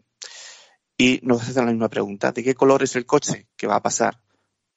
y 0.98 1.20
nos 1.24 1.42
hacen 1.42 1.66
la 1.66 1.72
misma 1.72 1.90
pregunta, 1.90 2.32
¿de 2.32 2.44
qué 2.44 2.54
color 2.54 2.84
es 2.84 2.96
el 2.96 3.06
coche 3.06 3.48
que 3.56 3.66
va 3.66 3.78
a 3.78 3.82
pasar? 3.82 4.22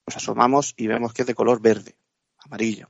Nos 0.07 0.17
asomamos 0.17 0.73
y 0.77 0.87
vemos 0.87 1.13
que 1.13 1.23
es 1.23 1.27
de 1.27 1.35
color 1.35 1.61
verde, 1.61 1.97
amarillo. 2.39 2.89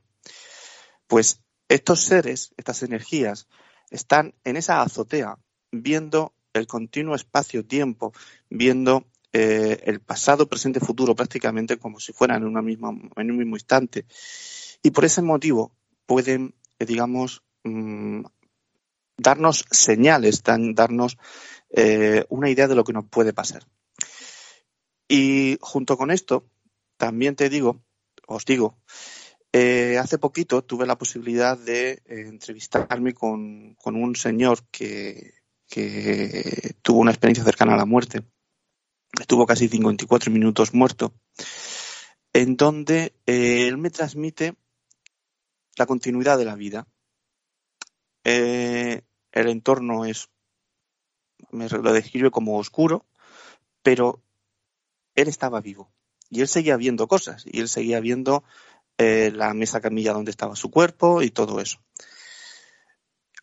Pues 1.07 1.41
estos 1.67 2.01
seres, 2.01 2.53
estas 2.55 2.83
energías, 2.83 3.47
están 3.89 4.35
en 4.43 4.57
esa 4.57 4.81
azotea 4.81 5.37
viendo 5.71 6.33
el 6.53 6.67
continuo 6.67 7.15
espacio-tiempo, 7.15 8.13
viendo 8.49 9.05
eh, 9.37 9.81
el 9.85 9.99
pasado, 9.99 10.47
presente, 10.47 10.79
futuro 10.79 11.15
prácticamente 11.15 11.77
como 11.77 11.99
si 11.99 12.13
fueran 12.13 12.43
en, 12.43 12.47
una 12.47 12.61
misma, 12.61 12.89
en 12.89 13.31
un 13.31 13.37
mismo 13.37 13.55
instante. 13.55 14.05
Y 14.81 14.91
por 14.91 15.03
ese 15.03 15.21
motivo 15.21 15.75
pueden, 16.05 16.55
eh, 16.79 16.85
digamos, 16.85 17.43
Mm, 17.65 18.23
darnos 19.17 19.65
señales, 19.71 20.43
darnos 20.43 21.17
eh, 21.71 22.23
una 22.29 22.49
idea 22.49 22.67
de 22.67 22.75
lo 22.75 22.83
que 22.83 22.93
nos 22.93 23.05
puede 23.05 23.33
pasar. 23.33 23.63
Y 25.07 25.57
junto 25.61 25.97
con 25.97 26.11
esto, 26.11 26.47
también 26.97 27.35
te 27.35 27.49
digo, 27.49 27.81
os 28.27 28.45
digo, 28.45 28.77
hace 29.99 30.17
poquito 30.17 30.63
tuve 30.63 30.85
la 30.85 30.97
posibilidad 30.97 31.57
de 31.57 32.01
entrevistarme 32.05 33.13
con, 33.13 33.77
un 33.83 34.15
señor 34.15 34.59
que, 34.69 35.33
tuvo 36.81 36.99
una 36.99 37.11
experiencia 37.11 37.43
cercana 37.43 37.73
a 37.73 37.77
la 37.77 37.85
muerte. 37.85 38.21
Estuvo 39.19 39.45
casi 39.45 39.67
54 39.67 40.31
minutos 40.31 40.73
muerto, 40.73 41.13
en 42.33 42.57
donde 42.57 43.13
él 43.25 43.77
me 43.77 43.89
transmite 43.89 44.55
la 45.77 45.85
continuidad 45.85 46.37
de 46.37 46.45
la 46.45 46.55
vida 46.55 46.87
eh, 48.25 49.03
el 49.31 49.49
entorno 49.49 50.03
es, 50.03 50.29
me 51.51 51.69
lo 51.69 51.93
describe 51.93 52.31
como 52.31 52.57
oscuro, 52.57 53.05
pero 53.83 54.21
él 55.13 55.27
estaba 55.27 55.61
vivo 55.61 55.91
y 56.29 56.41
él 56.41 56.47
seguía 56.47 56.75
viendo 56.75 57.07
cosas 57.07 57.43
y 57.45 57.59
él 57.59 57.69
seguía 57.69 57.99
viendo 57.99 58.43
eh, 58.97 59.31
la 59.33 59.53
mesa 59.53 59.79
camilla 59.79 60.13
donde 60.13 60.31
estaba 60.31 60.55
su 60.55 60.71
cuerpo 60.71 61.21
y 61.21 61.29
todo 61.29 61.61
eso. 61.61 61.77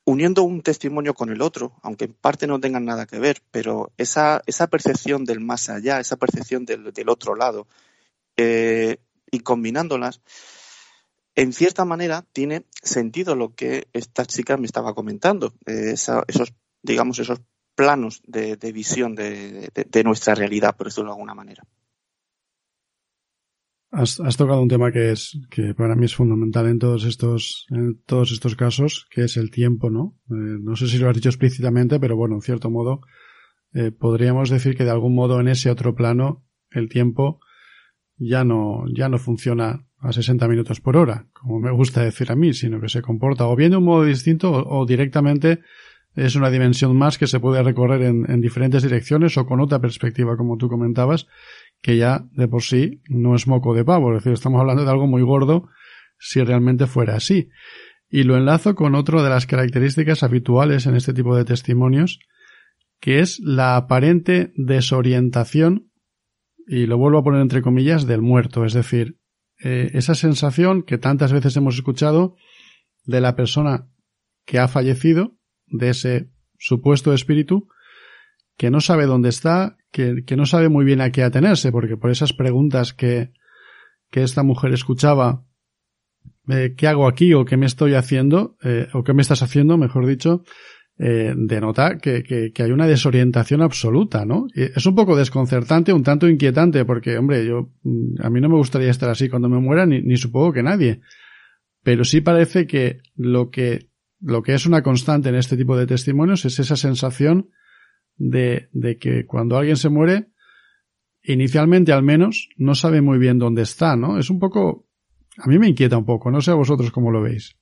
Uniendo 0.05 0.43
un 0.43 0.63
testimonio 0.63 1.15
con 1.15 1.31
el 1.31 1.43
otro, 1.43 1.75
aunque 1.83 2.07
en 2.07 2.15
parte 2.15 2.47
no 2.47 2.59
tengan 2.59 2.85
nada 2.85 3.07
que 3.07 3.19
ver, 3.19 3.41
pero 3.51 3.93
esa, 3.99 4.43
esa 4.47 4.67
percepción 4.67 5.25
del 5.25 5.41
más 5.41 5.69
allá, 5.69 6.01
esa 6.01 6.17
percepción 6.17 6.65
del, 6.65 7.09
otro 7.09 7.37
lado, 7.37 7.69
eh, 8.37 8.99
y 9.31 9.41
combinándolas, 9.41 10.21
en 11.35 11.53
cierta 11.53 11.85
manera 11.85 12.27
tiene 12.33 12.67
sentido 12.83 13.37
lo 13.37 13.55
que 13.55 13.89
esta 13.93 14.27
chica 14.27 14.57
me 14.57 14.67
estaba 14.67 14.95
comentando, 14.95 15.55
eh, 15.67 15.95
esos, 15.95 16.53
digamos, 16.83 17.19
esos 17.19 17.41
planos 17.75 18.23
de, 18.27 18.57
visión 18.73 19.15
de, 19.15 19.71
nuestra 20.05 20.35
realidad, 20.35 20.77
por 20.77 20.89
decirlo 20.89 21.11
de 21.11 21.15
alguna 21.15 21.35
manera. 21.35 21.65
Has, 23.95 24.17
tocado 24.39 24.63
un 24.63 24.69
tema 24.69 24.91
que 24.91 25.13
es 25.13 25.39
que 25.51 25.75
para 25.75 25.95
mí 25.95 26.07
es 26.07 26.15
fundamental 26.15 26.67
en 26.67 26.79
todos 26.79 27.05
estos 27.05 27.67
en 27.69 28.01
todos 28.07 28.33
estos 28.33 28.57
casos, 28.57 29.07
que 29.11 29.25
es 29.25 29.37
el 29.37 29.51
tiempo, 29.51 29.91
¿no? 29.91 30.17
Eh, 30.31 30.59
no 30.61 30.77
sé 30.77 30.89
si 30.89 30.97
lo 30.97 31.11
has 31.11 31.15
dicho 31.15 31.29
explícitamente, 31.29 32.01
pero 32.01 32.17
bueno, 32.17 32.37
en 32.37 32.41
cierto 32.41 32.71
modo 32.71 33.03
eh, 33.75 33.91
podríamos 33.91 34.49
decir 34.49 34.79
que 34.79 34.85
de 34.85 34.91
algún 34.91 35.15
modo 35.15 35.41
en 35.41 35.49
ese 35.49 35.71
otro 35.71 35.95
plano 35.95 36.43
el 36.71 36.89
tiempo 36.89 37.41
ya 38.17 38.45
no 38.45 38.85
ya 38.95 39.11
no 39.11 39.19
funciona 39.19 39.87
a 39.99 40.11
60 40.11 40.49
minutos 40.49 40.81
por 40.81 40.97
hora, 40.97 41.29
como 41.35 41.61
me 41.61 41.71
gusta 41.71 42.03
decir 42.03 42.33
a 42.33 42.35
mí, 42.35 42.55
sino 42.55 42.81
que 42.81 42.89
se 42.89 43.03
comporta 43.03 43.47
o 43.47 43.55
bien 43.57 43.73
de 43.73 43.77
un 43.77 43.85
modo 43.85 44.05
distinto 44.05 44.51
o, 44.53 44.87
directamente 44.87 45.61
es 46.15 46.35
una 46.35 46.51
dimensión 46.51 46.97
más 46.97 47.19
que 47.19 47.27
se 47.27 47.41
puede 47.41 47.63
recorrer 47.63 48.03
en, 48.03 48.41
diferentes 48.41 48.83
direcciones 48.83 49.37
o 49.39 49.47
con 49.47 49.61
otra 49.61 49.81
perspectiva, 49.81 50.37
como 50.37 50.57
tú 50.57 50.69
comentabas, 50.69 51.27
que 51.83 51.97
ya 51.97 52.25
de 52.33 52.49
por 52.49 52.63
sí 52.63 53.03
no 53.09 53.35
es 53.35 53.47
moco 53.47 53.75
de 53.75 53.85
pavo, 53.85 54.13
es 54.13 54.23
decir, 54.23 54.33
estamos 54.33 54.61
hablando 54.61 54.85
de 54.85 54.91
algo 54.91 55.07
muy 55.07 55.23
gordo 55.23 55.69
si 56.19 56.43
realmente 56.43 56.87
fuera 56.87 57.17
así. 57.17 57.51
Y 58.09 58.23
lo 58.23 58.37
enlazo 58.37 58.75
con 58.75 58.95
otra 58.95 59.23
de 59.23 59.29
las 59.29 59.47
características 59.47 60.23
habituales 60.23 60.87
en 60.87 60.95
este 60.95 61.13
tipo 61.13 61.37
de 61.37 61.45
testimonios, 61.45 62.21
que 63.01 63.19
es 63.19 63.41
la 63.41 63.77
aparente 63.77 64.53
desorientación, 64.55 65.91
y 66.69 66.87
lo 66.87 66.99
vuelvo 66.99 67.19
a 67.19 67.25
poner 67.25 67.41
entre 67.41 67.63
comillas, 67.63 68.07
del 68.07 68.23
muerto, 68.23 68.65
es 68.65 68.75
decir, 68.75 69.19
eh, 69.65 69.91
esa 69.95 70.15
sensación 70.15 70.85
que 70.85 70.99
tantas 70.99 71.33
veces 71.33 71.57
hemos 71.57 71.75
escuchado 71.75 72.37
de 73.05 73.21
la 73.21 73.35
persona 73.35 73.89
que 74.45 74.61
ha 74.61 74.69
fallecido, 74.69 75.37
de 75.67 75.91
ese 75.91 76.31
supuesto 76.59 77.13
espíritu, 77.13 77.69
que 78.57 78.71
no 78.71 78.81
sabe 78.81 79.07
dónde 79.07 79.29
está, 79.29 79.77
que, 79.91 80.25
no 80.37 80.47
sabe 80.47 80.69
muy 80.69 80.85
bien 80.85 81.01
a 81.01 81.11
qué 81.11 81.23
atenerse, 81.23 81.71
porque 81.73 81.97
por 81.97 82.11
esas 82.11 82.33
preguntas 82.33 82.93
que, 82.93 83.33
que 84.11 84.23
esta 84.23 84.43
mujer 84.43 84.73
escuchaba, 84.73 85.45
eh, 86.49 86.75
¿qué 86.77 86.89
hago 86.89 87.07
aquí 87.07 87.35
o 87.35 87.45
qué 87.45 87.57
me 87.57 87.67
estoy 87.67 87.95
haciendo, 87.95 88.57
eh, 88.63 88.89
o 88.93 89.05
qué 89.05 89.15
me 89.15 89.23
estás 89.23 89.43
haciendo, 89.43 89.77
mejor 89.77 90.07
dicho, 90.07 90.43
eh, 90.99 91.35
denota 91.37 91.99
que, 91.99 92.23
que, 92.23 92.63
hay 92.63 92.71
una 92.71 92.87
desorientación 92.87 93.63
absoluta, 93.63 94.25
¿no? 94.25 94.47
es 94.55 94.85
un 94.87 94.95
poco 94.95 95.17
desconcertante, 95.17 95.93
un 95.93 96.03
tanto 96.03 96.29
inquietante, 96.29 96.85
porque, 96.85 97.17
hombre, 97.19 97.45
yo, 97.47 97.73
mm, 97.83 98.23
a 98.23 98.31
mí 98.31 98.41
no 98.41 98.49
me 98.49 98.57
gustaría 98.57 98.91
estar 98.91 99.11
así 99.11 99.29
cuando 99.29 99.49
me 99.49 99.59
muera, 99.59 99.87
ni, 99.87 100.01
ni 100.03 100.17
supongo 100.17 100.53
que 100.53 100.63
nadie. 100.63 101.01
Pero 101.83 102.05
sí 102.05 102.21
parece 102.21 102.67
que 102.67 103.01
lo 103.17 103.51
que, 103.51 103.91
lo 104.21 104.43
que 104.43 104.55
es 104.55 104.67
una 104.67 104.83
constante 104.83 105.31
en 105.31 105.35
este 105.35 105.57
tipo 105.57 105.77
de 105.77 105.87
testimonios 105.87 106.45
es 106.45 106.61
esa 106.61 106.77
sensación 106.77 107.51
de, 108.17 108.69
de 108.73 108.99
que 108.99 109.27
cuando 109.27 109.57
alguien 109.57 109.77
se 109.77 109.89
muere, 109.89 110.29
inicialmente 111.23 111.93
al 111.93 112.03
menos, 112.03 112.49
no 112.57 112.75
sabe 112.75 113.01
muy 113.01 113.19
bien 113.19 113.39
dónde 113.39 113.63
está, 113.63 113.97
¿no? 113.97 114.19
Es 114.19 114.31
un 114.31 114.39
poco, 114.39 114.87
a 115.39 115.47
mí 115.47 115.59
me 115.59 115.69
inquieta 115.69 115.97
un 115.97 116.05
poco, 116.05 116.31
no 116.31 116.41
sé 116.41 116.51
a 116.51 116.55
vosotros 116.55 116.91
cómo 116.91 117.11
lo 117.11 117.23
veis. 117.23 117.57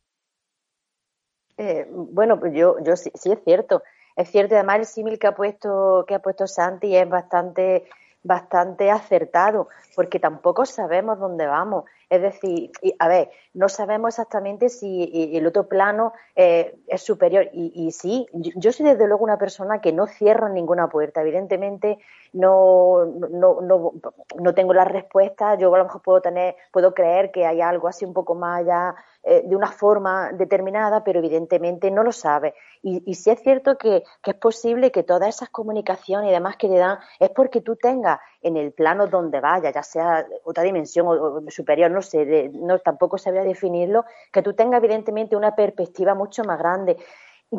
Eh, 1.57 1.87
bueno, 1.91 2.41
pues 2.41 2.55
yo, 2.55 2.77
yo 2.83 2.97
sí, 2.97 3.11
sí, 3.15 3.31
es 3.31 3.39
cierto. 3.45 3.83
Es 4.17 4.31
cierto, 4.31 4.55
además 4.55 4.79
el 4.79 4.87
símil 4.87 5.19
que 5.19 5.27
ha 5.27 5.35
puesto, 5.35 6.05
que 6.09 6.15
ha 6.15 6.19
puesto 6.21 6.47
Santi 6.47 6.97
es 6.97 7.09
bastante, 7.09 7.85
bastante 8.23 8.91
acertado, 8.91 9.69
porque 9.95 10.19
tampoco 10.19 10.65
sabemos 10.65 11.19
dónde 11.19 11.47
vamos. 11.47 11.85
Es 12.11 12.21
decir, 12.21 12.73
a 12.99 13.07
ver, 13.07 13.31
no 13.55 13.69
sabemos 13.69 14.09
exactamente 14.09 14.69
si 14.69 15.31
el 15.33 15.47
otro 15.47 15.69
plano 15.69 16.13
eh, 16.35 16.75
es 16.89 17.03
superior. 17.03 17.49
Y, 17.53 17.93
sí, 17.93 18.27
yo, 18.33 18.73
soy 18.73 18.87
desde 18.87 19.07
luego 19.07 19.23
una 19.23 19.39
persona 19.39 19.81
que 19.81 19.93
no 19.93 20.09
cierra 20.09 20.49
ninguna 20.49 20.89
puerta. 20.89 21.21
Evidentemente 21.21 21.99
no, 22.33 23.05
no, 23.05 23.61
no, 23.61 23.93
no 24.41 24.55
tengo 24.55 24.75
la 24.75 24.85
respuesta. 24.85 25.55
Yo 25.55 25.73
a 25.73 25.79
lo 25.79 25.85
mejor 25.85 26.03
puedo 26.03 26.21
tener, 26.21 26.57
puedo 26.73 26.95
creer 26.95 27.31
que 27.31 27.47
hay 27.47 27.61
algo 27.61 27.87
así 27.87 28.05
un 28.05 28.13
poco 28.13 28.35
más 28.35 28.61
allá 28.61 28.97
eh, 29.23 29.43
de 29.45 29.55
una 29.55 29.71
forma 29.71 30.33
determinada, 30.33 31.05
pero 31.05 31.19
evidentemente 31.19 31.91
no 31.91 32.03
lo 32.03 32.11
sabe. 32.11 32.55
Y, 32.83 33.03
y 33.05 33.15
sí 33.15 33.31
es 33.31 33.41
cierto 33.41 33.77
que, 33.77 34.03
es 34.25 34.35
posible 34.35 34.91
que 34.91 35.03
todas 35.03 35.29
esas 35.29 35.51
comunicaciones 35.51 36.31
y 36.31 36.33
demás 36.33 36.57
que 36.57 36.69
te 36.69 36.79
dan 36.79 36.99
es 37.19 37.31
porque 37.31 37.61
tú 37.61 37.77
tengas 37.77 38.19
en 38.43 38.57
el 38.57 38.73
plano 38.73 39.07
donde 39.07 39.41
vaya, 39.41 39.71
ya 39.71 39.83
sea 39.83 40.27
otra 40.45 40.63
dimensión 40.63 41.07
o, 41.09 41.51
superior, 41.51 41.91
no 41.91 42.03
sé, 42.03 42.51
no, 42.55 42.79
tampoco 42.79 43.19
sabría 43.19 43.43
definirlo, 43.43 44.05
que 44.33 44.43
tú 44.43 44.55
tengas 44.55 44.79
evidentemente 44.83 45.37
una 45.37 45.55
perspectiva 45.55 46.15
mucho 46.15 46.45
más 46.45 46.59
grande. 46.59 46.97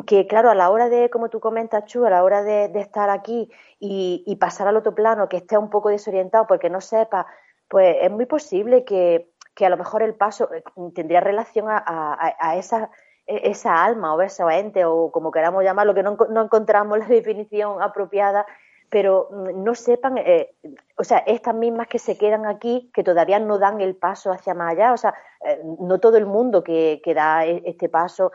Que 0.06 0.26
claro, 0.26 0.50
a 0.50 0.54
la 0.54 0.70
hora 0.70 0.88
de, 0.88 1.10
como 1.10 1.28
tú 1.28 1.38
comentas, 1.38 1.84
Chu, 1.84 2.06
a 2.06 2.10
la 2.10 2.24
hora 2.24 2.42
de, 2.42 2.72
estar 2.80 3.10
aquí 3.10 3.50
y, 3.78 4.24
y, 4.26 4.36
pasar 4.36 4.66
al 4.66 4.76
otro 4.76 4.94
plano, 4.94 5.28
que 5.28 5.36
esté 5.36 5.58
un 5.58 5.68
poco 5.68 5.90
desorientado 5.90 6.46
porque 6.46 6.70
no 6.70 6.80
sepa, 6.80 7.26
pues 7.68 7.96
es 8.00 8.10
muy 8.10 8.24
posible 8.24 8.84
que, 8.84 9.32
que 9.54 9.66
a 9.66 9.70
lo 9.70 9.76
mejor 9.76 10.02
el 10.02 10.14
paso 10.14 10.52
eh, 10.52 10.62
tendría 10.94 11.20
relación 11.20 11.66
a, 11.68 12.56
esa, 12.56 12.90
e, 13.26 13.50
esa 13.50 13.84
alma 13.84 14.14
o 14.14 14.22
ese 14.22 14.42
ente 14.44 14.84
o 14.84 15.10
como 15.12 15.30
queramos 15.30 15.62
llamarlo, 15.62 15.94
que 15.94 16.02
no 16.02 16.42
encontramos 16.42 16.98
la 16.98 17.06
definición 17.08 17.82
apropiada, 17.82 18.46
pero 18.92 19.28
mm, 19.30 19.64
no 19.64 19.74
sepan, 19.74 20.18
eh, 20.18 20.54
o 20.98 21.02
sea, 21.02 21.18
estas 21.26 21.54
mismas 21.54 21.88
que 21.88 21.98
se 21.98 22.18
quedan 22.18 22.44
aquí, 22.44 22.90
que 22.92 23.02
todavía 23.02 23.38
no 23.38 23.58
dan 23.58 23.80
el 23.80 23.96
paso 23.96 24.30
hacia 24.30 24.52
más 24.52 24.72
allá, 24.72 24.92
o 24.92 24.98
sea, 24.98 25.14
eh, 25.44 25.60
no 25.80 25.98
todo 25.98 26.18
el 26.18 26.26
mundo 26.26 26.62
que, 26.62 27.00
que 27.02 27.14
da 27.14 27.46
e, 27.46 27.62
este 27.64 27.88
paso 27.88 28.30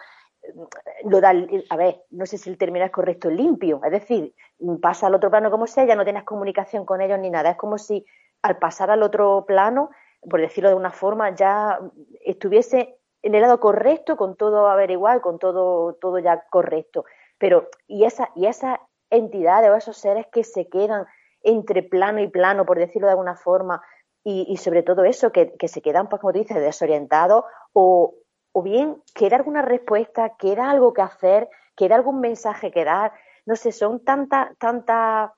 lo 1.03 1.21
da, 1.21 1.33
a 1.69 1.77
ver, 1.77 2.03
no 2.09 2.25
sé 2.25 2.37
si 2.37 2.49
el 2.49 2.57
término 2.57 2.85
es 2.85 2.91
correcto, 2.91 3.29
limpio, 3.29 3.81
es 3.83 3.91
decir, 3.91 4.33
pasa 4.81 5.07
al 5.07 5.15
otro 5.15 5.29
plano 5.29 5.51
como 5.51 5.67
sea, 5.67 5.85
ya 5.85 5.95
no 5.95 6.05
tienes 6.05 6.23
comunicación 6.23 6.85
con 6.85 7.01
ellos 7.01 7.19
ni 7.19 7.29
nada, 7.29 7.51
es 7.51 7.57
como 7.57 7.77
si 7.77 8.05
al 8.41 8.57
pasar 8.57 8.89
al 8.89 9.03
otro 9.03 9.45
plano 9.45 9.91
por 10.29 10.41
decirlo 10.41 10.69
de 10.69 10.75
una 10.75 10.91
forma, 10.91 11.33
ya 11.35 11.79
estuviese 12.25 12.97
en 13.21 13.35
el 13.35 13.41
lado 13.41 13.59
correcto, 13.59 14.17
con 14.17 14.35
todo 14.35 14.67
averiguado, 14.67 15.21
con 15.21 15.39
todo, 15.39 15.93
todo 15.93 16.19
ya 16.19 16.45
correcto. 16.49 17.05
Pero, 17.37 17.69
y 17.87 18.05
esa, 18.05 18.29
y 18.35 18.47
esas 18.47 18.79
entidades 19.09 19.69
o 19.69 19.75
esos 19.75 19.97
seres 19.97 20.25
que 20.31 20.43
se 20.43 20.67
quedan 20.67 21.05
entre 21.41 21.83
plano 21.83 22.21
y 22.21 22.27
plano, 22.27 22.65
por 22.65 22.77
decirlo 22.77 23.07
de 23.07 23.11
alguna 23.13 23.35
forma, 23.35 23.81
y, 24.29 24.57
sobre 24.57 24.83
todo 24.83 25.05
eso, 25.05 25.31
que, 25.31 25.55
se 25.69 25.81
quedan, 25.81 26.09
pues 26.09 26.19
como 26.19 26.33
dices, 26.33 26.57
desorientados, 26.57 27.45
o, 27.71 28.15
o 28.51 28.61
bien 28.61 29.01
queda 29.15 29.37
alguna 29.37 29.61
respuesta, 29.61 30.35
queda 30.37 30.69
algo 30.69 30.91
que 30.91 31.01
hacer, 31.01 31.47
queda 31.77 31.95
algún 31.95 32.19
mensaje 32.19 32.69
que 32.69 32.83
dar, 32.83 33.13
no 33.45 33.55
sé, 33.55 33.71
son 33.71 34.03
tantas, 34.03 34.49
tantas 34.57 35.31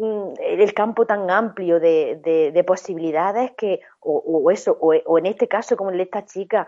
Mm, 0.00 0.32
el 0.40 0.72
campo 0.72 1.04
tan 1.04 1.30
amplio 1.30 1.78
de, 1.78 2.64
posibilidades 2.66 3.50
que, 3.54 3.80
o, 4.00 4.50
eso, 4.50 4.78
o, 4.80 5.18
en 5.18 5.26
este 5.26 5.46
caso, 5.46 5.76
como 5.76 5.90
en 5.90 6.00
esta 6.00 6.24
chica, 6.24 6.66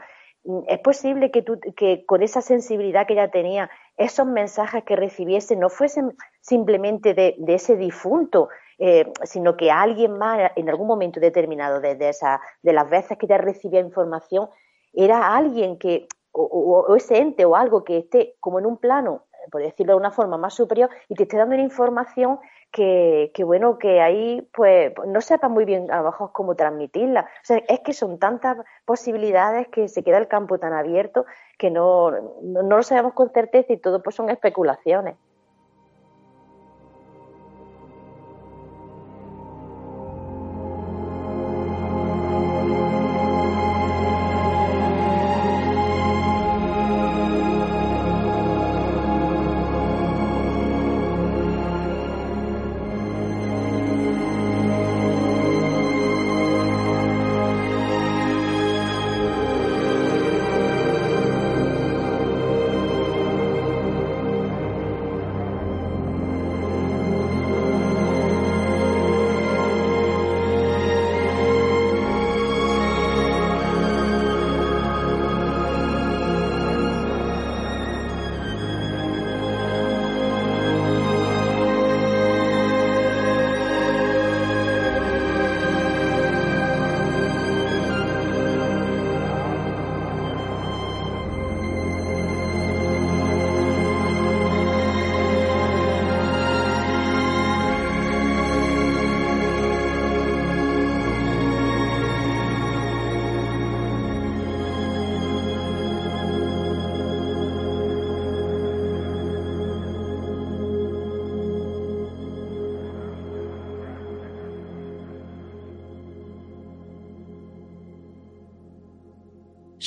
es 0.66 0.78
posible 0.80 1.30
que, 1.30 1.43
tú, 1.43 1.59
que 1.76 2.05
con 2.05 2.22
esa 2.22 2.40
sensibilidad 2.40 3.07
que 3.07 3.12
ella 3.12 3.30
tenía, 3.30 3.70
esos 3.97 4.26
mensajes 4.26 4.82
que 4.84 4.97
recibiese 4.97 5.55
no 5.57 5.68
fuesen 5.68 6.16
simplemente 6.40 7.14
de, 7.14 7.36
ese 7.47 7.76
difunto, 7.76 8.49
eh, 8.78 9.12
sino 9.22 9.57
que 9.57 9.70
alguien 9.70 10.18
más 10.18 10.51
en 10.57 10.68
algún 10.68 10.88
momento 10.88 11.20
determinado 11.20 11.80
de, 11.80 11.97
esa, 12.09 12.40
de 12.62 12.72
las 12.72 12.90
veces 12.90 13.18
que 13.18 13.26
ella 13.26 13.38
recibía 13.38 13.80
información, 13.80 14.49
era 14.93 15.36
alguien 15.36 15.78
que, 15.78 16.09
o, 16.32 16.43
o, 16.43 16.97
ese 16.97 17.18
ente 17.18 17.45
o 17.45 17.55
algo 17.55 17.84
que 17.84 17.99
esté 17.99 18.34
como 18.40 18.59
en 18.59 18.66
un 18.66 18.78
plano, 18.78 19.24
por 19.51 19.62
decirlo 19.62 19.95
de 19.95 19.99
una 19.99 20.11
forma 20.11 20.36
más 20.36 20.55
superior, 20.55 20.90
y 21.09 21.14
te 21.14 21.24
esté 21.24 21.36
dando 21.36 21.55
una 21.55 21.64
información 21.64 22.38
que, 22.70 23.30
que, 23.34 23.45
bueno, 23.45 23.78
que 23.78 24.01
ahí 24.01 24.49
pues 24.55 24.93
no 25.07 25.20
sepa 25.20 25.49
muy 25.49 25.64
bien 25.64 25.90
a 25.90 25.99
lo 25.99 26.05
mejor 26.05 26.32
cómo 26.32 26.55
transmitirla. 26.55 27.22
O 27.22 27.45
sea, 27.45 27.59
es 27.68 27.80
que 27.80 27.93
son 27.93 28.18
tantas 28.18 28.57
posibilidades 28.84 29.68
que 29.68 29.88
se 29.88 30.03
queda 30.03 30.18
el 30.18 30.28
campo 30.28 30.59
tan 30.59 30.72
abierto 30.72 31.26
que 31.59 31.70
no, 31.70 32.11
no, 32.11 32.62
no 32.62 32.76
lo 32.76 32.82
sabemos 32.82 33.12
con 33.12 33.30
certeza 33.30 33.72
y 33.72 33.76
todo 33.76 34.03
pues 34.03 34.16
son 34.16 34.30
especulaciones. 34.30 35.16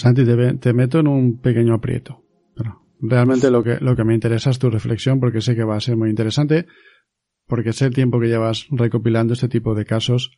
Santi, 0.05 0.23
te, 0.23 0.73
meto 0.73 0.99
en 0.99 1.07
un 1.07 1.39
pequeño 1.39 1.73
aprieto. 1.73 2.23
Pero 2.55 2.85
realmente 3.01 3.49
lo 3.49 3.63
que, 3.63 3.79
lo 3.79 3.95
que 3.95 4.03
me 4.03 4.13
interesa 4.13 4.51
es 4.51 4.59
tu 4.59 4.69
reflexión 4.69 5.19
porque 5.19 5.41
sé 5.41 5.55
que 5.55 5.63
va 5.63 5.77
a 5.77 5.79
ser 5.79 5.97
muy 5.97 6.11
interesante, 6.11 6.67
porque 7.47 7.73
sé 7.73 7.85
el 7.85 7.95
tiempo 7.95 8.19
que 8.19 8.27
llevas 8.27 8.67
recopilando 8.69 9.33
este 9.33 9.47
tipo 9.47 9.73
de 9.73 9.83
casos 9.83 10.37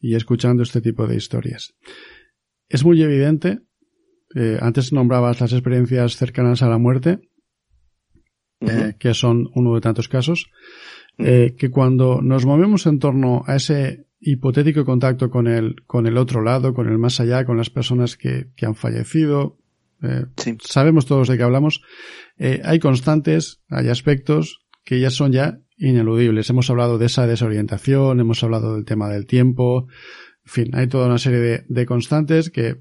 y 0.00 0.16
escuchando 0.16 0.62
este 0.62 0.82
tipo 0.82 1.06
de 1.06 1.16
historias. 1.16 1.74
Es 2.68 2.84
muy 2.84 3.02
evidente, 3.02 3.60
eh, 4.34 4.58
antes 4.60 4.92
nombrabas 4.92 5.40
las 5.40 5.54
experiencias 5.54 6.16
cercanas 6.16 6.62
a 6.62 6.68
la 6.68 6.76
muerte, 6.76 7.20
eh, 8.60 8.96
que 8.98 9.14
son 9.14 9.48
uno 9.54 9.74
de 9.76 9.80
tantos 9.80 10.08
casos, 10.08 10.50
eh, 11.16 11.54
que 11.56 11.70
cuando 11.70 12.20
nos 12.20 12.44
movemos 12.44 12.84
en 12.84 12.98
torno 12.98 13.44
a 13.46 13.56
ese 13.56 14.09
hipotético 14.20 14.84
contacto 14.84 15.30
con 15.30 15.46
el, 15.46 15.82
con 15.86 16.06
el 16.06 16.18
otro 16.18 16.42
lado, 16.42 16.74
con 16.74 16.88
el 16.88 16.98
más 16.98 17.20
allá, 17.20 17.44
con 17.44 17.56
las 17.56 17.70
personas 17.70 18.16
que, 18.16 18.48
que 18.54 18.66
han 18.66 18.74
fallecido. 18.74 19.58
Eh, 20.02 20.26
sabemos 20.62 21.06
todos 21.06 21.28
de 21.28 21.36
qué 21.36 21.42
hablamos. 21.42 21.82
Eh, 22.38 22.60
hay 22.64 22.78
constantes, 22.78 23.62
hay 23.68 23.88
aspectos 23.88 24.60
que 24.84 25.00
ya 25.00 25.10
son 25.10 25.32
ya 25.32 25.58
ineludibles. 25.76 26.48
Hemos 26.50 26.68
hablado 26.70 26.98
de 26.98 27.06
esa 27.06 27.26
desorientación, 27.26 28.20
hemos 28.20 28.42
hablado 28.42 28.74
del 28.74 28.84
tema 28.84 29.08
del 29.08 29.26
tiempo. 29.26 29.86
En 30.44 30.52
fin, 30.52 30.70
hay 30.74 30.86
toda 30.86 31.06
una 31.06 31.18
serie 31.18 31.38
de, 31.38 31.64
de 31.68 31.86
constantes 31.86 32.50
que 32.50 32.76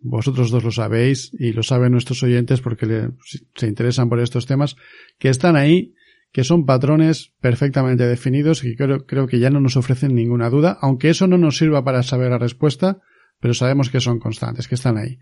vosotros 0.00 0.50
dos 0.50 0.64
lo 0.64 0.70
sabéis 0.72 1.32
y 1.38 1.52
lo 1.52 1.62
saben 1.62 1.92
nuestros 1.92 2.22
oyentes 2.22 2.60
porque 2.60 3.10
se 3.54 3.66
interesan 3.66 4.08
por 4.08 4.20
estos 4.20 4.46
temas, 4.46 4.76
que 5.18 5.28
están 5.28 5.56
ahí 5.56 5.94
que 6.36 6.44
son 6.44 6.66
patrones 6.66 7.32
perfectamente 7.40 8.06
definidos 8.06 8.62
y 8.62 8.76
creo, 8.76 9.06
creo 9.06 9.26
que 9.26 9.38
ya 9.38 9.48
no 9.48 9.58
nos 9.58 9.78
ofrecen 9.78 10.14
ninguna 10.14 10.50
duda, 10.50 10.76
aunque 10.82 11.08
eso 11.08 11.26
no 11.26 11.38
nos 11.38 11.56
sirva 11.56 11.82
para 11.82 12.02
saber 12.02 12.30
la 12.30 12.36
respuesta, 12.36 13.00
pero 13.40 13.54
sabemos 13.54 13.88
que 13.88 14.02
son 14.02 14.18
constantes, 14.18 14.68
que 14.68 14.74
están 14.74 14.98
ahí. 14.98 15.18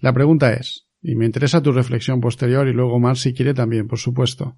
La 0.00 0.12
pregunta 0.12 0.52
es, 0.52 0.88
y 1.00 1.14
me 1.14 1.26
interesa 1.26 1.62
tu 1.62 1.70
reflexión 1.70 2.20
posterior 2.20 2.66
y 2.66 2.72
luego 2.72 2.98
más 2.98 3.20
si 3.20 3.34
quiere 3.34 3.54
también, 3.54 3.86
por 3.86 4.00
supuesto. 4.00 4.56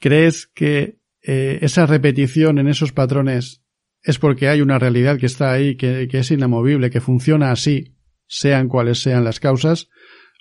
¿Crees 0.00 0.48
que 0.48 0.98
eh, 1.22 1.60
esa 1.62 1.86
repetición 1.86 2.58
en 2.58 2.66
esos 2.66 2.90
patrones 2.90 3.62
es 4.02 4.18
porque 4.18 4.48
hay 4.48 4.60
una 4.60 4.80
realidad 4.80 5.20
que 5.20 5.26
está 5.26 5.52
ahí, 5.52 5.76
que, 5.76 6.08
que 6.10 6.18
es 6.18 6.32
inamovible, 6.32 6.90
que 6.90 7.00
funciona 7.00 7.52
así, 7.52 7.94
sean 8.26 8.66
cuales 8.66 9.00
sean 9.00 9.22
las 9.22 9.38
causas? 9.38 9.88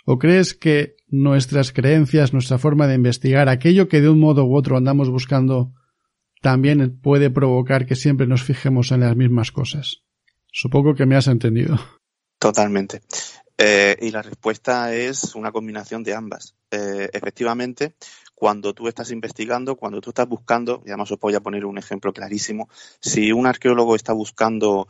¿O 0.06 0.20
crees 0.20 0.54
que 0.54 0.96
nuestras 1.08 1.72
creencias, 1.72 2.32
nuestra 2.32 2.60
forma 2.60 2.88
de 2.88 2.96
investigar, 2.96 3.50
aquello 3.50 3.90
que 3.90 4.02
de 4.02 4.10
un 4.10 4.20
modo 4.20 4.46
u 4.46 4.56
otro 4.56 4.78
andamos 4.78 5.10
buscando, 5.10 5.74
también 6.42 7.00
puede 7.02 7.32
provocar 7.32 7.88
que 7.88 7.96
siempre 7.96 8.28
nos 8.28 8.44
fijemos 8.44 8.92
en 8.92 9.00
las 9.02 9.16
mismas 9.16 9.52
cosas? 9.52 10.04
Supongo 10.52 10.94
que 10.94 11.08
me 11.08 11.16
has 11.16 11.28
entendido. 11.28 11.80
Totalmente. 12.38 13.02
Eh, 13.58 13.98
y 14.02 14.12
la 14.12 14.22
respuesta 14.22 14.94
es 14.94 15.34
una 15.34 15.52
combinación 15.52 16.04
de 16.04 16.14
ambas. 16.14 16.56
Eh, 16.70 17.10
efectivamente, 17.12 17.96
cuando 18.36 18.74
tú 18.74 18.88
estás 18.88 19.12
investigando, 19.12 19.76
cuando 19.76 20.02
tú 20.02 20.12
estás 20.12 20.28
buscando, 20.28 20.84
y 20.86 20.90
además 20.90 21.12
os 21.12 21.20
voy 21.20 21.36
a 21.36 21.40
poner 21.40 21.66
un 21.66 21.78
ejemplo 21.78 22.14
clarísimo, 22.14 22.70
si 23.00 23.32
un 23.32 23.48
arqueólogo 23.48 23.96
está 23.96 24.14
buscando, 24.14 24.88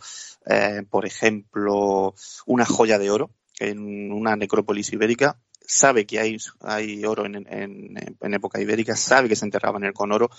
eh, 0.48 0.84
por 0.90 1.06
ejemplo, 1.06 2.16
una 2.48 2.66
joya 2.66 2.98
de 2.98 3.12
oro, 3.12 3.32
en 3.60 4.12
una 4.12 4.36
necrópolis 4.36 4.92
ibérica, 4.94 5.40
sabe 5.68 6.06
que 6.06 6.20
hay, 6.20 6.38
hay 6.62 7.06
oro 7.06 7.26
en, 7.26 7.36
en, 7.48 8.34
época 8.34 8.62
ibérica, 8.62 8.96
sabe 8.96 9.30
que 9.30 9.36
se 9.36 9.46
enterraban 9.46 9.84
en 9.84 9.88
el 9.88 9.94
con 9.94 10.12
oro, 10.12 10.30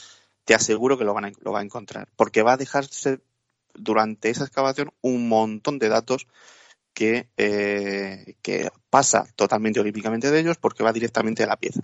te 0.44 0.54
aseguro 0.54 0.96
que 0.96 1.04
lo, 1.04 1.14
van 1.14 1.26
a, 1.26 1.32
lo 1.40 1.52
va 1.52 1.60
a 1.60 1.64
encontrar, 1.64 2.08
porque 2.16 2.42
va 2.42 2.52
a 2.52 2.56
dejarse 2.56 3.20
durante 3.74 4.30
esa 4.30 4.44
excavación 4.44 4.92
un 5.00 5.28
montón 5.28 5.78
de 5.78 5.88
datos 5.88 6.26
que, 6.94 7.28
eh, 7.36 8.36
que 8.42 8.70
pasa 8.88 9.26
totalmente 9.36 9.80
olímpicamente 9.80 10.30
de 10.30 10.40
ellos 10.40 10.56
porque 10.56 10.82
va 10.82 10.92
directamente 10.92 11.42
a 11.42 11.46
la 11.46 11.58
pieza. 11.58 11.82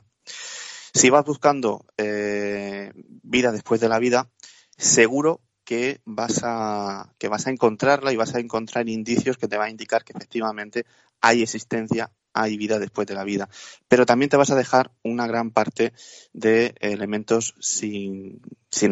Si 0.94 1.10
vas 1.10 1.24
buscando 1.24 1.84
eh, 1.96 2.92
vida 2.94 3.52
después 3.52 3.80
de 3.80 3.88
la 3.88 3.98
vida, 3.98 4.30
seguro 4.76 5.40
que 5.64 6.00
vas 6.04 6.40
a 6.42 7.14
que 7.18 7.28
vas 7.28 7.46
a 7.46 7.50
encontrarla 7.50 8.12
y 8.12 8.16
vas 8.16 8.34
a 8.34 8.40
encontrar 8.40 8.88
indicios 8.88 9.38
que 9.38 9.48
te 9.48 9.56
van 9.56 9.68
a 9.68 9.70
indicar 9.70 10.04
que 10.04 10.12
efectivamente 10.12 10.84
hay 11.22 11.42
existencia, 11.42 12.12
hay 12.34 12.56
vida 12.56 12.78
después 12.78 13.06
de 13.06 13.14
la 13.14 13.24
vida. 13.24 13.48
Pero 13.88 14.06
también 14.06 14.28
te 14.28 14.36
vas 14.36 14.50
a 14.50 14.56
dejar 14.56 14.92
una 15.02 15.26
gran 15.26 15.50
parte 15.50 15.92
de 16.32 16.74
elementos 16.80 17.54
sin, 17.60 18.42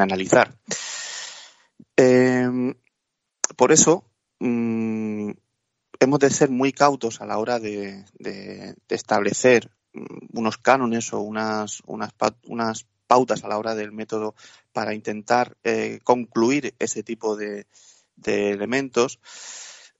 analizar. 0.00 0.56
Em, 1.96 2.74
por 3.56 3.72
eso 3.72 4.04
mm, 4.38 5.30
hemos 5.98 6.18
de 6.18 6.30
ser 6.30 6.50
muy 6.50 6.72
cautos 6.72 7.20
a 7.20 7.26
la 7.26 7.38
hora 7.38 7.58
de, 7.58 8.04
establecer 8.88 9.70
mm, 9.92 10.38
unos 10.38 10.58
cánones 10.58 11.12
o 11.12 11.20
unas, 11.20 11.82
unas, 11.86 12.12
unas 12.44 12.86
pautas 13.06 13.42
a 13.42 13.48
la 13.48 13.58
hora 13.58 13.74
del 13.74 13.90
método 13.90 14.36
para 14.72 14.94
intentar 14.94 15.56
eh, 15.64 15.98
concluir 16.04 16.74
ese 16.78 17.02
tipo 17.02 17.36
de, 17.36 17.66
elementos, 18.24 19.18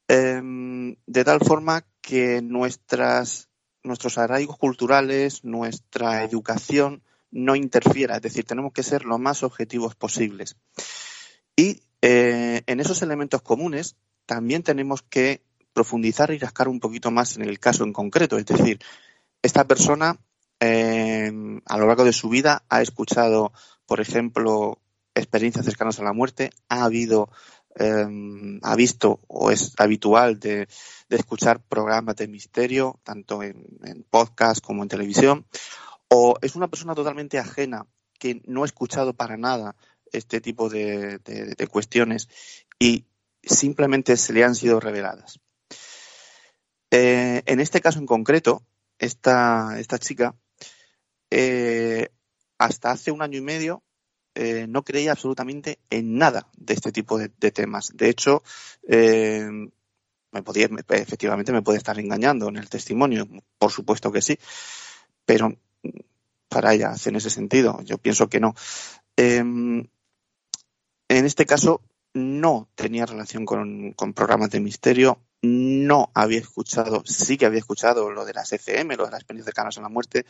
em, 0.06 0.94
de 1.06 1.24
tal 1.24 1.40
forma 1.40 1.84
que 2.10 2.42
nuestras, 2.42 3.48
nuestros 3.84 4.18
arraigos 4.18 4.58
culturales, 4.58 5.44
nuestra 5.44 6.24
educación 6.24 7.04
no 7.30 7.54
interfiera, 7.54 8.16
es 8.16 8.22
decir, 8.22 8.44
tenemos 8.44 8.72
que 8.72 8.82
ser 8.82 9.04
lo 9.04 9.16
más 9.16 9.44
objetivos 9.44 9.94
posibles. 9.94 10.56
Y 11.54 11.82
eh, 12.02 12.62
en 12.66 12.80
esos 12.80 13.02
elementos 13.02 13.42
comunes 13.42 13.94
también 14.26 14.64
tenemos 14.64 15.02
que 15.02 15.44
profundizar 15.72 16.32
y 16.32 16.38
rascar 16.38 16.66
un 16.66 16.80
poquito 16.80 17.12
más 17.12 17.36
en 17.36 17.42
el 17.42 17.60
caso 17.60 17.84
en 17.84 17.92
concreto, 17.92 18.38
es 18.38 18.46
decir, 18.46 18.80
esta 19.40 19.68
persona 19.68 20.18
eh, 20.58 21.30
a 21.64 21.78
lo 21.78 21.86
largo 21.86 22.02
de 22.04 22.12
su 22.12 22.28
vida 22.28 22.64
ha 22.68 22.82
escuchado, 22.82 23.52
por 23.86 24.00
ejemplo, 24.00 24.80
experiencias 25.14 25.64
cercanas 25.64 26.00
a 26.00 26.02
la 26.02 26.12
muerte, 26.12 26.50
ha 26.68 26.82
habido, 26.82 27.30
eh, 27.76 28.58
ha 28.62 28.76
visto 28.76 29.20
o 29.28 29.50
es 29.50 29.74
habitual 29.78 30.40
de, 30.40 30.68
escuchar 31.08 31.60
programas 31.60 32.16
de 32.16 32.28
misterio, 32.28 33.00
tanto 33.04 33.42
en, 33.42 34.04
podcast 34.10 34.64
como 34.64 34.82
en 34.82 34.88
televisión, 34.88 35.46
o 36.08 36.36
es 36.42 36.56
una 36.56 36.68
persona 36.68 36.94
totalmente 36.94 37.38
ajena 37.38 37.86
que 38.18 38.42
no 38.46 38.62
ha 38.62 38.66
escuchado 38.66 39.14
para 39.14 39.36
nada 39.36 39.76
este 40.12 40.40
tipo 40.40 40.68
de, 40.68 41.20
cuestiones 41.70 42.28
y 42.78 43.06
simplemente 43.42 44.16
se 44.16 44.32
le 44.32 44.44
han 44.44 44.54
sido 44.54 44.80
reveladas. 44.80 45.40
Eh, 46.90 47.42
en 47.46 47.60
este 47.60 47.80
caso 47.80 48.00
en 48.00 48.06
concreto, 48.06 48.64
esta, 48.98 49.78
esta 49.78 49.98
chica 49.98 50.34
eh, 51.30 52.08
hasta 52.58 52.90
hace 52.90 53.12
un 53.12 53.22
año 53.22 53.38
y 53.38 53.42
medio 53.42 53.82
eh, 54.42 54.66
no 54.66 54.82
creía 54.82 55.12
absolutamente 55.12 55.80
en 55.90 56.16
nada 56.16 56.48
de 56.56 56.72
este 56.72 56.92
tipo 56.92 57.18
de, 57.18 57.28
temas. 57.28 57.90
De 57.94 58.08
hecho, 58.08 58.42
eh, 58.88 59.46
me 60.32 60.42
podía, 60.42 60.66
efectivamente 60.88 61.52
me 61.52 61.60
puede 61.60 61.76
estar 61.76 61.98
engañando 61.98 62.48
en 62.48 62.56
el 62.56 62.70
testimonio, 62.70 63.28
por 63.58 63.70
supuesto 63.70 64.10
que 64.10 64.22
sí, 64.22 64.38
pero 65.26 65.54
para 66.48 66.72
ella 66.72 66.94
en 67.04 67.16
ese 67.16 67.28
sentido, 67.28 67.82
yo 67.82 67.98
pienso 67.98 68.30
que 68.30 68.40
no. 68.40 68.54
Em, 69.14 69.86
en 71.08 71.24
este 71.26 71.44
caso, 71.44 71.82
no 72.14 72.70
tenía 72.74 73.04
relación 73.04 73.44
con, 73.44 73.92
con, 73.92 74.14
programas 74.14 74.48
de 74.48 74.60
misterio, 74.60 75.20
no 75.42 76.10
había 76.14 76.38
escuchado, 76.38 77.02
sí 77.04 77.36
que 77.36 77.44
había 77.44 77.58
escuchado 77.58 78.10
lo 78.10 78.24
de 78.24 78.32
las 78.32 78.50
FM, 78.54 78.96
lo 78.96 79.04
de 79.04 79.10
las 79.10 79.20
experiencias 79.20 79.52
cercanas 79.52 79.76
a 79.76 79.82
la 79.82 79.90
muerte, 79.90 80.24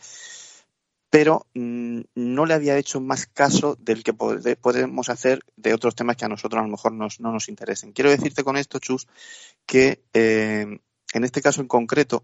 pero 1.11 1.47
mm, 1.55 2.01
no 2.15 2.47
le 2.47 2.55
había 2.55 2.79
hecho 2.79 3.01
más 3.01 3.27
caso 3.27 3.77
del 3.81 4.05
que 4.05 4.15
podemos 4.15 5.09
hacer 5.09 5.41
de 5.57 5.75
otros 5.75 5.97
temas 5.97 6.17
que 6.17 6.25
a 6.25 6.29
nosotros 6.29 6.61
a 6.61 6.65
lo 6.65 6.71
mejor 6.71 6.93
no 6.93 7.09
nos 7.19 7.49
interesen. 7.49 7.93
Quiero 7.93 8.11
decirte 8.11 8.45
con 8.45 8.57
esto, 8.57 8.79
Chus, 8.79 9.09
que 9.67 10.05
eh, 10.15 10.79
en 11.13 11.25
este 11.25 11.43
caso 11.43 11.61
en 11.61 11.69
concreto, 11.69 12.23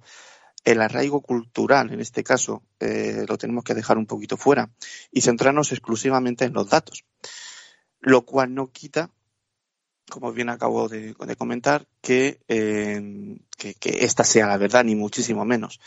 el 0.64 0.80
arraigo 0.80 1.20
cultural, 1.20 1.93
en 1.93 2.01
este 2.01 2.24
caso, 2.24 2.62
eh, 2.80 3.24
lo 3.28 3.37
tenemos 3.37 3.64
que 3.64 3.74
dejar 3.74 3.99
un 3.99 4.07
poquito 4.07 4.37
fuera 4.37 4.70
y 5.11 5.20
centrarnos 5.20 5.72
exclusivamente 5.72 6.45
en 6.45 6.53
los 6.53 6.68
datos, 6.68 7.05
lo 8.01 8.24
cual 8.24 8.55
no 8.55 8.70
quita 8.70 9.11
como 10.09 10.32
bien 10.32 10.49
acabo 10.49 10.89
de, 10.89 11.16
comentar, 11.37 11.84
eh, 12.07 13.37
que, 13.59 13.74
que, 13.74 14.05
esta 14.05 14.22
sea 14.22 14.47
la 14.47 14.57
verdad, 14.57 14.84
ni 14.84 14.95
muchísimo 14.95 15.45
menos. 15.45 15.80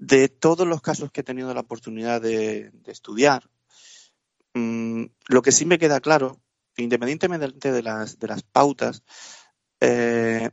De 0.00 0.28
todos 0.28 0.66
los 0.66 0.80
casos 0.80 1.12
que 1.12 1.20
he 1.20 1.24
tenido 1.24 1.52
la 1.52 1.60
oportunidad 1.60 2.22
de, 2.22 2.72
estudiar, 2.86 3.50
mm, 4.54 5.04
lo 5.28 5.42
que 5.42 5.52
sí 5.52 5.66
me 5.66 5.78
queda 5.78 6.00
claro, 6.00 6.40
independientemente 6.78 7.70
de 7.70 7.82
las, 7.82 8.16
pautas, 8.50 9.02
eh, 9.80 10.50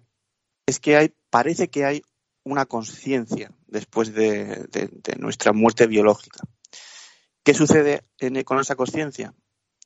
es 0.65 0.81
que 0.81 0.97
hay, 0.97 1.15
parece 1.29 1.69
que 1.69 1.85
hay 1.85 2.01
una 2.43 2.65
conciencia 2.65 3.53
después 3.67 4.13
de, 4.13 4.67
nuestra 5.17 5.53
muerte 5.53 5.87
biológica. 5.87 6.41
¿Qué 7.41 7.53
sucede 7.53 8.03
con 8.43 8.59
esa 8.59 8.75
conciencia? 8.75 9.33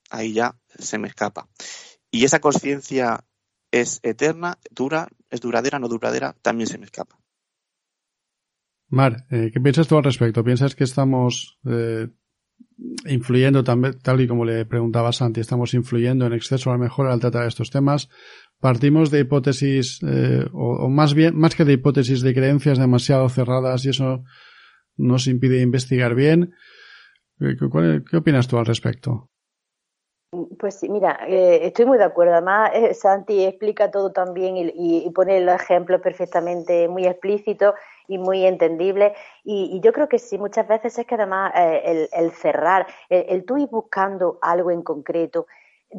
Ahí 0.10 0.34
ya 0.34 0.58
se 0.80 0.98
me 0.98 1.08
escapa. 1.08 1.48
Y 2.10 2.26
esa 2.26 2.42
conciencia 2.42 3.24
es 3.70 4.00
eterna, 4.02 4.58
dura, 4.72 5.08
es 5.30 5.40
duradera, 5.40 5.78
no 5.78 5.88
duradera, 5.88 6.36
también 6.42 6.68
se 6.68 6.80
me 6.80 6.86
escapa. 6.86 7.21
Mar, 8.92 9.26
eh, 9.32 9.52
¿qué 9.54 9.62
piensas 9.62 9.88
tú 9.88 9.98
al 9.98 10.04
respecto? 10.04 10.44
¿Piensas 10.44 10.76
que 10.76 10.84
estamos 10.84 11.58
eh, 11.66 12.10
influyendo 13.06 13.64
tal 13.64 14.22
y 14.22 14.28
como 14.28 14.44
le 14.44 14.66
preguntaba 14.66 15.14
Santi, 15.14 15.40
estamos 15.40 15.74
influyendo 15.74 16.26
en 16.26 16.34
exceso 16.34 16.70
a 16.70 16.74
lo 16.74 16.80
mejor 16.80 17.08
al 17.08 17.22
tratar 17.22 17.48
estos 17.48 17.72
temas? 17.72 18.10
Partimos 18.60 19.10
de 19.10 19.22
hipótesis, 19.22 20.02
eh, 20.06 20.46
o, 20.52 20.90
más 20.90 21.14
bien, 21.14 21.38
más 21.38 21.56
que 21.56 21.64
de 21.64 21.74
hipótesis 21.74 22.22
de 22.22 22.34
creencias 22.34 22.78
demasiado 22.78 23.30
cerradas 23.30 23.86
y 23.86 23.90
eso 23.92 24.24
nos 24.98 25.26
impide 25.28 25.62
investigar 25.62 26.14
bien. 26.14 26.54
¿Qué, 27.40 28.18
opinas 28.18 28.50
tú 28.50 28.58
al 28.58 28.66
respecto? 28.66 29.30
Pues 30.60 30.84
mira, 30.90 31.18
estoy 31.28 31.86
muy 31.86 31.98
de 31.98 32.04
acuerdo. 32.04 32.34
Además, 32.34 32.72
Santi 33.00 33.46
explica 33.46 33.90
todo 33.90 34.12
también 34.12 34.58
y, 34.58 35.06
y, 35.06 35.10
pone 35.12 35.38
el 35.38 35.50
ejemplo 35.50 36.00
perfectamente 36.02 36.88
muy 36.88 37.06
explícito 37.06 37.74
y 38.12 38.18
muy 38.18 38.46
entendible. 38.46 39.16
Y, 39.46 39.80
yo 39.80 39.94
creo 39.94 40.10
que 40.10 40.20
sí, 40.20 40.38
muchas 40.38 40.68
veces 40.68 41.00
es 41.00 41.06
que 41.06 41.16
además 41.16 41.54
eh, 41.56 42.10
el, 42.12 42.32
cerrar, 42.32 42.86
el, 43.10 43.46
tú 43.46 43.58
ir 43.58 43.70
buscando 43.70 44.38
algo 44.42 44.70
en 44.70 44.82
concreto, 44.82 45.48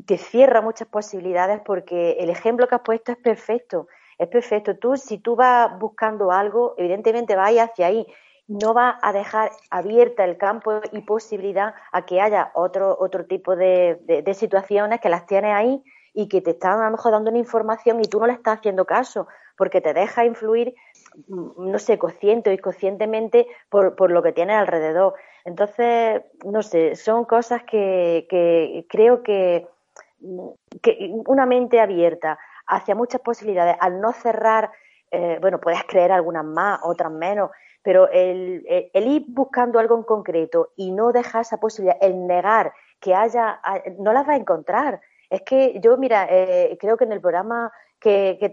te 0.07 0.19
cierra 0.19 0.61
muchas 0.61 0.89
posibilidades 0.89 1.63
porque 1.65 2.19
el 2.21 2.29
ejemplo 2.29 2.69
que 2.69 2.75
has 2.75 2.83
puesto 2.83 3.13
es 3.13 3.19
perfecto. 3.19 3.89
Es 4.19 4.29
perfecto. 4.29 4.77
Tú, 4.77 4.97
si 4.99 5.19
tú 5.19 5.37
vas 5.37 5.79
buscando 5.79 6.33
algo, 6.33 6.75
evidentemente 6.77 7.35
vas 7.35 7.55
hacia 7.57 7.87
ahí. 7.87 8.07
No 8.47 8.75
vas 8.75 8.97
a 9.01 9.15
dejar 9.15 9.51
abierta 9.71 10.25
el 10.25 10.37
campo 10.37 10.83
y 10.93 11.01
posibilidad 11.01 11.75
a 11.93 12.05
que 12.05 12.21
haya 12.21 12.51
otro, 12.55 12.95
otro 13.01 13.25
tipo 13.25 13.57
de, 13.57 14.23
de 14.23 14.35
situaciones 14.35 15.01
que 15.01 15.09
las 15.09 15.25
tienes 15.25 15.55
ahí 15.55 15.83
y 16.13 16.29
que 16.29 16.43
te 16.43 16.51
están 16.51 16.79
a 16.81 16.85
lo 16.85 16.91
mejor 16.91 17.13
dando 17.13 17.31
una 17.31 17.39
información 17.39 18.01
y 18.01 18.05
tú 18.05 18.21
no 18.21 18.27
le 18.27 18.35
estás 18.35 18.59
haciendo 18.59 18.85
caso 18.85 19.29
porque 19.57 19.81
te 19.81 19.95
deja 19.95 20.25
influir 20.25 20.75
no 21.29 21.79
sé, 21.79 21.99
consciente 21.99 22.51
o 22.51 22.53
inconscientemente 22.53 23.47
por, 23.69 23.97
por 23.97 24.11
lo 24.11 24.23
que 24.23 24.33
tiene 24.33 24.55
alrededor. 24.55 25.15
Entonces, 25.45 26.23
no 26.45 26.63
sé, 26.63 26.97
son 26.97 27.25
cosas 27.25 27.63
que, 27.65 28.27
que 28.29 28.87
creo 28.89 29.23
que, 29.23 29.69
una 31.27 31.47
mente 31.47 31.81
abierta 31.81 32.39
hacia 32.69 32.95
muchas 32.95 33.21
posibilidades, 33.23 33.77
al 33.81 34.01
no 34.01 34.13
cerrar, 34.13 34.71
eh, 35.11 35.39
bueno, 35.41 35.59
puedes 35.59 35.83
creer 35.85 36.13
algunas 36.13 36.45
más, 36.45 36.79
otras 36.85 37.11
menos, 37.11 37.51
pero 37.83 38.09
el, 38.09 38.65
el, 38.93 39.07
ir 39.09 39.25
buscando 39.27 39.81
algo 39.81 39.97
en 39.97 40.05
concreto 40.05 40.71
y 40.77 40.93
no 40.93 41.11
dejar 41.11 41.41
esa 41.41 41.59
posibilidad, 41.59 41.99
el 42.01 42.27
negar 42.29 42.73
que 43.01 43.15
haya, 43.15 43.61
no 43.99 44.13
las 44.13 44.29
va 44.29 44.35
a 44.35 44.37
encontrar. 44.37 45.01
Es 45.29 45.43
que 45.43 45.81
yo, 45.81 45.97
mira, 45.97 46.29
eh, 46.31 46.79
creo 46.81 46.97
que 46.97 47.05
en 47.05 47.13
el 47.13 47.21
programa 47.21 47.73
que, 48.03 48.53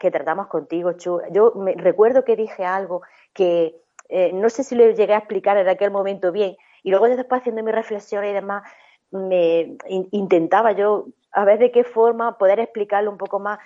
que, 0.00 0.10
tratamos 0.10 0.46
contigo, 0.46 0.92
Chu. 0.94 1.20
Yo 1.30 1.52
me, 1.54 1.74
recuerdo 1.74 2.24
que 2.24 2.34
dije 2.34 2.64
algo 2.64 3.02
que 3.34 3.76
eh, 4.08 4.32
no 4.32 4.48
sé 4.48 4.64
si 4.64 4.74
lo 4.74 4.90
llegué 4.90 5.14
a 5.14 5.18
explicar 5.18 5.56
en 5.58 5.68
aquel 5.68 5.90
momento 5.90 6.32
bien, 6.32 6.56
y 6.82 6.90
luego 6.90 7.08
después 7.08 7.40
haciendo 7.40 7.62
mi 7.62 7.72
reflexión 7.72 8.24
y 8.24 8.32
demás, 8.32 8.62
me 9.10 9.76
intentaba 10.10 10.72
yo 10.72 11.06
a 11.32 11.44
ver 11.44 11.58
de 11.58 11.70
qué 11.70 11.84
forma 11.84 12.38
poder 12.38 12.58
explicarlo 12.58 13.10
un 13.10 13.18
poco 13.18 13.38
más. 13.38 13.58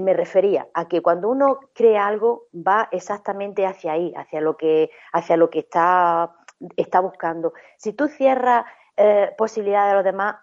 me 0.00 0.14
refería 0.14 0.66
a 0.74 0.88
que 0.88 1.02
cuando 1.02 1.28
uno 1.28 1.60
crea 1.74 2.06
algo 2.06 2.46
va 2.54 2.88
exactamente 2.90 3.66
hacia 3.66 3.92
ahí, 3.92 4.12
hacia 4.16 4.40
lo 4.40 4.56
que, 4.56 4.90
hacia 5.12 5.36
lo 5.36 5.50
que 5.50 5.60
está, 5.60 6.34
está 6.76 7.00
buscando. 7.00 7.52
Si 7.76 7.92
tú 7.92 8.08
cierras 8.08 8.64
eh, 8.96 9.30
posibilidades 9.36 9.92
de 9.92 9.96
los 9.96 10.04
demás, 10.04 10.36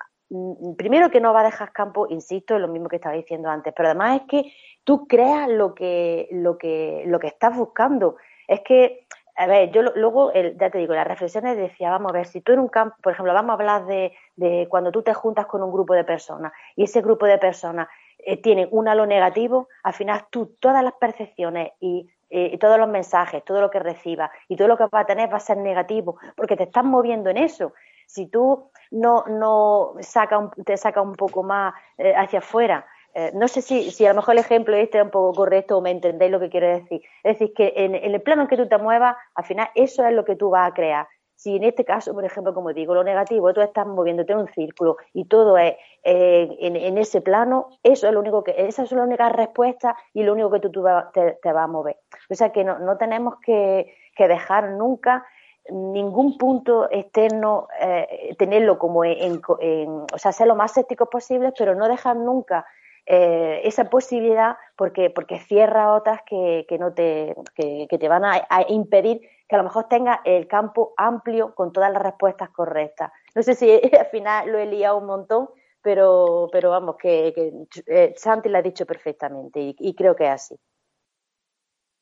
primero 0.77 1.09
que 1.09 1.19
no 1.19 1.33
va 1.33 1.41
a 1.41 1.45
dejar 1.45 1.71
campo, 1.71 2.07
insisto, 2.09 2.55
en 2.55 2.61
lo 2.61 2.67
mismo 2.67 2.87
que 2.87 2.97
estaba 2.97 3.15
diciendo 3.15 3.49
antes, 3.49 3.73
pero 3.75 3.89
además 3.89 4.21
es 4.21 4.27
que 4.27 4.53
tú 4.83 5.07
creas 5.07 5.49
lo 5.49 5.73
que, 5.73 6.27
lo 6.31 6.57
que, 6.57 7.03
lo 7.05 7.19
que 7.19 7.27
estás 7.27 7.55
buscando. 7.55 8.17
Es 8.47 8.61
que, 8.61 9.05
a 9.35 9.47
ver, 9.47 9.71
yo 9.71 9.81
luego, 9.81 10.31
ya 10.33 10.69
te 10.69 10.77
digo, 10.77 10.93
las 10.93 11.07
reflexiones 11.07 11.57
decía, 11.57 11.89
vamos 11.89 12.11
a 12.11 12.13
ver, 12.13 12.27
si 12.27 12.41
tú 12.41 12.51
en 12.51 12.59
un 12.59 12.67
campo, 12.67 12.95
por 13.01 13.13
ejemplo, 13.13 13.33
vamos 13.33 13.51
a 13.51 13.53
hablar 13.53 13.85
de, 13.85 14.13
de 14.35 14.67
cuando 14.69 14.91
tú 14.91 15.01
te 15.01 15.13
juntas 15.13 15.45
con 15.45 15.63
un 15.63 15.71
grupo 15.71 15.93
de 15.93 16.03
personas 16.03 16.51
y 16.75 16.83
ese 16.83 17.01
grupo 17.01 17.25
de 17.25 17.37
personas 17.37 17.87
eh, 18.19 18.37
tiene 18.37 18.67
un 18.71 18.87
halo 18.87 19.05
negativo, 19.05 19.69
al 19.83 19.93
final 19.93 20.25
tú 20.29 20.57
todas 20.59 20.83
las 20.83 20.93
percepciones 20.93 21.71
y 21.79 22.09
eh, 22.29 22.57
todos 22.59 22.77
los 22.77 22.89
mensajes, 22.89 23.43
todo 23.43 23.61
lo 23.61 23.71
que 23.71 23.79
recibas 23.79 24.29
y 24.47 24.55
todo 24.55 24.67
lo 24.67 24.77
que 24.77 24.85
va 24.87 24.99
a 24.99 25.05
tener 25.05 25.31
va 25.31 25.37
a 25.37 25.39
ser 25.39 25.57
negativo, 25.57 26.17
porque 26.35 26.57
te 26.57 26.63
estás 26.63 26.83
moviendo 26.83 27.29
en 27.29 27.37
eso. 27.37 27.73
Si 28.09 28.25
tú 28.25 28.71
no, 28.89 29.23
no 29.27 29.93
saca 29.99 30.49
te 30.65 30.75
saca 30.77 30.99
un 30.99 31.13
poco 31.13 31.43
más 31.43 31.75
eh, 31.95 32.15
hacia 32.15 32.39
afuera, 32.39 32.87
eh, 33.13 33.31
no 33.35 33.47
sé 33.47 33.61
si, 33.61 33.91
si 33.91 34.03
a 34.03 34.09
lo 34.09 34.15
mejor 34.15 34.33
el 34.33 34.39
ejemplo 34.39 34.75
este 34.75 34.97
es 34.97 35.03
un 35.03 35.11
poco 35.11 35.31
correcto 35.33 35.77
o 35.77 35.81
me 35.81 35.91
entendéis 35.91 36.31
lo 36.31 36.39
que 36.39 36.49
quiero 36.49 36.67
decir. 36.67 37.03
Es 37.23 37.37
decir, 37.37 37.53
que 37.53 37.71
en, 37.75 37.93
el 37.93 38.19
plano 38.23 38.41
en 38.41 38.47
que 38.47 38.57
tú 38.57 38.67
te 38.67 38.79
muevas, 38.79 39.15
al 39.35 39.45
final 39.45 39.69
eso 39.75 40.03
es 40.07 40.13
lo 40.13 40.25
que 40.25 40.35
tú 40.35 40.49
vas 40.49 40.71
a 40.71 40.73
crear. 40.73 41.07
Si 41.35 41.55
en 41.55 41.63
este 41.63 41.85
caso, 41.85 42.15
por 42.15 42.25
ejemplo, 42.25 42.55
como 42.55 42.73
digo, 42.73 42.95
lo 42.95 43.03
negativo, 43.03 43.53
tú 43.53 43.61
estás 43.61 43.85
moviéndote 43.85 44.33
en 44.33 44.39
un 44.39 44.47
círculo 44.47 44.97
y 45.13 45.25
todo 45.25 45.59
es 45.59 45.75
en, 46.01 46.97
ese 46.97 47.21
plano, 47.21 47.69
eso 47.83 48.07
es 48.07 48.13
lo 48.13 48.21
único 48.21 48.43
que, 48.43 48.55
esa 48.57 48.81
es 48.81 48.91
la 48.91 49.03
única 49.03 49.29
respuesta 49.29 49.95
y 50.15 50.23
lo 50.23 50.33
único 50.33 50.49
que 50.49 50.59
tú, 50.59 50.71
te, 51.13 51.37
te 51.43 51.53
vas 51.53 51.63
a 51.63 51.67
mover. 51.67 51.97
O 52.27 52.33
sea 52.33 52.51
que 52.51 52.63
no, 52.63 52.79
no 52.79 52.97
tenemos 52.97 53.35
que, 53.39 53.93
que 54.15 54.27
dejar 54.27 54.71
nunca 54.71 55.25
ningún 55.71 56.37
punto 56.37 56.89
externo 56.91 57.67
eh, 57.79 58.35
tenerlo 58.37 58.77
como 58.77 59.03
en, 59.03 59.41
o 59.45 60.17
sea, 60.17 60.31
ser 60.31 60.47
lo 60.47 60.55
más 60.55 60.71
escéptico 60.71 61.09
posible, 61.09 61.53
pero 61.57 61.75
no 61.75 61.87
dejar 61.87 62.15
nunca 62.15 62.65
eh, 63.11 63.61
esa 63.63 63.89
posibilidad 63.89 64.57
porque, 64.75 65.09
porque 65.09 65.39
cierra 65.39 65.95
otras 65.95 66.21
que, 66.27 66.65
que 66.69 66.77
no 66.77 66.93
te, 66.93 67.35
que, 67.55 67.87
te 67.87 68.07
van 68.07 68.23
a, 68.23 68.45
impedir 68.67 69.21
que 69.47 69.55
a 69.55 69.57
lo 69.57 69.63
mejor 69.63 69.87
tengas 69.87 70.19
el 70.25 70.47
campo 70.47 70.93
amplio 70.95 71.55
con 71.55 71.73
todas 71.73 71.91
las 71.91 72.03
respuestas 72.03 72.49
correctas. 72.49 73.11
No 73.33 73.41
sé 73.41 73.55
si 73.55 73.71
al 73.99 74.05
final 74.11 74.51
lo 74.51 74.59
he 74.59 74.67
liado 74.67 74.99
un 74.99 75.07
montón, 75.07 75.49
pero, 75.81 76.49
pero 76.51 76.69
vamos, 76.69 76.97
que, 76.97 77.33
que 77.33 77.51
eh, 77.87 78.13
Santi 78.15 78.47
lo 78.47 78.59
ha 78.59 78.61
dicho 78.61 78.85
perfectamente 78.85 79.73
y 79.75 79.95
creo 79.95 80.15
que 80.15 80.25
es 80.25 80.31
así. 80.31 80.59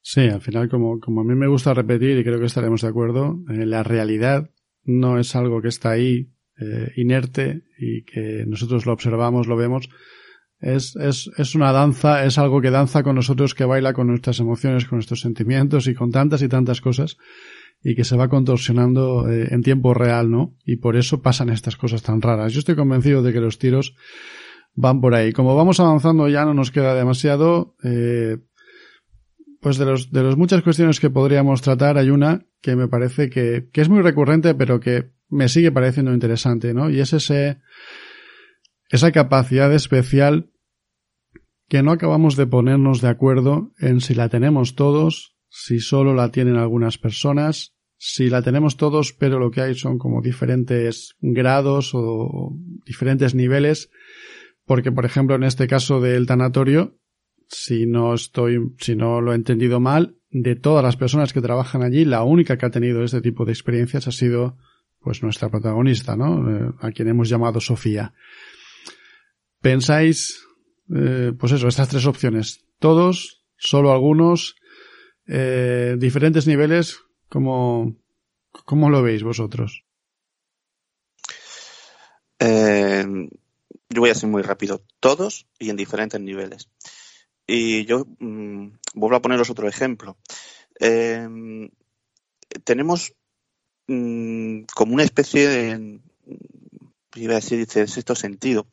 Sí, 0.10 0.22
al 0.22 0.40
final, 0.40 0.70
como, 0.70 1.02
como 1.02 1.20
a 1.20 1.24
mí 1.26 1.36
me 1.36 1.50
gusta 1.50 1.74
repetir, 1.74 2.18
y 2.18 2.24
creo 2.24 2.40
que 2.40 2.46
estaremos 2.46 2.82
de 2.82 2.88
acuerdo, 2.88 3.44
eh, 3.50 3.66
la 3.66 3.84
realidad 3.84 4.50
no 4.86 5.20
es 5.20 5.36
algo 5.36 5.62
que 5.62 5.68
está 5.68 5.90
ahí 5.90 6.32
eh, 6.62 6.94
inerte 6.96 7.64
y 7.78 8.06
que 8.06 8.46
nosotros 8.48 8.86
lo 8.86 8.94
observamos, 8.94 9.48
lo 9.48 9.58
vemos. 9.58 9.90
Es, 10.62 10.96
es, 10.96 11.30
es 11.38 11.56
una 11.56 11.74
danza, 11.74 12.24
es 12.24 12.38
algo 12.38 12.62
que 12.62 12.72
danza 12.72 13.04
con 13.04 13.16
nosotros, 13.18 13.54
que 13.54 13.66
baila 13.66 13.92
con 13.92 14.08
nuestras 14.08 14.40
emociones, 14.40 14.86
con 14.86 15.00
nuestros 15.00 15.20
sentimientos 15.20 15.88
y 15.88 15.94
con 15.94 16.10
tantas 16.10 16.42
y 16.42 16.48
tantas 16.48 16.80
cosas 16.80 17.18
y 17.84 17.94
que 17.94 18.06
se 18.06 18.16
va 18.16 18.30
contorsionando 18.30 19.30
eh, 19.30 19.50
en 19.52 19.62
tiempo 19.62 19.94
real, 19.94 20.32
¿no? 20.32 20.56
Y 20.64 20.78
por 20.78 20.96
eso 20.96 21.22
pasan 21.22 21.50
estas 21.50 21.76
cosas 21.76 22.02
tan 22.02 22.22
raras. 22.22 22.54
Yo 22.54 22.60
estoy 22.60 22.78
convencido 22.78 23.24
de 23.24 23.34
que 23.34 23.42
los 23.42 23.60
tiros 23.60 23.94
van 24.74 25.02
por 25.02 25.16
ahí. 25.16 25.34
Como 25.34 25.54
vamos 25.54 25.82
avanzando 25.82 26.30
ya 26.30 26.46
no 26.46 26.54
nos 26.54 26.72
queda 26.72 26.96
demasiado. 26.96 27.76
Eh, 27.84 28.38
pues 29.62 29.78
de 29.78 29.86
los, 29.86 30.12
de 30.12 30.24
las 30.24 30.38
muchas 30.38 30.62
cuestiones 30.62 31.00
que 31.00 31.10
podríamos 31.10 31.62
tratar, 31.62 31.98
hay 31.98 32.10
una 32.10 32.46
que 32.62 32.76
me 32.76 32.88
parece 32.88 33.30
que, 33.30 33.70
que 33.72 33.82
es 33.82 33.90
muy 33.90 34.02
recurrente, 34.02 34.56
pero 34.56 34.80
que 34.80 35.12
me 35.30 35.50
sigue 35.50 35.72
pareciendo 35.72 36.14
interesante, 36.14 36.74
¿no? 36.74 36.90
Y 36.90 37.00
es 37.00 37.14
ese, 37.14 37.60
esa 38.90 39.12
capacidad 39.12 39.74
especial 39.74 40.52
que 41.68 41.84
no 41.84 41.92
acabamos 41.92 42.36
de 42.36 42.48
ponernos 42.48 43.02
de 43.02 43.10
acuerdo 43.10 43.74
en 43.80 44.00
si 44.00 44.14
la 44.14 44.30
tenemos 44.30 44.76
todos, 44.76 45.36
si 45.50 45.80
solo 45.80 46.14
la 46.14 46.32
tienen 46.32 46.56
algunas 46.56 46.98
personas, 46.98 47.76
si 47.98 48.30
la 48.30 48.42
tenemos 48.42 48.78
todos, 48.78 49.12
pero 49.12 49.40
lo 49.40 49.52
que 49.52 49.62
hay 49.62 49.76
son 49.76 49.98
como 49.98 50.22
diferentes 50.22 51.16
grados 51.20 51.92
o 51.94 52.56
diferentes 52.86 53.36
niveles, 53.36 53.90
porque 54.66 54.92
por 54.92 55.06
ejemplo 55.06 55.36
en 55.36 55.44
este 55.44 55.68
caso 55.68 56.00
del 56.00 56.26
tanatorio, 56.26 56.98
si 57.48 57.86
no 57.86 58.14
estoy, 58.14 58.74
si 58.80 58.96
no 58.96 59.22
lo 59.22 59.32
he 59.32 59.36
entendido 59.36 59.80
mal, 59.80 60.18
de 60.30 60.56
todas 60.56 60.84
las 60.84 60.98
personas 60.98 61.34
que 61.34 61.42
trabajan 61.42 61.84
allí, 61.84 62.06
la 62.06 62.24
única 62.24 62.58
que 62.58 62.66
ha 62.66 62.72
tenido 62.72 63.04
este 63.04 63.22
tipo 63.22 63.46
de 63.46 63.54
experiencias 63.54 64.08
ha 64.08 64.12
sido, 64.12 64.58
pues, 65.00 65.24
nuestra 65.24 65.50
protagonista, 65.50 66.16
¿no? 66.16 66.50
Eh, 66.50 66.72
a 66.80 66.92
quien 66.92 67.08
hemos 67.08 67.30
llamado 67.30 67.60
Sofía. 67.60 68.14
¿Pensáis, 69.62 70.46
eh, 70.94 71.34
pues 71.38 71.54
eso, 71.54 71.68
estas 71.68 71.90
tres 71.90 72.06
opciones? 72.06 72.66
¿Todos? 72.80 73.46
¿Solo 73.58 73.92
algunos? 73.92 74.56
Eh, 75.28 75.96
¿Diferentes 75.98 76.46
niveles? 76.46 77.00
¿Cómo, 77.30 77.96
¿Cómo 78.52 78.90
lo 78.90 79.02
veis 79.02 79.24
vosotros? 79.24 79.84
yo 83.90 84.02
voy 84.02 84.12
a 84.12 84.16
ser 84.16 84.30
muy 84.30 84.44
rápido. 84.44 84.84
Todos 85.00 85.48
y 85.58 85.72
en 85.72 85.76
diferentes 85.76 86.22
niveles. 86.22 86.70
Y 87.48 87.86
yo 87.86 88.06
mm, 88.20 88.68
vuelvo 88.94 89.16
a 89.16 89.22
poneros 89.22 89.50
otro 89.50 89.70
ejemplo. 89.70 90.18
Em, 90.80 91.70
tenemos 92.66 93.14
mm, 93.88 94.64
como 94.76 94.94
una 94.94 95.04
especie 95.04 95.48
de, 95.48 96.02
iba 97.16 97.34
a 97.34 97.36
decir, 97.38 97.66
de 97.66 97.88
sexto 97.88 98.16
sentido. 98.16 98.68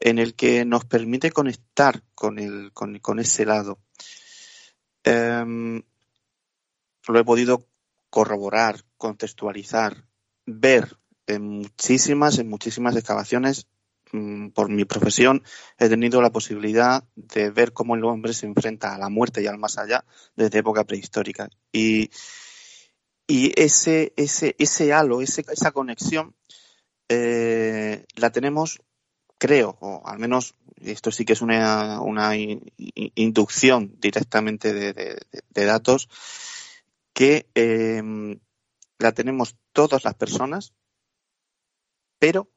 en 0.00 0.20
el 0.20 0.34
que 0.36 0.64
nos 0.64 0.84
permite 0.84 1.32
conectar 1.32 2.04
con, 2.14 2.38
el, 2.38 2.72
con, 2.72 3.18
ese 3.18 3.44
lado. 3.44 3.80
Em, 5.02 5.82
lo 7.08 7.18
he 7.18 7.24
podido 7.24 7.66
corroborar, 8.08 8.84
contextualizar, 8.96 10.04
ver 10.46 10.96
en 11.26 11.42
muchísimas, 11.42 12.38
en 12.38 12.48
muchísimas 12.48 12.94
excavaciones 12.94 13.66
mm, 13.66 13.77
por 14.54 14.70
mi 14.70 14.84
profesión 14.84 15.42
he 15.78 15.88
tenido 15.88 16.22
la 16.22 16.30
posibilidad 16.30 17.04
de 17.14 17.50
ver 17.50 17.72
cómo 17.72 17.94
el 17.94 18.04
hombre 18.04 18.32
se 18.32 18.46
enfrenta 18.46 18.94
a 18.94 18.98
la 18.98 19.08
muerte 19.08 19.42
y 19.42 19.46
al 19.46 19.58
más 19.58 19.78
allá 19.78 20.04
desde 20.36 20.58
época 20.58 20.84
prehistórica. 20.84 21.48
Y, 21.72 22.10
ese, 23.26 24.14
ese, 24.16 24.56
ese 24.58 24.92
halo, 24.94 25.20
esa 25.20 25.72
conexión, 25.72 26.34
eh, 27.10 28.06
la 28.16 28.30
tenemos, 28.30 28.80
creo, 29.38 29.76
o 29.80 30.06
al 30.06 30.18
menos 30.18 30.54
esto 30.80 31.10
sí 31.10 31.24
que 31.24 31.32
es 31.32 31.42
una, 31.42 32.00
una 32.00 32.32
inducción 32.36 33.96
directamente 33.98 34.72
de, 34.72 35.64
datos, 35.66 36.08
que 37.12 37.48
em, 37.54 38.38
la 38.98 39.12
tenemos 39.12 39.56
todas 39.72 40.04
las 40.04 40.14
personas, 40.14 40.72
pero 42.18 42.48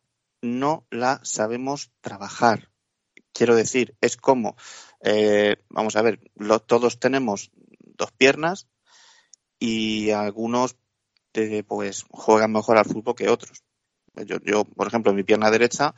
no 0.42 0.86
la 0.90 1.20
sabemos 1.24 1.92
trabajar. 2.02 2.70
Quiero 3.34 3.56
decir, 3.56 3.96
es 4.02 4.18
como, 4.18 4.56
eh, 5.02 5.58
vamos 5.70 5.96
a 5.96 6.02
ver, 6.02 6.20
todos 6.68 7.00
tenemos 7.00 7.52
dos 7.80 8.12
piernas, 8.12 8.68
y 9.62 10.10
algunos 10.10 10.76
pues 11.68 12.04
juegan 12.10 12.52
mejor 12.52 12.78
al 12.78 12.86
fútbol 12.86 13.16
que 13.16 13.30
otros. 13.30 13.64
Yo, 14.26 14.38
yo, 14.44 14.66
por 14.66 14.88
ejemplo, 14.88 15.14
mi 15.14 15.24
pierna 15.24 15.52
derecha, 15.52 15.94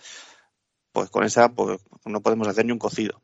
pues 0.91 1.09
con 1.09 1.23
esa 1.23 1.49
pues, 1.49 1.79
no 2.05 2.21
podemos 2.21 2.47
hacer 2.47 2.65
ni 2.65 2.73
un 2.73 2.77
cocido. 2.77 3.23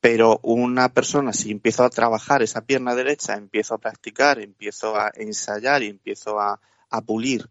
Pero 0.00 0.40
una 0.42 0.92
persona, 0.92 1.32
si 1.32 1.52
empiezo 1.52 1.84
a 1.84 1.90
trabajar 1.90 2.42
esa 2.42 2.62
pierna 2.62 2.94
derecha, 2.94 3.34
empiezo 3.34 3.74
a 3.74 3.78
practicar, 3.78 4.40
empiezo 4.40 4.96
a 4.96 5.12
ensayar 5.14 5.82
y 5.84 5.88
empiezo 5.88 6.40
a, 6.40 6.60
pulir 7.06 7.48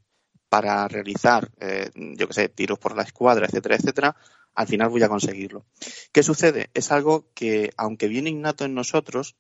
para 0.50 0.88
realizar, 0.88 1.52
eh, 1.60 1.92
yo 1.96 2.28
qué 2.28 2.34
sé, 2.34 2.50
tiros 2.50 2.80
por 2.80 2.96
la 2.96 3.04
escuadra, 3.04 3.46
etcétera, 3.46 3.76
etcétera, 3.76 4.16
al 4.56 4.68
final 4.68 4.90
voy 4.90 5.04
a 5.04 5.10
conseguirlo. 5.10 5.66
¿Qué 6.12 6.24
sucede? 6.24 6.70
Es 6.74 6.92
algo 6.92 7.30
que, 7.34 7.72
aunque 7.78 8.08
viene 8.08 8.30
innato 8.30 8.66
en 8.66 8.74
nosotros, 8.74 9.36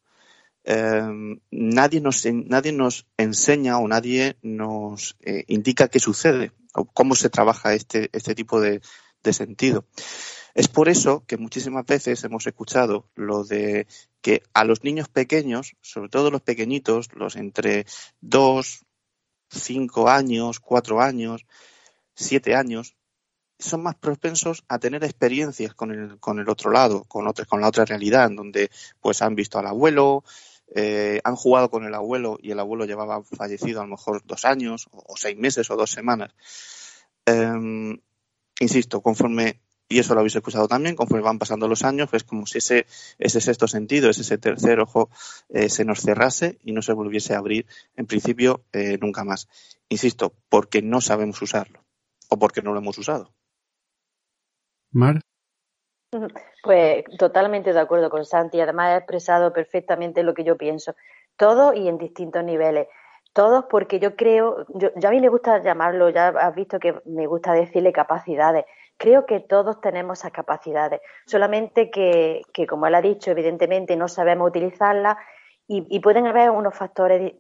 Em, 0.64 1.39
nadie, 1.51 2.01
nos, 2.01 2.26
nadie 2.26 2.72
nos 2.72 3.07
enseña 3.18 3.80
o 3.80 3.88
nadie 3.88 4.38
nos 4.41 5.18
eh, 5.22 5.43
indica 5.47 5.88
qué 5.88 5.99
sucede 5.99 6.51
o 6.76 6.86
cómo 6.86 7.16
se 7.16 7.30
trabaja 7.30 7.74
este, 7.74 8.10
este 8.12 8.36
tipo 8.36 8.60
de, 8.62 8.82
sentido. 9.32 9.86
Es 10.55 10.68
por 10.68 10.89
eso 10.89 11.24
que 11.28 11.38
muchísimas 11.38 11.86
veces 11.86 12.24
hemos 12.24 12.47
escuchado 12.47 13.10
lo 13.16 13.43
de 13.43 13.86
que 14.22 14.41
a 14.53 14.64
los 14.64 14.84
niños 14.84 15.07
pequeños, 15.07 15.76
sobre 15.82 16.10
todo 16.10 16.32
los 16.32 16.41
pequeñitos, 16.41 17.10
los 17.14 17.36
entre 17.36 17.86
dos, 18.22 18.86
cinco 19.50 20.10
años, 20.10 20.60
cuatro 20.60 21.02
años, 21.02 21.45
siete 22.14 22.56
años, 22.56 22.95
son 23.60 23.84
más 23.84 23.95
propensos 23.95 24.64
a 24.70 24.80
tener 24.80 25.04
experiencias 25.04 25.74
con 25.74 25.91
el, 25.91 26.20
con 26.20 26.39
el 26.39 26.50
otro 26.50 26.72
lado, 26.72 27.04
con, 27.04 27.32
con 27.47 27.62
la 27.62 27.68
otra 27.68 27.86
realidad, 27.86 28.28
en 28.28 28.36
donde 28.38 28.72
pues 29.02 29.22
han 29.22 29.36
visto 29.36 29.60
al 29.60 29.68
abuelo, 29.68 30.24
eh, 30.76 31.20
han 31.24 31.36
jugado 31.36 31.70
con 31.70 31.84
el 31.84 31.93
abuelo 31.93 32.38
y 32.41 32.52
el 32.52 32.60
abuelo 32.60 32.86
llevaba 32.86 33.24
fallecido 33.24 33.82
a 33.82 33.84
lo 33.84 33.89
mejor 33.89 34.22
dos 34.26 34.45
años 34.45 34.88
o, 34.91 35.16
seis 35.18 35.38
meses 35.38 35.70
o 35.72 35.76
dos 35.76 35.91
semanas. 35.91 36.32
Em, 37.26 38.00
insisto, 38.60 39.02
conforme, 39.02 39.60
y 39.90 39.98
eso 39.98 40.14
lo 40.14 40.20
habéis 40.20 40.36
escuchado 40.36 40.68
también, 40.68 40.96
conforme 40.96 41.24
van 41.24 41.40
pasando 41.40 41.68
los 41.68 41.84
años, 41.84 42.10
es 42.14 42.24
como 42.24 42.46
si 42.46 42.60
ese, 42.60 42.86
ese 43.18 43.42
sexto 43.42 43.68
sentido, 43.68 44.10
ese 44.10 44.38
tercer 44.38 44.80
ojo, 44.80 45.10
eh, 45.50 45.68
se 45.68 45.84
nos 45.84 46.02
cerrase 46.02 46.60
y 46.64 46.74
no 46.74 46.84
se 46.84 46.94
volviese 46.94 47.34
a 47.34 47.40
abrir, 47.40 47.66
en 47.96 48.06
principio, 48.06 48.62
eh, 48.72 49.00
nunca 49.02 49.24
más. 49.24 49.50
Insisto, 49.90 50.34
porque 50.48 50.84
no 50.84 51.02
sabemos 51.02 51.42
usarlo 51.42 51.84
o 52.30 52.38
porque 52.38 52.62
no 52.62 52.72
lo 52.72 52.80
hemos 52.80 52.98
usado. 52.98 53.34
Mar. 54.92 55.20
Pues 56.62 57.06
totalmente 57.18 57.72
de 57.72 57.80
acuerdo 57.80 58.10
con 58.10 58.26
Santi. 58.26 58.60
Además, 58.60 58.88
ha 58.88 58.98
expresado 58.98 59.54
perfectamente 59.54 60.24
lo 60.24 60.34
que 60.34 60.44
yo 60.44 60.58
pienso. 60.58 60.94
Todo 61.38 61.74
y 61.74 61.88
en 61.88 61.98
distintos 61.98 62.44
niveles. 62.44 62.88
Todos 63.32 63.66
porque 63.70 64.00
yo 64.00 64.18
creo, 64.18 64.66
yo, 64.74 64.90
a 65.08 65.12
mí 65.12 65.22
me 65.22 65.30
gusta 65.30 65.64
llamarlo, 65.64 66.10
ya 66.10 66.28
has 66.28 66.54
visto 66.54 66.78
que 66.78 67.00
me 67.06 67.28
gusta 67.28 67.54
decirle 67.54 67.94
capacidades. 67.94 68.66
Creo 69.00 69.26
que 69.26 69.39
todos 69.39 69.82
tenemos 69.82 70.20
esas 70.20 70.32
capacidades. 70.32 71.02
Solamente 71.26 71.89
que, 71.89 72.41
que 72.54 72.68
como 72.68 72.86
él 72.86 72.93
ha 72.93 73.02
dicho, 73.02 73.32
evidentemente 73.32 73.95
no 73.95 74.08
sabemos 74.08 74.50
utilizarlas 74.50 75.18
y, 75.68 75.88
y 75.89 76.00
pueden 76.02 76.28
haber 76.28 76.52
unos 76.52 76.76
factores 76.76 77.34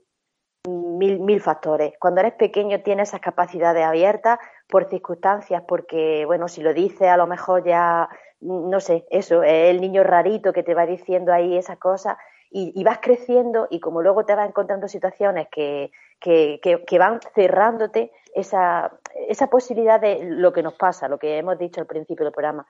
mil, 0.67 1.19
mil 1.19 1.41
factores. 1.41 1.93
Cuando 1.99 2.21
eres 2.21 2.33
pequeño 2.33 2.81
tienes 2.81 3.09
esas 3.09 3.21
capacidades 3.21 3.85
abiertas 3.85 4.39
por 4.67 4.89
circunstancias, 4.89 5.63
porque, 5.67 6.25
bueno, 6.25 6.47
si 6.47 6.61
lo 6.61 6.73
dices 6.73 7.09
a 7.09 7.17
lo 7.17 7.27
mejor 7.27 7.63
ya 7.63 8.09
no 8.41 8.79
sé, 8.79 9.05
eso, 9.09 9.43
el 9.43 9.81
niño 9.81 10.03
rarito 10.03 10.53
que 10.53 10.63
te 10.63 10.73
va 10.73 10.85
diciendo 10.85 11.33
ahí 11.33 11.57
esas 11.57 11.77
cosas 11.77 12.17
y, 12.49 12.83
vas 12.83 12.99
creciendo 12.99 13.67
y 13.69 13.79
como 13.79 14.01
luego 14.01 14.25
te 14.25 14.33
vas 14.33 14.47
encontrando 14.47 14.87
situaciones 14.87 15.47
que, 15.51 15.91
que, 16.19 16.59
que, 16.61 16.99
van 16.99 17.19
cerrándote 17.35 18.11
esa, 18.33 18.91
esa 19.27 19.47
posibilidad 19.47 19.99
de 19.99 20.19
lo 20.23 20.53
que 20.53 20.63
nos 20.63 20.73
pasa, 20.73 21.07
lo 21.07 21.17
que 21.17 21.37
hemos 21.37 21.57
dicho 21.57 21.81
al 21.81 21.87
principio 21.87 22.25
del 22.25 22.33
programa, 22.33 22.67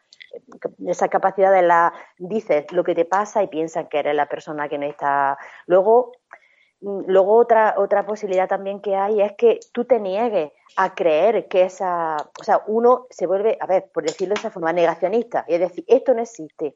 esa 0.86 1.08
capacidad 1.08 1.52
de 1.52 1.62
la, 1.62 1.94
dices 2.18 2.72
lo 2.72 2.84
que 2.84 2.96
te 2.96 3.06
pasa 3.06 3.44
y 3.44 3.48
piensan 3.48 3.88
que 3.88 4.00
eres 4.00 4.16
la 4.16 4.28
persona 4.28 4.70
que 4.70 4.78
no 4.78 4.86
está. 4.86 5.38
Luego, 5.66 6.14
luego 6.82 7.36
otra, 7.36 7.76
otra 7.78 8.06
posibilidad 8.06 8.48
también 8.48 8.82
que 8.82 8.96
hay 8.96 9.22
es 9.22 9.34
que 9.34 9.60
tú 9.72 9.86
te 9.86 10.00
niegues 10.00 10.52
a 10.76 10.94
creer 10.94 11.48
que 11.48 11.64
esa, 11.64 12.18
o 12.40 12.44
sea, 12.44 12.62
uno 12.68 13.08
se 13.10 13.28
vuelve, 13.28 13.58
a 13.60 13.66
ver, 13.66 13.90
por 13.94 14.04
decirlo 14.04 14.36
de 14.36 14.40
esa 14.40 14.52
forma, 14.52 14.72
negacionista, 14.74 15.46
y 15.48 15.56
es 15.56 15.60
decir, 15.60 15.84
esto 15.88 16.14
no 16.14 16.22
existe, 16.22 16.76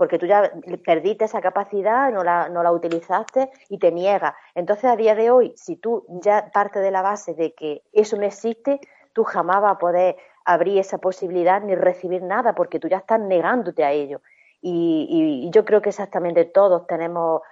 porque 0.00 0.18
tú 0.18 0.24
ya 0.24 0.50
perdiste 0.82 1.26
esa 1.26 1.42
capacidad, 1.42 2.10
no 2.10 2.24
la, 2.24 2.48
no 2.48 2.62
la 2.62 2.72
utilizaste 2.72 3.50
y 3.68 3.76
te 3.76 3.92
niegas. 3.92 4.32
Entonces, 4.54 4.86
a 4.86 4.96
día 4.96 5.14
de 5.14 5.30
hoy, 5.30 5.52
si 5.56 5.76
tú 5.76 6.06
ya 6.22 6.50
partes 6.54 6.80
de 6.82 6.90
la 6.90 7.02
base 7.02 7.34
de 7.34 7.52
que 7.52 7.82
eso 7.92 8.16
no 8.16 8.24
existe, 8.24 8.80
tú 9.12 9.24
jamás 9.24 9.60
vas 9.60 9.72
a 9.72 9.78
poder 9.78 10.16
abrir 10.46 10.78
esa 10.78 10.96
posibilidad 10.96 11.60
ni 11.60 11.74
recibir 11.74 12.22
nada, 12.22 12.54
porque 12.54 12.78
tú 12.78 12.88
ya 12.88 12.96
estás 12.96 13.20
negándote 13.20 13.84
a 13.84 13.92
ello. 13.92 14.22
Y, 14.62 15.44
y 15.44 15.50
yo 15.50 15.66
creo 15.66 15.82
que 15.82 15.90
exactamente 15.90 16.46
todos 16.46 16.86
tenemos 16.86 17.42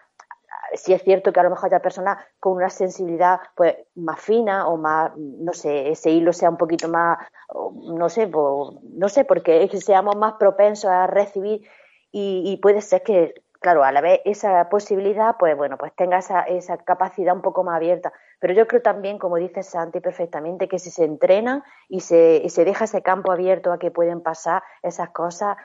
si 0.73 0.95
es 0.95 1.03
cierto 1.03 1.33
que 1.33 1.41
a 1.41 1.43
lo 1.43 1.51
mejor 1.51 1.67
haya 1.67 1.81
personas 1.81 2.19
con 2.41 2.55
una 2.55 2.71
sensibilidad 2.71 3.41
pues 3.55 3.77
más 3.95 4.21
fina 4.21 4.69
o 4.69 4.79
más, 4.79 5.13
no 5.17 5.53
sé, 5.53 5.91
ese 5.91 6.11
hilo 6.11 6.33
sea 6.33 6.51
un 6.51 6.57
poquito 6.57 6.89
más, 6.89 7.19
no 7.55 8.09
sé, 8.09 8.27
no 8.27 9.09
sé, 9.09 9.25
porque 9.25 9.69
seamos 9.81 10.17
más 10.17 10.35
propensos 10.35 10.91
a 10.91 11.07
recibir 11.07 11.63
y, 12.11 12.57
puede 12.63 12.81
ser 12.81 13.03
que, 13.03 13.35
claro, 13.61 13.85
a 13.85 13.93
la 13.93 14.01
vez 14.01 14.21
esa 14.25 14.69
posibilidad, 14.69 15.37
pues 15.39 15.57
bueno, 15.57 15.77
pues 15.77 15.93
tenga 15.95 16.19
esa, 16.19 16.43
esa 16.43 16.79
capacidad 16.79 17.35
un 17.35 17.43
poco 17.43 17.65
más 17.65 17.77
abierta. 17.77 18.13
Pero 18.41 18.55
yo 18.55 18.67
creo 18.67 18.83
también, 18.83 19.19
como 19.19 19.37
dice 19.37 19.63
Santi 19.63 20.01
perfectamente, 20.01 20.69
que 20.69 20.79
si 20.79 20.91
se 20.91 21.05
entrena 21.05 21.65
y 21.89 22.01
se, 22.01 22.41
y 22.43 22.49
se 22.51 22.65
deja 22.65 22.85
ese 22.85 23.03
campo 23.03 23.33
abierto 23.33 23.73
a 23.73 23.79
que 23.79 23.91
pueden 23.91 24.23
pasar 24.23 24.63
esas 24.83 25.11
cosas, 25.11 25.57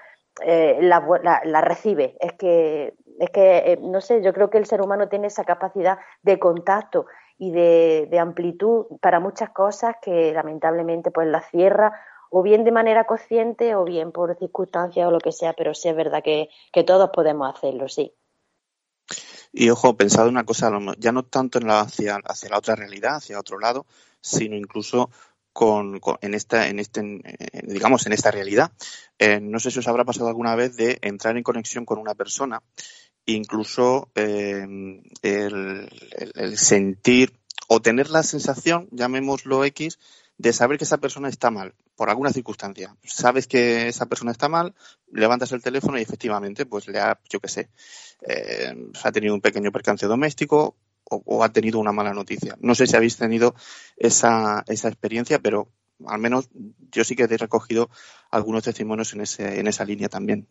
eh, 0.42 0.80
la, 0.82 1.04
la, 1.44 1.62
recibe. 1.62 2.18
Es 2.20 2.34
que, 2.34 2.96
es 3.20 3.30
que 3.30 3.58
eh, 3.58 3.80
no 3.82 4.02
sé, 4.02 4.24
yo 4.24 4.34
creo 4.34 4.50
que 4.50 4.58
el 4.58 4.66
ser 4.66 4.82
humano 4.82 5.08
tiene 5.08 5.28
esa 5.28 5.44
capacidad 5.44 6.00
de 6.24 6.40
contacto 6.40 7.06
y 7.38 7.52
de, 7.52 8.08
de, 8.10 8.20
amplitud 8.20 8.86
para 9.00 9.20
muchas 9.20 9.52
cosas 9.52 9.96
que 10.02 10.34
lamentablemente 10.34 11.12
pues 11.12 11.28
la 11.28 11.42
cierra 11.42 11.94
o 12.36 12.42
bien 12.42 12.64
de 12.64 12.72
manera 12.72 13.06
consciente 13.06 13.76
o 13.76 13.86
bien 13.86 14.12
por 14.12 14.36
circunstancias 14.40 15.08
o 15.08 15.12
lo 15.12 15.20
que 15.20 15.32
sea, 15.32 15.54
pero 15.54 15.76
sí 15.76 15.90
es 15.90 15.96
verdad 15.96 16.24
que, 16.24 16.50
todos 16.84 17.12
podemos 17.14 17.56
hacerlo, 17.56 17.88
sí. 17.88 18.12
Y 19.52 19.70
ojo, 19.70 19.96
pensado 19.96 20.30
una 20.30 20.44
cosa, 20.44 20.72
ya 20.98 21.12
no 21.12 21.24
tanto 21.24 21.60
en 21.60 21.68
la, 21.68 21.82
hacia, 21.82 22.16
hacia 22.26 22.50
la 22.50 22.58
otra 22.58 22.76
realidad, 22.76 23.18
hacia 23.18 23.40
otro 23.40 23.60
lado, 23.60 23.86
sino 24.20 24.56
incluso 24.56 25.12
con, 25.52 26.02
en 26.22 26.34
esta, 26.34 26.70
en 26.70 26.80
este, 26.80 27.22
digamos, 27.62 28.08
en 28.08 28.14
esta 28.14 28.32
realidad. 28.32 28.72
Eh, 29.20 29.40
no 29.40 29.60
sé 29.60 29.70
si 29.70 29.78
os 29.78 29.88
habrá 29.88 30.04
pasado 30.04 30.28
alguna 30.28 30.56
vez 30.56 30.76
de 30.76 30.98
entrar 31.04 31.38
en 31.38 31.44
conexión 31.44 31.86
con 31.86 32.00
una 32.00 32.16
persona, 32.16 32.64
incluso 33.28 34.10
eh, 34.16 34.66
el, 35.22 36.58
sentir 36.58 37.34
o 37.68 37.80
tener 37.80 38.10
la 38.10 38.24
sensación, 38.24 38.88
llamémoslo 38.90 39.64
X, 39.66 40.00
de 40.44 40.52
saber 40.52 40.78
que 40.78 40.84
esa 40.84 40.98
persona 40.98 41.30
está 41.30 41.52
mal, 41.52 41.74
por 41.96 42.10
alguna 42.10 42.34
circunstancia. 42.34 42.98
Sabes 43.06 43.48
que 43.48 43.88
esa 43.88 44.08
persona 44.08 44.34
está 44.34 44.50
mal, 44.50 44.76
levantas 45.10 45.54
el 45.54 45.64
teléfono 45.64 45.98
y 45.98 46.02
efectivamente, 46.02 46.66
pues 46.66 46.90
le 46.90 47.00
ha, 47.00 47.18
yo 47.30 47.40
qué 47.40 47.48
sé, 47.48 47.70
eh, 48.28 48.76
ha 49.02 49.12
tenido 49.14 49.36
un 49.36 49.40
pequeño 49.40 49.72
percance 49.72 50.06
doméstico 50.06 50.76
o, 51.06 51.44
ha 51.46 51.54
tenido 51.54 51.80
una 51.80 51.94
mala 51.94 52.14
noticia. 52.14 52.58
No 52.60 52.76
sé 52.76 52.88
si 52.88 52.96
habéis 52.98 53.16
tenido 53.16 53.56
esa, 53.96 54.66
esa 54.68 54.90
experiencia, 54.90 55.40
pero 55.40 55.70
al 56.06 56.20
menos 56.20 56.50
yo 56.92 57.06
sí 57.06 57.16
que 57.16 57.24
he 57.24 57.38
recogido 57.38 57.90
algunos 58.30 58.66
testimonios 58.66 59.14
en, 59.14 59.22
ese, 59.22 59.62
en 59.62 59.68
esa 59.68 59.86
línea 59.86 60.10
también. 60.10 60.50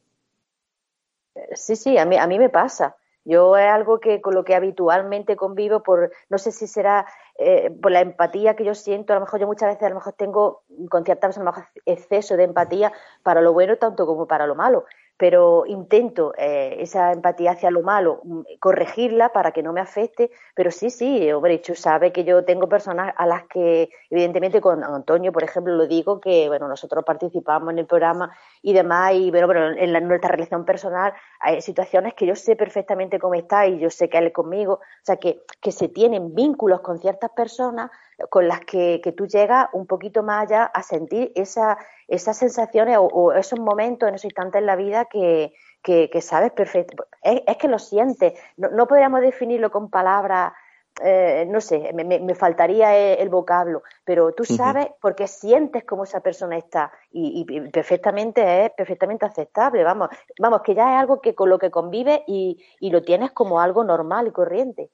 Sí, 1.54 1.76
sí, 1.76 1.98
a 1.98 2.06
mí, 2.06 2.16
a 2.16 2.26
mí 2.26 2.38
me 2.38 2.48
pasa. 2.48 2.96
Yo 3.24 3.56
es 3.56 3.68
algo 3.68 4.00
que 4.00 4.20
con 4.20 4.34
lo 4.34 4.44
que 4.44 4.54
habitualmente 4.54 5.36
convivo 5.36 5.82
por, 5.82 6.10
no 6.28 6.38
sé 6.38 6.50
si 6.50 6.66
será 6.66 7.06
eh, 7.38 7.70
por 7.70 7.92
la 7.92 8.00
empatía 8.00 8.56
que 8.56 8.64
yo 8.64 8.74
siento, 8.74 9.12
a 9.12 9.16
lo 9.16 9.20
mejor 9.20 9.40
yo 9.40 9.46
muchas 9.46 9.68
veces 9.68 9.84
a 9.84 9.88
lo 9.90 9.96
mejor 9.96 10.14
tengo 10.14 10.62
con 10.90 11.04
ciertas 11.04 11.36
a 11.36 11.40
lo 11.40 11.46
mejor 11.46 11.64
exceso 11.86 12.36
de 12.36 12.44
empatía 12.44 12.92
para 13.22 13.40
lo 13.40 13.52
bueno 13.52 13.76
tanto 13.78 14.06
como 14.06 14.26
para 14.26 14.46
lo 14.46 14.54
malo 14.54 14.84
pero 15.16 15.64
intento 15.66 16.34
eh, 16.36 16.76
esa 16.80 17.12
empatía 17.12 17.52
hacia 17.52 17.70
lo 17.70 17.82
malo, 17.82 18.20
mm, 18.24 18.40
corregirla 18.58 19.30
para 19.30 19.52
que 19.52 19.62
no 19.62 19.72
me 19.72 19.80
afecte, 19.80 20.30
pero 20.54 20.70
sí, 20.70 20.90
sí, 20.90 21.30
hombre, 21.32 21.60
Chu 21.60 21.74
sabe 21.74 22.12
que 22.12 22.24
yo 22.24 22.44
tengo 22.44 22.68
personas 22.68 23.14
a 23.16 23.26
las 23.26 23.44
que, 23.44 23.90
evidentemente 24.10 24.60
con 24.60 24.82
Antonio, 24.82 25.32
por 25.32 25.44
ejemplo, 25.44 25.74
lo 25.74 25.86
digo, 25.86 26.20
que 26.20 26.48
bueno, 26.48 26.68
nosotros 26.68 27.04
participamos 27.04 27.70
en 27.72 27.78
el 27.78 27.86
programa 27.86 28.34
y 28.62 28.72
demás, 28.72 29.14
y 29.14 29.30
bueno, 29.30 29.46
pero 29.46 29.70
en 29.70 30.08
nuestra 30.08 30.30
relación 30.30 30.64
personal 30.64 31.12
hay 31.40 31.60
situaciones 31.60 32.14
que 32.14 32.26
yo 32.26 32.34
sé 32.34 32.56
perfectamente 32.56 33.18
cómo 33.18 33.34
está 33.34 33.66
y 33.66 33.78
yo 33.78 33.90
sé 33.90 34.08
que 34.08 34.18
él 34.18 34.28
es 34.28 34.32
conmigo, 34.32 34.74
o 34.74 35.04
sea, 35.04 35.16
que, 35.16 35.42
que 35.60 35.72
se 35.72 35.88
tienen 35.88 36.34
vínculos 36.34 36.80
con 36.80 36.98
ciertas 36.98 37.30
personas 37.30 37.90
con 38.30 38.48
las 38.48 38.60
que, 38.60 39.00
que 39.02 39.12
tú 39.12 39.26
llegas 39.26 39.66
un 39.72 39.86
poquito 39.86 40.22
más 40.22 40.44
allá 40.44 40.64
a 40.64 40.82
sentir 40.82 41.32
esa 41.34 41.78
esas 42.12 42.36
sensaciones 42.36 42.98
o, 43.00 43.32
esos 43.32 43.58
momentos, 43.58 44.06
en 44.06 44.14
esos 44.14 44.26
instantes 44.26 44.60
en 44.60 44.66
la 44.66 44.76
vida 44.76 45.06
que, 45.06 45.52
sabes 46.20 46.52
perfecto. 46.52 47.06
Es, 47.22 47.56
que 47.56 47.68
lo 47.68 47.78
sientes. 47.78 48.34
No, 48.58 48.86
podríamos 48.86 49.22
definirlo 49.22 49.70
con 49.70 49.88
palabras, 49.88 50.52
eh, 51.02 51.46
no 51.48 51.62
sé, 51.62 51.90
me, 51.94 52.34
faltaría 52.34 53.14
el, 53.14 53.30
vocablo, 53.30 53.82
pero 54.04 54.32
tú 54.32 54.44
sabes 54.44 54.88
porque 55.00 55.26
sientes 55.26 55.84
cómo 55.84 56.04
esa 56.04 56.20
persona 56.20 56.58
está 56.58 56.92
y, 57.10 57.46
perfectamente 57.70 58.66
es 58.66 58.72
perfectamente 58.72 59.24
aceptable. 59.24 59.82
Vamos, 59.82 60.10
vamos, 60.38 60.60
que 60.60 60.74
ya 60.74 60.94
es 60.94 61.00
algo 61.00 61.22
que 61.22 61.34
con 61.34 61.48
lo 61.48 61.58
que 61.58 61.70
convives 61.70 62.20
y, 62.26 62.62
lo 62.80 63.02
tienes 63.02 63.32
como 63.32 63.58
algo 63.58 63.84
normal 63.84 64.26
y 64.26 64.32
corriente. 64.32 64.90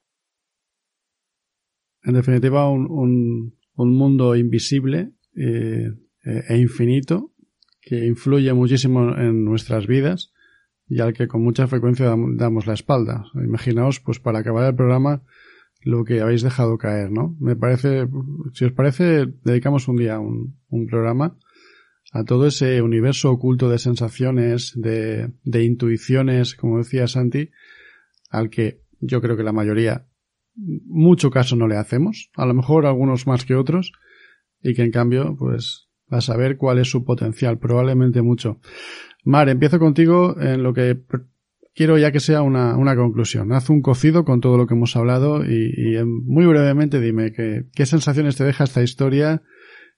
En 2.08 2.14
definitiva, 2.14 2.70
un, 2.70 3.52
un, 3.76 3.94
mundo 3.94 4.34
invisible 4.34 5.12
eh, 5.36 5.92
eh, 6.24 6.42
e 6.48 6.56
infinito 6.56 7.34
que 7.82 8.06
influye 8.06 8.50
muchísimo 8.54 9.14
en 9.14 9.44
nuestras 9.44 9.86
vidas 9.86 10.32
y 10.88 11.00
al 11.00 11.12
que 11.12 11.28
con 11.28 11.44
mucha 11.44 11.66
frecuencia 11.66 12.14
damos 12.36 12.66
la 12.66 12.72
espalda. 12.72 13.26
Imaginaos, 13.34 14.00
pues 14.00 14.20
para 14.20 14.38
acabar 14.38 14.70
el 14.70 14.74
programa, 14.74 15.22
lo 15.82 16.02
que 16.04 16.22
habéis 16.22 16.40
dejado 16.40 16.78
caer, 16.78 17.10
¿no? 17.12 17.36
Me 17.40 17.56
parece, 17.56 18.08
si 18.54 18.64
os 18.64 18.72
parece, 18.72 19.26
dedicamos 19.44 19.86
un 19.86 19.96
día 19.96 20.18
un, 20.18 20.56
un 20.70 20.86
programa 20.86 21.36
a 22.10 22.24
todo 22.24 22.46
ese 22.46 22.80
universo 22.80 23.30
oculto 23.30 23.68
de 23.68 23.78
sensaciones, 23.78 24.72
de, 24.76 25.30
de 25.44 25.62
intuiciones, 25.62 26.54
como 26.54 26.78
decía 26.78 27.06
Santi, 27.06 27.50
al 28.30 28.48
que 28.48 28.80
yo 28.98 29.20
creo 29.20 29.36
que 29.36 29.42
la 29.42 29.52
mayoría 29.52 30.08
mucho 30.58 31.30
caso 31.30 31.56
no 31.56 31.68
le 31.68 31.76
hacemos, 31.76 32.30
a 32.36 32.46
lo 32.46 32.54
mejor 32.54 32.86
algunos 32.86 33.26
más 33.26 33.44
que 33.44 33.54
otros, 33.54 33.92
y 34.62 34.74
que 34.74 34.82
en 34.82 34.90
cambio, 34.90 35.36
pues 35.38 35.88
a 36.10 36.20
saber 36.20 36.56
cuál 36.56 36.78
es 36.78 36.90
su 36.90 37.04
potencial, 37.04 37.58
probablemente 37.58 38.22
mucho. 38.22 38.60
Mar, 39.24 39.48
empiezo 39.48 39.78
contigo 39.78 40.40
en 40.40 40.62
lo 40.62 40.72
que 40.72 40.98
quiero 41.74 41.98
ya 41.98 42.10
que 42.10 42.20
sea 42.20 42.42
una, 42.42 42.76
una 42.76 42.96
conclusión. 42.96 43.52
Haz 43.52 43.70
un 43.70 43.82
cocido 43.82 44.24
con 44.24 44.40
todo 44.40 44.56
lo 44.56 44.66
que 44.66 44.74
hemos 44.74 44.96
hablado 44.96 45.44
y, 45.44 45.96
muy 46.04 46.46
brevemente 46.46 47.00
dime 47.00 47.32
que, 47.32 47.66
qué 47.74 47.86
sensaciones 47.86 48.36
te 48.36 48.44
deja 48.44 48.64
esta 48.64 48.82
historia 48.82 49.42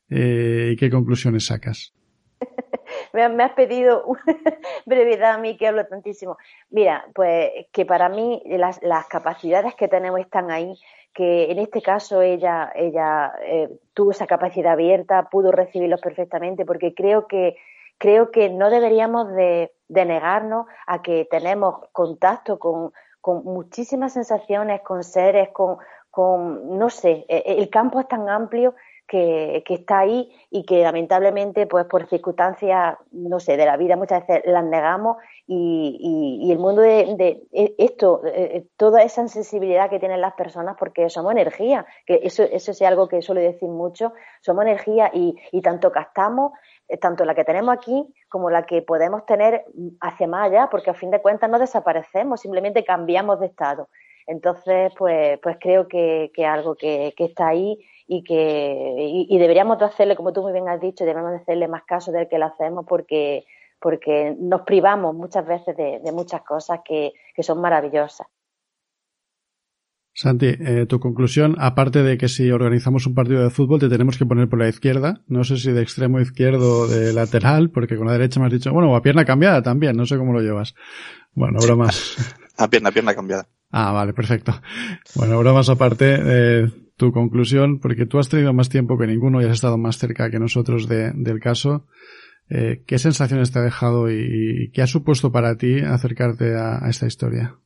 eh, 0.08 0.72
y 0.72 0.76
qué 0.76 0.90
conclusiones 0.90 1.46
sacas. 1.46 1.94
me, 3.12 3.44
has 3.44 3.52
pedido 3.52 4.04
brevedad 4.86 5.34
a 5.34 5.38
mí 5.38 5.56
que 5.56 5.68
hablo 5.68 5.86
tantísimo. 5.86 6.36
Mira, 6.70 7.06
pues 7.14 7.50
que 7.72 7.84
para 7.86 8.08
mí 8.08 8.42
las, 8.46 8.82
las 8.82 9.06
capacidades 9.06 9.74
que 9.74 9.88
tenemos 9.88 10.20
están 10.20 10.50
ahí 10.50 10.74
que 11.12 11.50
en 11.50 11.58
este 11.58 11.82
caso 11.82 12.22
ella, 12.22 12.70
ella 12.74 13.32
eh, 13.42 13.68
tuvo 13.94 14.12
esa 14.12 14.26
capacidad 14.26 14.72
abierta, 14.72 15.28
pudo 15.28 15.50
recibirlos 15.50 16.00
perfectamente, 16.00 16.64
porque 16.64 16.94
creo 16.94 17.26
que, 17.26 17.56
creo 17.98 18.30
que 18.30 18.48
no 18.48 18.70
deberíamos 18.70 19.32
de, 19.34 19.72
negarnos 19.88 20.66
a 20.86 21.02
que 21.02 21.26
tenemos 21.30 21.88
contacto 21.92 22.58
con, 22.58 22.92
con 23.20 23.44
muchísimas 23.44 24.12
sensaciones, 24.12 24.82
con 24.82 25.02
seres, 25.02 25.48
con, 25.50 25.78
con, 26.10 26.78
no 26.78 26.90
sé, 26.90 27.24
e, 27.28 27.42
e, 27.44 27.58
el 27.58 27.68
campo 27.70 27.98
es 27.98 28.06
tan 28.06 28.28
amplio 28.28 28.74
que, 29.10 29.64
que, 29.66 29.74
está 29.74 29.98
ahí 29.98 30.32
y 30.50 30.64
que 30.64 30.82
lamentablemente, 30.82 31.66
pues 31.66 31.84
por 31.86 32.06
circunstancias, 32.06 32.96
no 33.10 33.40
sé, 33.40 33.56
de 33.56 33.66
la 33.66 33.76
vida 33.76 33.96
muchas 33.96 34.24
veces 34.24 34.44
las 34.46 34.64
negamos 34.64 35.16
y, 35.48 36.38
y, 36.40 36.52
el 36.52 36.58
mundo 36.58 36.80
de, 36.80 37.42
e, 37.52 37.74
esto, 37.78 38.22
toda 38.76 39.02
esa 39.02 39.26
sensibilidad 39.26 39.90
que 39.90 39.98
tienen 39.98 40.20
las 40.20 40.34
personas, 40.34 40.76
porque 40.78 41.10
somos 41.10 41.32
energía, 41.32 41.86
que 42.06 42.20
eso, 42.22 42.44
eso 42.44 42.70
es 42.70 42.82
algo 42.82 43.08
que 43.08 43.20
suele 43.20 43.40
decir 43.40 43.68
mucho, 43.68 44.12
somos 44.42 44.64
energía 44.64 45.10
y, 45.12 45.34
y 45.50 45.60
tanto 45.60 45.90
captamos, 45.90 46.52
eh, 46.86 46.96
tanto 46.96 47.24
la 47.24 47.34
que 47.34 47.44
tenemos 47.44 47.74
aquí 47.74 48.14
como 48.28 48.48
la 48.48 48.64
que 48.64 48.80
podemos 48.80 49.26
tener 49.26 49.64
hacia 50.00 50.28
más 50.28 50.46
allá, 50.46 50.68
porque 50.70 50.90
a 50.90 50.94
fin 50.94 51.10
de 51.10 51.20
cuentas 51.20 51.50
no 51.50 51.58
desaparecemos, 51.58 52.40
simplemente 52.40 52.84
cambiamos 52.84 53.40
de 53.40 53.46
estado. 53.46 53.88
Entonces, 54.28 54.92
pues, 54.96 55.40
pues 55.42 55.56
creo 55.60 55.88
que, 55.88 56.30
que 56.32 56.46
algo 56.46 56.76
que, 56.76 57.12
que 57.16 57.24
está 57.24 57.48
ahí 57.48 57.76
y 58.12 58.24
que 58.24 59.26
y, 59.28 59.38
deberíamos 59.38 59.78
de 59.78 59.84
hacerle, 59.84 60.16
como 60.16 60.32
tú 60.32 60.42
muy 60.42 60.52
bien 60.52 60.68
has 60.68 60.80
dicho, 60.80 61.04
deberíamos 61.04 61.30
de 61.30 61.36
hacerle 61.36 61.68
más 61.68 61.84
caso 61.84 62.10
del 62.10 62.26
que 62.26 62.38
lo 62.38 62.46
hacemos 62.46 62.84
porque, 62.88 63.44
porque 63.80 64.34
nos 64.36 64.62
privamos 64.62 65.14
muchas 65.14 65.46
veces 65.46 65.76
de, 65.76 66.00
muchas 66.12 66.42
cosas 66.42 66.80
que, 66.84 67.12
son 67.40 67.60
maravillosas. 67.60 68.26
Santi, 70.12 70.48
eh, 70.48 70.86
tu 70.88 70.98
conclusión, 70.98 71.54
aparte 71.60 72.02
de 72.02 72.18
que 72.18 72.26
si 72.26 72.50
organizamos 72.50 73.06
un 73.06 73.14
partido 73.14 73.44
de 73.44 73.50
fútbol 73.50 73.78
te 73.78 73.88
tenemos 73.88 74.18
que 74.18 74.26
poner 74.26 74.48
por 74.48 74.58
la 74.58 74.68
izquierda, 74.68 75.22
no 75.28 75.44
sé 75.44 75.56
si 75.56 75.70
de 75.70 75.80
extremo 75.80 76.18
izquierdo 76.18 76.80
o 76.80 76.86
de 76.88 77.12
lateral, 77.12 77.70
porque 77.70 77.96
con 77.96 78.08
la 78.08 78.14
derecha 78.14 78.40
me 78.40 78.46
has 78.46 78.52
dicho, 78.52 78.72
bueno, 78.72 78.94
a 78.96 79.02
pierna 79.02 79.24
cambiada 79.24 79.62
también, 79.62 79.96
no 79.96 80.04
sé 80.04 80.18
cómo 80.18 80.32
lo 80.32 80.40
llevas. 80.40 80.74
Bueno, 81.32 81.60
bromas. 81.62 82.16
A 82.58 82.68
pierna, 82.68 82.90
pierna 82.90 83.14
cambiada. 83.14 83.46
Ah, 83.70 83.92
vale, 83.92 84.12
perfecto. 84.12 84.52
Bueno, 85.14 85.38
bromas 85.38 85.70
aparte, 85.70 86.18
eh, 86.18 86.66
tu 87.00 87.12
conclusión, 87.12 87.80
porque 87.80 88.04
tú 88.04 88.18
has 88.18 88.28
tenido 88.28 88.52
más 88.52 88.68
tiempo 88.68 88.98
que 88.98 89.06
ninguno 89.06 89.40
y 89.40 89.46
has 89.46 89.52
estado 89.52 89.78
más 89.78 89.96
cerca 89.96 90.30
que 90.30 90.38
nosotros 90.38 90.86
del 90.86 91.40
caso. 91.40 91.86
Eh, 92.50 92.82
¿Qué 92.86 92.98
sensaciones 92.98 93.50
te 93.50 93.58
ha 93.58 93.62
dejado 93.62 94.10
y, 94.10 94.70
qué 94.74 94.82
ha 94.82 94.86
supuesto 94.86 95.32
para 95.32 95.56
ti 95.56 95.80
acercarte 95.80 96.54
a, 96.54 96.86
esta 96.90 97.06
historia? 97.06 97.58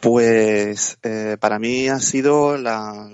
Pues 0.00 0.98
eh, 1.02 1.36
para 1.38 1.58
mí 1.58 1.88
ha 1.88 1.98
sido 1.98 2.56
la, 2.56 3.06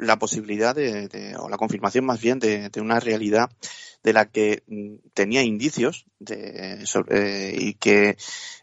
la, 0.00 0.18
posibilidad 0.18 0.74
de, 0.74 1.36
o 1.38 1.48
la 1.48 1.58
confirmación 1.58 2.04
más 2.04 2.20
bien 2.20 2.40
de, 2.40 2.72
una 2.80 2.98
realidad 2.98 3.50
de 4.02 4.12
la 4.12 4.24
que 4.26 4.64
mm, 4.66 5.10
tenía 5.14 5.44
indicios 5.44 6.06
de, 6.18 6.84
eh, 7.10 7.54
y 7.56 7.74
que 7.74 8.16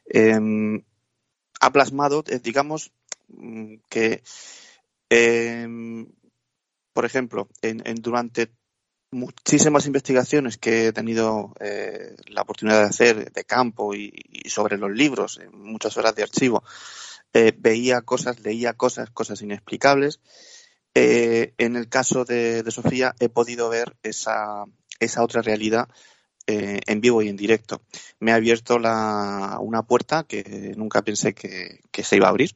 em, 0.05 0.83
ha 1.61 1.71
plasmado, 1.71 2.25
digamos, 2.43 2.91
que, 3.89 4.23
em, 5.09 6.07
por 6.93 7.05
ejemplo, 7.05 7.49
en, 7.61 7.83
durante 8.01 8.51
muchísimas 9.11 9.85
investigaciones 9.85 10.57
que 10.57 10.87
he 10.87 10.93
tenido 10.93 11.53
eh, 11.59 12.15
la 12.27 12.41
oportunidad 12.41 12.81
de 12.81 12.89
hacer 12.89 13.31
de 13.31 13.43
campo 13.43 13.95
y, 13.95 14.11
sobre 14.47 14.77
los 14.77 14.91
libros, 14.91 15.39
en 15.39 15.57
muchas 15.57 15.97
horas 15.97 16.15
de 16.15 16.23
archivo, 16.23 16.63
eh, 17.33 17.53
veía 17.57 18.01
cosas, 18.01 18.39
leía 18.41 18.73
cosas, 18.73 19.09
cosas 19.11 19.41
inexplicables. 19.41 20.19
Eh, 20.93 21.53
en 21.57 21.75
el 21.75 21.87
caso 21.89 22.25
de, 22.25 22.63
Sofía 22.69 23.15
he 23.19 23.29
podido 23.29 23.69
ver 23.69 23.95
esa, 24.03 24.65
esa 24.99 25.23
otra 25.23 25.41
realidad 25.41 25.87
en 26.51 26.99
vivo 26.99 27.21
y 27.21 27.29
en 27.29 27.37
directo. 27.37 27.83
Me 28.19 28.31
ha 28.31 28.35
abierto 28.35 28.77
una 28.77 29.83
puerta 29.87 30.23
que 30.23 30.73
nunca 30.75 31.03
pensé 31.03 31.35
que, 31.35 32.03
se 32.03 32.15
iba 32.15 32.25
a 32.25 32.31
abrir 32.31 32.53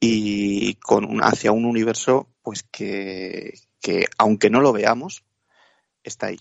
y 0.00 0.74
con 0.74 1.18
hacia 1.22 1.52
un 1.52 1.64
universo 1.64 2.28
pues 2.42 2.62
que, 2.62 3.54
que 3.80 4.06
aunque 4.18 4.50
no 4.50 4.60
lo 4.60 4.72
veamos 4.72 5.24
está 6.02 6.28
ahí. 6.28 6.38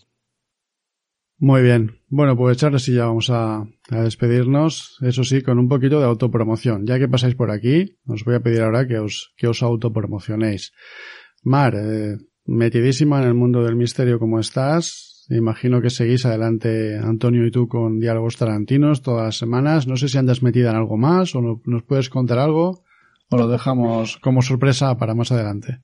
Muy 1.38 1.62
bien. 1.62 1.99
Bueno, 2.08 2.38
pues 2.38 2.58
Charles 2.58 2.88
y 2.88 2.93
ya 2.93 3.08
vamos 3.08 3.30
a, 3.30 3.66
despedirnos. 3.89 4.97
Eso 5.01 5.24
sí, 5.24 5.41
con 5.41 5.60
un 5.60 5.68
poquito 5.68 5.99
de 5.99 6.06
autopromoción. 6.06 6.86
Ya 6.86 6.97
que 6.97 7.10
pasáis 7.10 7.36
por 7.36 7.51
aquí, 7.51 7.97
os 8.08 8.24
voy 8.24 8.36
a 8.36 8.39
pedir 8.39 8.62
ahora 8.62 8.88
que 8.88 8.99
os, 8.99 9.34
que 9.36 9.47
os 9.47 9.62
autopromocionéis. 9.62 10.72
Mar, 11.43 11.76
eh, 11.76 12.18
metidísima 12.45 13.22
en 13.22 13.28
el 13.28 13.34
mundo 13.34 13.64
del 13.64 13.76
misterio 13.76 14.18
como 14.18 14.39
estás. 14.39 15.26
Imagino 15.30 15.82
que 15.82 15.89
seguís 15.89 16.26
adelante 16.26 16.97
Antonio 16.97 17.45
y 17.45 17.51
tú 17.51 17.68
con 17.68 17.99
diálogos 17.99 18.38
tarantinos 18.38 19.01
todas 19.01 19.26
las 19.26 19.38
semanas. 19.38 19.88
No 19.88 19.97
sé 19.97 20.08
si 20.08 20.18
andas 20.18 20.41
metida 20.41 20.70
en 20.70 20.78
algo 20.78 20.97
más 20.97 21.36
o 21.36 21.41
nos 21.41 21.84
puedes 21.84 22.10
contar 22.10 22.39
algo 22.39 22.85
o 23.32 23.38
lo 23.38 23.47
dejamos 23.47 24.17
como 24.17 24.41
sorpresa 24.41 24.95
para 24.95 25.15
más 25.15 25.32
adelante? 25.32 25.80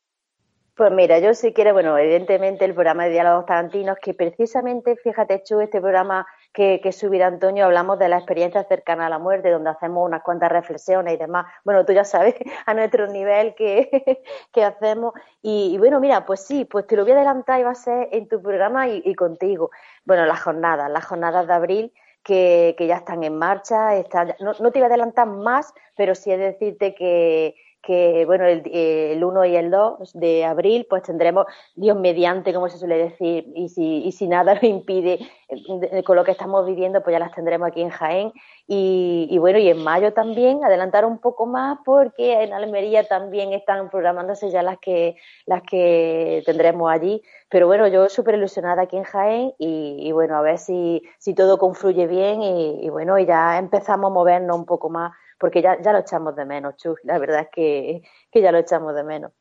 Pues 0.82 0.92
mira, 0.92 1.20
yo 1.20 1.36
si 1.36 1.54
quiero, 1.54 1.74
bueno, 1.74 1.96
evidentemente 1.98 2.66
el 2.66 2.74
programa 2.74 3.04
de 3.04 3.12
diálogos 3.12 3.46
tarantinos, 3.46 3.98
que 4.02 4.16
precisamente, 4.16 4.96
fíjate, 4.96 5.44
Chu, 5.44 5.60
este 5.60 5.80
programa 5.80 6.26
que, 6.54 6.92
subirá 6.92 7.28
Antonio, 7.28 7.66
hablamos 7.66 8.00
de 8.00 8.10
la 8.10 8.18
experiencia 8.18 8.64
cercana 8.64 9.06
a 9.06 9.10
la 9.10 9.20
muerte, 9.20 9.52
donde 9.52 9.70
hacemos 9.70 10.06
unas 10.08 10.24
cuantas 10.24 10.52
reflexiones 10.52 11.14
y 11.14 11.18
demás. 11.18 11.46
Bueno, 11.66 11.86
tú 11.86 11.94
ya 11.94 12.04
sabes 12.04 12.36
a 12.66 12.74
nuestro 12.74 13.06
nivel 13.06 13.54
que, 13.54 14.24
hacemos. 14.66 15.14
Y, 15.42 15.78
bueno, 15.78 16.00
mira, 16.00 16.26
pues 16.26 16.46
sí, 16.48 16.66
pues 16.66 16.88
te 16.88 16.96
lo 16.96 17.04
voy 17.04 17.12
a 17.12 17.16
adelantar 17.16 17.60
y 17.60 17.64
va 17.64 17.72
a 17.72 17.76
ser 17.76 18.10
en 18.12 18.28
tu 18.28 18.42
programa 18.42 18.88
y, 18.88 19.14
contigo. 19.14 19.70
Bueno, 20.04 20.26
las 20.26 20.42
jornadas, 20.42 20.90
las 20.90 21.06
jornadas 21.06 21.46
de 21.46 21.54
abril. 21.54 21.94
Que, 22.24 22.76
que 22.78 22.86
ya 22.86 22.98
están 22.98 23.24
en 23.24 23.38
marcha, 23.38 23.96
están, 23.96 24.36
no, 24.40 24.54
no 24.60 24.72
te 24.72 24.78
iba 24.78 24.86
a 24.86 24.90
adelantar 24.90 25.26
más, 25.26 25.74
pero 25.98 26.14
sí 26.14 26.32
es 26.32 26.38
decirte 26.38 26.94
que, 26.94 27.56
que 27.82 28.26
bueno, 28.26 28.46
el, 28.46 28.62
el 28.72 29.24
1 29.24 29.46
y 29.46 29.56
el 29.56 29.72
2 29.72 30.14
de 30.14 30.46
abril, 30.46 30.86
pues 30.90 31.04
tendremos 31.04 31.46
Dios 31.76 31.98
mediante, 31.98 32.54
como 32.54 32.70
se 32.70 32.78
suele 32.78 32.98
decir, 32.98 33.52
y 33.56 33.70
si, 33.70 34.04
y 34.04 34.12
si 34.12 34.28
nada 34.28 34.54
lo 34.62 34.68
impide 34.68 35.20
eh, 35.50 36.04
con 36.04 36.16
lo 36.16 36.24
que 36.24 36.32
estamos 36.32 36.66
viviendo, 36.66 37.02
pues 37.02 37.14
ya 37.14 37.20
las 37.20 37.34
tendremos 37.34 37.68
aquí 37.68 37.82
en 37.82 37.90
Jaén. 37.90 38.32
Y, 38.68 39.28
y, 39.30 39.38
bueno, 39.40 39.58
y 39.60 39.70
en 39.70 39.84
mayo 39.84 40.14
también, 40.14 40.64
adelantar 40.64 41.06
un 41.06 41.18
poco 41.18 41.46
más, 41.46 41.80
porque 41.84 42.44
en 42.44 42.54
Almería 42.54 43.08
también 43.08 43.52
están 43.52 43.90
programándose 43.90 44.50
ya 44.52 44.62
las 44.62 44.78
que, 44.78 45.18
las 45.46 45.64
que 45.64 46.44
tendremos 46.46 46.90
allí. 46.92 47.22
Pero 47.50 47.68
bueno, 47.68 47.88
yo 47.88 48.08
súper 48.10 48.36
ilusionada 48.36 48.84
aquí 48.84 48.96
en 48.96 49.04
Jaén 49.04 49.54
y, 49.58 49.98
y, 50.00 50.12
bueno, 50.12 50.38
a 50.38 50.42
ver 50.42 50.58
si, 50.58 51.02
si 51.18 51.34
todo 51.34 51.58
confluye 51.58 52.08
bien 52.08 52.42
y, 52.42 52.86
y 52.86 52.90
bueno, 52.90 53.18
y 53.18 53.26
ya 53.26 53.58
empezamos 53.58 54.10
a 54.12 54.14
movernos 54.14 54.56
un 54.58 54.66
poco 54.66 54.90
más 54.90 55.12
porque 55.42 55.64
ya, 55.64 55.82
ya 55.84 55.92
lo 55.92 56.00
echamos 56.00 56.36
de 56.36 56.46
menos, 56.46 56.76
Chus. 56.78 57.00
La 57.04 57.18
verdad 57.18 57.42
es 57.42 57.48
que, 57.52 58.04
que 58.32 58.42
ya 58.42 58.52
lo 58.52 58.60
echamos 58.60 58.94
de 58.94 59.04
menos. 59.04 59.32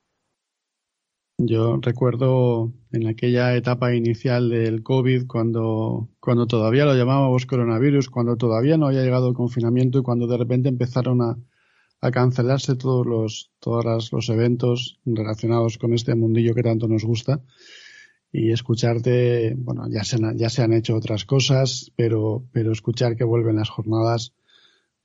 Yo 1.36 1.78
recuerdo 1.80 2.72
en 2.90 3.06
aquella 3.06 3.54
etapa 3.54 3.94
inicial 3.94 4.48
del 4.48 4.82
COVID, 4.82 5.26
cuando, 5.26 6.08
cuando 6.18 6.46
todavía 6.46 6.86
lo 6.86 6.94
llamábamos 6.94 7.44
coronavirus, 7.44 8.08
cuando 8.08 8.36
todavía 8.36 8.78
no 8.78 8.86
había 8.86 9.02
llegado 9.02 9.28
el 9.28 9.34
confinamiento 9.34 9.98
y 9.98 10.02
cuando 10.02 10.26
de 10.26 10.38
repente 10.38 10.70
empezaron 10.70 11.20
a, 11.20 11.38
a 12.00 12.10
cancelarse 12.10 12.76
todos 12.76 13.06
los, 13.06 13.52
todos 13.60 14.10
los 14.10 14.28
eventos 14.30 15.00
relacionados 15.04 15.76
con 15.76 15.92
este 15.92 16.14
mundillo 16.14 16.54
que 16.54 16.62
tanto 16.62 16.88
nos 16.88 17.04
gusta. 17.04 17.42
Y 18.32 18.52
escucharte, 18.52 19.54
bueno, 19.56 19.86
ya 19.90 20.04
se, 20.04 20.16
han, 20.16 20.38
ya 20.38 20.48
se 20.48 20.62
han 20.62 20.72
hecho 20.72 20.94
otras 20.96 21.26
cosas, 21.26 21.92
pero, 21.96 22.44
pero 22.52 22.72
escuchar 22.72 23.16
que 23.16 23.24
vuelven 23.24 23.56
las 23.56 23.68
jornadas 23.68 24.34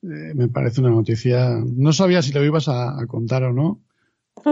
eh, 0.05 0.33
me 0.35 0.47
parece 0.47 0.81
una 0.81 0.91
noticia. 0.91 1.57
No 1.65 1.93
sabía 1.93 2.21
si 2.21 2.31
lo 2.31 2.43
ibas 2.43 2.67
a, 2.67 2.95
contar 3.07 3.43
o 3.43 3.53
no. 3.53 3.81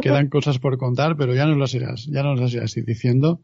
Quedan 0.02 0.30
cosas 0.30 0.60
por 0.60 0.78
contar, 0.78 1.16
pero 1.18 1.36
ya 1.36 1.46
nos 1.46 1.58
las 1.58 1.74
irás, 1.74 2.06
ya 2.08 2.24
nos 2.24 2.40
las 2.40 2.54
irás 2.54 2.74
diciendo. 2.74 3.42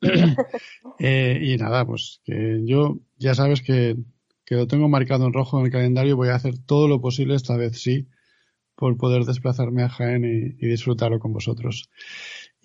eh, 0.98 1.40
y 1.42 1.56
nada, 1.56 1.86
pues 1.86 2.20
que 2.24 2.60
yo 2.64 2.98
ya 3.16 3.34
sabes 3.34 3.62
que, 3.62 3.96
que 4.44 4.56
lo 4.56 4.66
tengo 4.66 4.88
marcado 4.88 5.26
en 5.26 5.32
rojo 5.32 5.58
en 5.60 5.66
el 5.66 5.72
calendario. 5.72 6.16
Voy 6.16 6.28
a 6.28 6.34
hacer 6.34 6.58
todo 6.58 6.88
lo 6.88 7.00
posible, 7.00 7.34
esta 7.34 7.56
vez 7.56 7.80
sí, 7.80 8.08
por 8.74 8.96
poder 8.96 9.24
desplazarme 9.24 9.82
a 9.82 9.88
Jaén 9.88 10.24
y, 10.24 10.64
y 10.64 10.68
disfrutarlo 10.68 11.20
con 11.20 11.32
vosotros. 11.32 11.90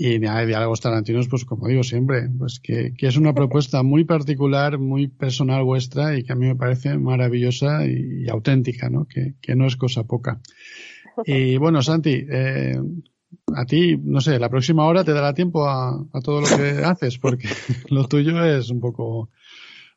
Y 0.01 0.17
nada, 0.17 0.39
de 0.39 0.47
diálogos 0.47 0.79
tarantinos, 0.79 1.27
pues 1.27 1.43
como 1.43 1.67
digo 1.67 1.83
siempre, 1.83 2.29
pues 2.29 2.61
que, 2.61 2.93
que, 2.97 3.07
es 3.07 3.17
una 3.17 3.33
propuesta 3.33 3.83
muy 3.83 4.05
particular, 4.05 4.79
muy 4.79 5.09
personal 5.09 5.65
vuestra 5.65 6.17
y 6.17 6.23
que 6.23 6.31
a 6.31 6.35
mí 6.35 6.47
me 6.47 6.55
parece 6.55 6.97
maravillosa 6.97 7.85
y, 7.85 8.23
y 8.23 8.29
auténtica, 8.29 8.89
¿no? 8.89 9.05
Que, 9.05 9.33
que, 9.41 9.55
no 9.55 9.67
es 9.67 9.75
cosa 9.75 10.05
poca. 10.05 10.39
Y 11.25 11.57
bueno, 11.57 11.81
Santi, 11.81 12.25
eh, 12.29 12.79
a 13.53 13.65
ti, 13.65 13.97
no 14.01 14.21
sé, 14.21 14.39
la 14.39 14.47
próxima 14.47 14.85
hora 14.85 15.03
te 15.03 15.11
dará 15.11 15.33
tiempo 15.33 15.67
a, 15.67 15.89
a 16.13 16.21
todo 16.21 16.39
lo 16.39 16.47
que 16.47 16.81
haces, 16.85 17.17
porque 17.17 17.49
lo 17.89 18.07
tuyo 18.07 18.41
es 18.45 18.69
un 18.69 18.79
poco, 18.79 19.29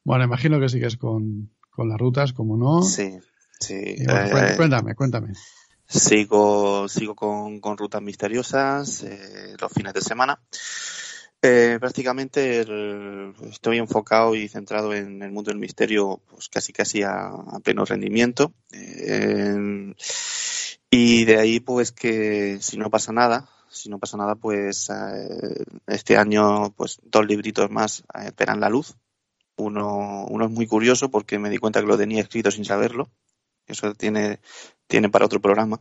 bueno, 0.03 0.25
imagino 0.25 0.59
que 0.59 0.69
sigues 0.69 0.97
con, 0.97 1.53
con 1.71 1.89
las 1.89 1.99
rutas, 1.99 2.33
como 2.33 2.57
no. 2.57 2.83
Sí, 2.83 3.19
sí. 3.61 3.95
Bueno, 4.05 4.37
eh, 4.37 4.57
cuéntame, 4.57 4.97
cuéntame. 4.97 5.33
Sigo, 5.93 6.89
sigo 6.89 7.15
con, 7.15 7.61
con 7.61 7.77
rutas 7.77 8.01
misteriosas 8.01 9.03
eh, 9.03 9.55
los 9.61 9.71
fines 9.71 9.93
de 9.93 10.01
semana. 10.01 10.41
Eh, 11.43 11.77
prácticamente 11.79 12.65
estoy 13.51 13.77
enfocado 13.77 14.35
y 14.35 14.49
centrado 14.49 14.95
en 14.95 15.23
el 15.23 15.33
mundo 15.33 15.51
del 15.51 15.59
misterio, 15.59 16.23
pues 16.31 16.49
casi 16.49 16.73
casi 16.73 17.03
a, 17.03 17.27
a 17.27 17.61
pleno 17.63 17.85
rendimiento. 17.85 18.55
Eh, 18.71 19.95
y 20.89 21.25
de 21.27 21.39
ahí, 21.39 21.61
pues 21.61 21.93
que 21.93 22.59
si 22.61 22.79
no 22.79 22.89
pasa 22.89 23.13
nada, 23.13 23.49
si 23.69 23.91
no 23.91 23.99
pasa 23.99 24.17
nada, 24.17 24.35
pues 24.35 24.89
este 25.87 26.17
año, 26.17 26.73
pues 26.73 27.01
dos 27.03 27.27
libritos 27.27 27.71
más 27.71 28.03
esperan 28.25 28.61
la 28.61 28.71
luz. 28.71 28.95
Uno, 29.57 30.25
uno 30.25 30.47
es 30.47 30.51
muy 30.51 30.67
curioso 30.67 31.11
porque 31.11 31.39
me 31.39 31.51
di 31.51 31.59
cuenta 31.59 31.81
que 31.81 31.87
lo 31.87 31.99
tenía 31.99 32.23
escrito 32.23 32.51
sin 32.51 32.65
saberlo. 32.65 33.11
Eso 33.73 33.95
tiene 33.95 34.41
tiene 34.87 35.09
para 35.09 35.27
otro 35.27 35.41
programa. 35.41 35.81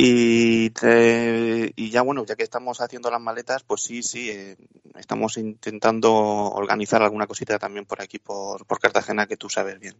Y, 0.00 0.72
eh, 0.82 1.72
y 1.74 1.90
ya 1.90 2.02
bueno, 2.02 2.24
ya 2.24 2.36
que 2.36 2.44
estamos 2.44 2.80
haciendo 2.80 3.10
las 3.10 3.20
maletas, 3.20 3.64
pues 3.64 3.82
sí, 3.82 4.02
sí, 4.02 4.30
eh, 4.30 4.56
estamos 4.96 5.36
intentando 5.38 6.14
organizar 6.14 7.02
alguna 7.02 7.26
cosita 7.26 7.58
también 7.58 7.84
por 7.84 8.00
aquí, 8.00 8.20
por, 8.20 8.64
por 8.64 8.78
Cartagena, 8.78 9.26
que 9.26 9.36
tú 9.36 9.48
sabes 9.48 9.80
bien. 9.80 9.96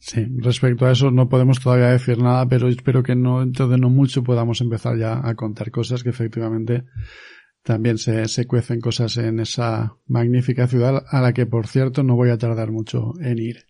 Sí, 0.00 0.26
respecto 0.38 0.86
a 0.86 0.92
eso 0.92 1.10
no 1.10 1.28
podemos 1.28 1.60
todavía 1.60 1.88
decir 1.88 2.18
nada, 2.18 2.46
pero 2.48 2.68
espero 2.68 3.02
que 3.02 3.14
no, 3.14 3.40
dentro 3.40 3.68
de 3.68 3.78
no 3.78 3.88
mucho 3.88 4.24
podamos 4.24 4.60
empezar 4.60 4.98
ya 4.98 5.20
a 5.22 5.34
contar 5.36 5.70
cosas 5.70 6.02
que 6.02 6.08
efectivamente 6.08 6.84
también 7.62 7.98
se, 7.98 8.26
se 8.26 8.46
cuecen 8.46 8.80
cosas 8.80 9.16
en 9.18 9.40
esa 9.40 9.96
magnífica 10.06 10.66
ciudad 10.66 11.04
a 11.08 11.20
la 11.20 11.32
que, 11.32 11.46
por 11.46 11.66
cierto, 11.66 12.02
no 12.02 12.16
voy 12.16 12.30
a 12.30 12.38
tardar 12.38 12.72
mucho 12.72 13.12
en 13.20 13.38
ir. 13.38 13.66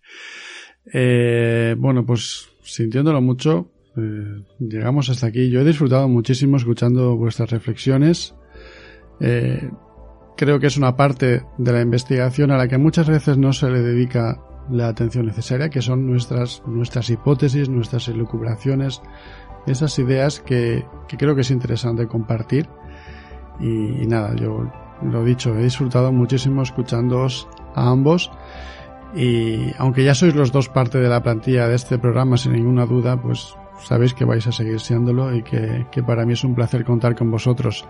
Eh, 0.85 1.75
bueno, 1.77 2.05
pues 2.05 2.49
sintiéndolo 2.63 3.21
mucho, 3.21 3.69
eh, 3.97 4.43
llegamos 4.59 5.09
hasta 5.09 5.27
aquí. 5.27 5.49
Yo 5.49 5.61
he 5.61 5.65
disfrutado 5.65 6.07
muchísimo 6.07 6.57
escuchando 6.57 7.15
vuestras 7.15 7.49
reflexiones. 7.49 8.35
Eh, 9.19 9.69
creo 10.37 10.59
que 10.59 10.67
es 10.67 10.77
una 10.77 10.95
parte 10.95 11.43
de 11.57 11.71
la 11.71 11.81
investigación 11.81 12.51
a 12.51 12.57
la 12.57 12.67
que 12.67 12.77
muchas 12.77 13.07
veces 13.07 13.37
no 13.37 13.53
se 13.53 13.69
le 13.69 13.81
dedica 13.81 14.41
la 14.69 14.87
atención 14.87 15.25
necesaria, 15.25 15.69
que 15.69 15.81
son 15.81 16.07
nuestras, 16.07 16.63
nuestras 16.65 17.09
hipótesis, 17.09 17.67
nuestras 17.67 18.07
elucubraciones, 18.07 19.01
esas 19.67 19.97
ideas 19.99 20.39
que, 20.39 20.85
que 21.07 21.17
creo 21.17 21.35
que 21.35 21.41
es 21.41 21.51
interesante 21.51 22.07
compartir. 22.07 22.67
Y, 23.59 24.03
y 24.03 24.07
nada, 24.07 24.35
yo 24.35 24.71
lo 25.03 25.23
dicho, 25.23 25.55
he 25.57 25.63
disfrutado 25.63 26.11
muchísimo 26.11 26.61
escuchándoos 26.61 27.47
a 27.75 27.89
ambos. 27.89 28.31
Y 29.15 29.73
aunque 29.77 30.03
ya 30.03 30.15
sois 30.15 30.35
los 30.35 30.51
dos 30.51 30.69
parte 30.69 30.99
de 30.99 31.09
la 31.09 31.21
plantilla 31.21 31.67
de 31.67 31.75
este 31.75 31.97
programa, 31.97 32.37
sin 32.37 32.53
ninguna 32.53 32.85
duda, 32.85 33.17
pues 33.17 33.55
sabéis 33.83 34.13
que 34.13 34.25
vais 34.25 34.45
a 34.47 34.51
seguir 34.51 34.79
siéndolo 34.79 35.35
y 35.35 35.43
que, 35.43 35.85
que 35.91 36.03
para 36.03 36.25
mí 36.25 36.33
es 36.33 36.43
un 36.43 36.55
placer 36.55 36.85
contar 36.85 37.15
con 37.15 37.29
vosotros. 37.29 37.85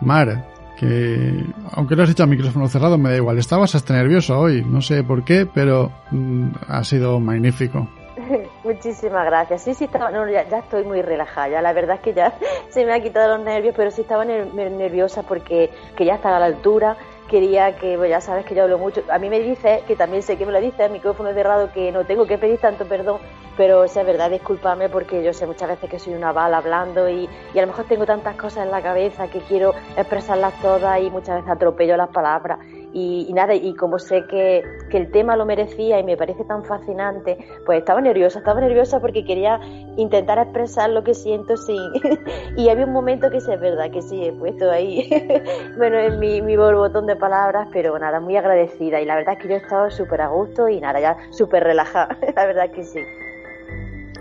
Mar, 0.00 0.44
que 0.76 1.44
aunque 1.72 1.96
lo 1.96 2.02
has 2.02 2.10
hecho 2.10 2.24
a 2.24 2.26
micrófono 2.26 2.68
cerrado, 2.68 2.98
me 2.98 3.10
da 3.10 3.16
igual. 3.16 3.38
Estabas 3.38 3.74
hasta 3.74 3.94
nervioso 3.94 4.38
hoy, 4.38 4.64
no 4.64 4.80
sé 4.80 5.02
por 5.02 5.24
qué, 5.24 5.46
pero 5.46 5.92
mm, 6.10 6.48
ha 6.68 6.84
sido 6.84 7.20
magnífico. 7.20 7.88
Muchísimas 8.64 9.26
gracias. 9.26 9.62
Sí, 9.62 9.74
sí, 9.74 9.84
estaba, 9.84 10.10
no, 10.10 10.28
ya, 10.28 10.48
ya, 10.48 10.58
estoy 10.58 10.84
muy 10.84 11.02
relajada. 11.02 11.60
La 11.62 11.72
verdad 11.72 11.96
es 11.96 12.02
que 12.02 12.14
ya 12.14 12.34
se 12.70 12.84
me 12.84 12.92
ha 12.92 13.00
quitado 13.00 13.36
los 13.36 13.44
nervios, 13.44 13.74
pero 13.76 13.90
sí 13.90 14.02
estaba 14.02 14.24
nerviosa 14.24 15.22
porque 15.22 15.70
que 15.96 16.04
ya 16.04 16.14
estaba 16.14 16.36
a 16.36 16.40
la 16.40 16.46
altura 16.46 16.96
quería 17.34 17.74
que, 17.74 17.96
pues 17.96 18.10
ya 18.10 18.20
sabes 18.20 18.46
que 18.46 18.54
yo 18.54 18.62
hablo 18.62 18.78
mucho, 18.78 19.02
a 19.10 19.18
mí 19.18 19.28
me 19.28 19.40
dice, 19.40 19.82
que 19.88 19.96
también 19.96 20.22
sé 20.22 20.36
que 20.36 20.46
me 20.46 20.52
lo 20.52 20.60
dice, 20.60 20.84
el 20.84 20.92
micrófono 20.92 21.34
cerrado, 21.34 21.72
que 21.72 21.90
no 21.90 22.04
tengo 22.04 22.26
que 22.26 22.38
pedir 22.38 22.58
tanto 22.60 22.84
perdón, 22.84 23.18
pero 23.56 23.88
si 23.88 23.98
es 23.98 24.06
verdad, 24.06 24.30
discúlpame 24.30 24.88
porque 24.88 25.22
yo 25.22 25.32
sé 25.32 25.46
muchas 25.46 25.68
veces 25.68 25.90
que 25.90 25.98
soy 25.98 26.14
una 26.14 26.32
bala 26.32 26.58
hablando 26.58 27.08
y, 27.08 27.28
y 27.52 27.58
a 27.58 27.62
lo 27.62 27.68
mejor 27.68 27.86
tengo 27.86 28.06
tantas 28.06 28.36
cosas 28.36 28.66
en 28.66 28.70
la 28.70 28.82
cabeza 28.82 29.28
que 29.28 29.40
quiero 29.40 29.72
expresarlas 29.96 30.54
todas 30.60 31.00
y 31.00 31.10
muchas 31.10 31.36
veces 31.36 31.50
atropello 31.50 31.96
las 31.96 32.10
palabras. 32.10 32.58
Y, 32.96 33.26
y, 33.28 33.32
nada, 33.32 33.56
y 33.56 33.74
como 33.74 33.98
sé 33.98 34.24
que, 34.30 34.62
que, 34.88 34.98
el 34.98 35.10
tema 35.10 35.34
lo 35.34 35.44
merecía 35.44 35.98
y 35.98 36.04
me 36.04 36.16
parece 36.16 36.44
tan 36.44 36.64
fascinante, 36.64 37.36
pues 37.66 37.80
estaba 37.80 38.00
nerviosa, 38.00 38.38
estaba 38.38 38.60
nerviosa 38.60 39.00
porque 39.00 39.24
quería 39.24 39.58
intentar 39.96 40.38
expresar 40.38 40.90
lo 40.90 41.02
que 41.02 41.12
siento 41.12 41.56
sin... 41.56 41.90
y 42.56 42.68
había 42.68 42.86
un 42.86 42.92
momento 42.92 43.32
que 43.32 43.40
sí 43.40 43.52
es 43.52 43.58
verdad, 43.58 43.90
que 43.90 44.00
sí 44.00 44.24
he 44.24 44.32
puesto 44.32 44.70
ahí, 44.70 45.10
bueno, 45.76 45.98
en 45.98 46.20
mi, 46.20 46.40
mi 46.40 46.56
borbotón 46.56 47.06
de 47.06 47.16
palabras, 47.24 47.68
pero 47.72 47.98
nada, 47.98 48.20
muy 48.20 48.36
agradecida 48.36 49.00
y 49.00 49.06
la 49.06 49.16
verdad 49.16 49.34
es 49.34 49.42
que 49.42 49.48
yo 49.48 49.54
he 49.54 49.58
estado 49.58 49.90
súper 49.90 50.20
a 50.20 50.28
gusto 50.28 50.68
y 50.68 50.78
nada, 50.78 51.00
ya 51.00 51.16
súper 51.30 51.64
relajada, 51.64 52.16
la 52.36 52.46
verdad 52.46 52.70
que 52.70 52.84
sí. 52.84 53.00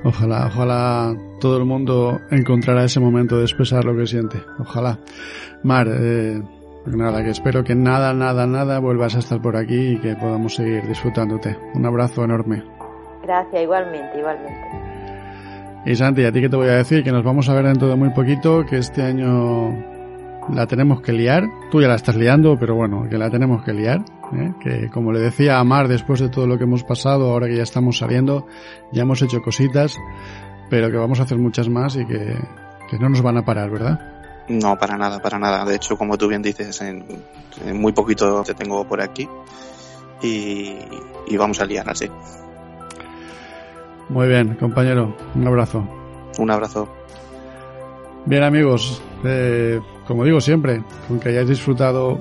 Ojalá, 0.05 0.47
ojalá 0.47 1.15
todo 1.39 1.57
el 1.57 1.65
mundo 1.65 2.19
encontrara 2.31 2.83
ese 2.83 2.99
momento 2.99 3.37
de 3.37 3.43
expresar 3.43 3.85
lo 3.85 3.95
que 3.95 4.05
siente. 4.05 4.37
Ojalá. 4.59 4.99
Mar, 5.63 5.87
eh, 5.89 6.41
Nada, 6.85 7.23
que 7.23 7.29
espero 7.29 7.63
que 7.63 7.75
nada, 7.75 8.13
nada, 8.13 8.45
nada 8.45 8.79
vuelvas 8.79 9.15
a 9.15 9.19
estar 9.19 9.41
por 9.41 9.55
aquí 9.55 9.93
y 9.93 9.99
que 9.99 10.15
podamos 10.17 10.55
seguir 10.55 10.85
disfrutándote. 10.85 11.57
Un 11.73 11.85
abrazo 11.85 12.25
enorme. 12.25 12.61
Gracias, 13.23 13.63
igualmente, 13.63 14.19
igualmente. 14.19 14.83
Y 15.85 15.95
Santi, 15.95 16.25
¿a 16.25 16.31
ti 16.33 16.41
qué 16.41 16.49
te 16.49 16.57
voy 16.57 16.67
a 16.67 16.75
decir? 16.75 17.03
Que 17.03 17.11
nos 17.11 17.23
vamos 17.23 17.47
a 17.47 17.53
ver 17.53 17.65
dentro 17.65 17.87
de 17.87 17.95
muy 17.95 18.09
poquito, 18.09 18.65
que 18.65 18.77
este 18.77 19.01
año 19.01 19.92
la 20.51 20.67
tenemos 20.67 21.01
que 21.01 21.13
liar. 21.13 21.43
Tú 21.71 21.81
ya 21.81 21.87
la 21.87 21.95
estás 21.95 22.15
liando, 22.15 22.57
pero 22.59 22.75
bueno, 22.75 23.07
que 23.09 23.17
la 23.17 23.29
tenemos 23.29 23.63
que 23.63 23.73
liar. 23.73 24.03
¿eh? 24.33 24.53
Que 24.61 24.89
como 24.89 25.11
le 25.11 25.19
decía 25.19 25.59
a 25.59 25.63
Mar, 25.63 25.87
después 25.87 26.19
de 26.19 26.29
todo 26.29 26.47
lo 26.47 26.57
que 26.57 26.63
hemos 26.63 26.83
pasado, 26.83 27.31
ahora 27.31 27.47
que 27.47 27.55
ya 27.55 27.63
estamos 27.63 27.97
saliendo, 27.97 28.47
ya 28.91 29.03
hemos 29.03 29.21
hecho 29.21 29.41
cositas, 29.41 29.97
pero 30.69 30.91
que 30.91 30.97
vamos 30.97 31.19
a 31.19 31.23
hacer 31.23 31.37
muchas 31.37 31.69
más 31.69 31.95
y 31.95 32.05
que, 32.05 32.37
que 32.89 32.99
no 32.99 33.09
nos 33.09 33.21
van 33.21 33.37
a 33.37 33.45
parar, 33.45 33.69
¿verdad? 33.69 33.99
No, 34.49 34.77
para 34.77 34.97
nada, 34.97 35.21
para 35.21 35.39
nada. 35.39 35.63
De 35.65 35.75
hecho, 35.75 35.97
como 35.97 36.17
tú 36.17 36.27
bien 36.27 36.41
dices, 36.41 36.81
en, 36.81 37.05
en 37.65 37.79
muy 37.79 37.93
poquito 37.93 38.43
te 38.43 38.53
tengo 38.53 38.85
por 38.85 39.01
aquí 39.01 39.27
y, 40.21 40.75
y 41.27 41.37
vamos 41.37 41.59
a 41.59 41.65
liar 41.65 41.89
así. 41.89 42.09
Muy 44.09 44.27
bien, 44.27 44.55
compañero, 44.55 45.15
un 45.33 45.47
abrazo. 45.47 45.87
Un 46.37 46.51
abrazo. 46.51 46.89
Bien 48.25 48.43
amigos, 48.43 49.01
eh, 49.25 49.81
como 50.07 50.23
digo 50.23 50.39
siempre, 50.39 50.81
aunque 51.09 51.29
hayáis 51.29 51.49
disfrutado 51.49 52.17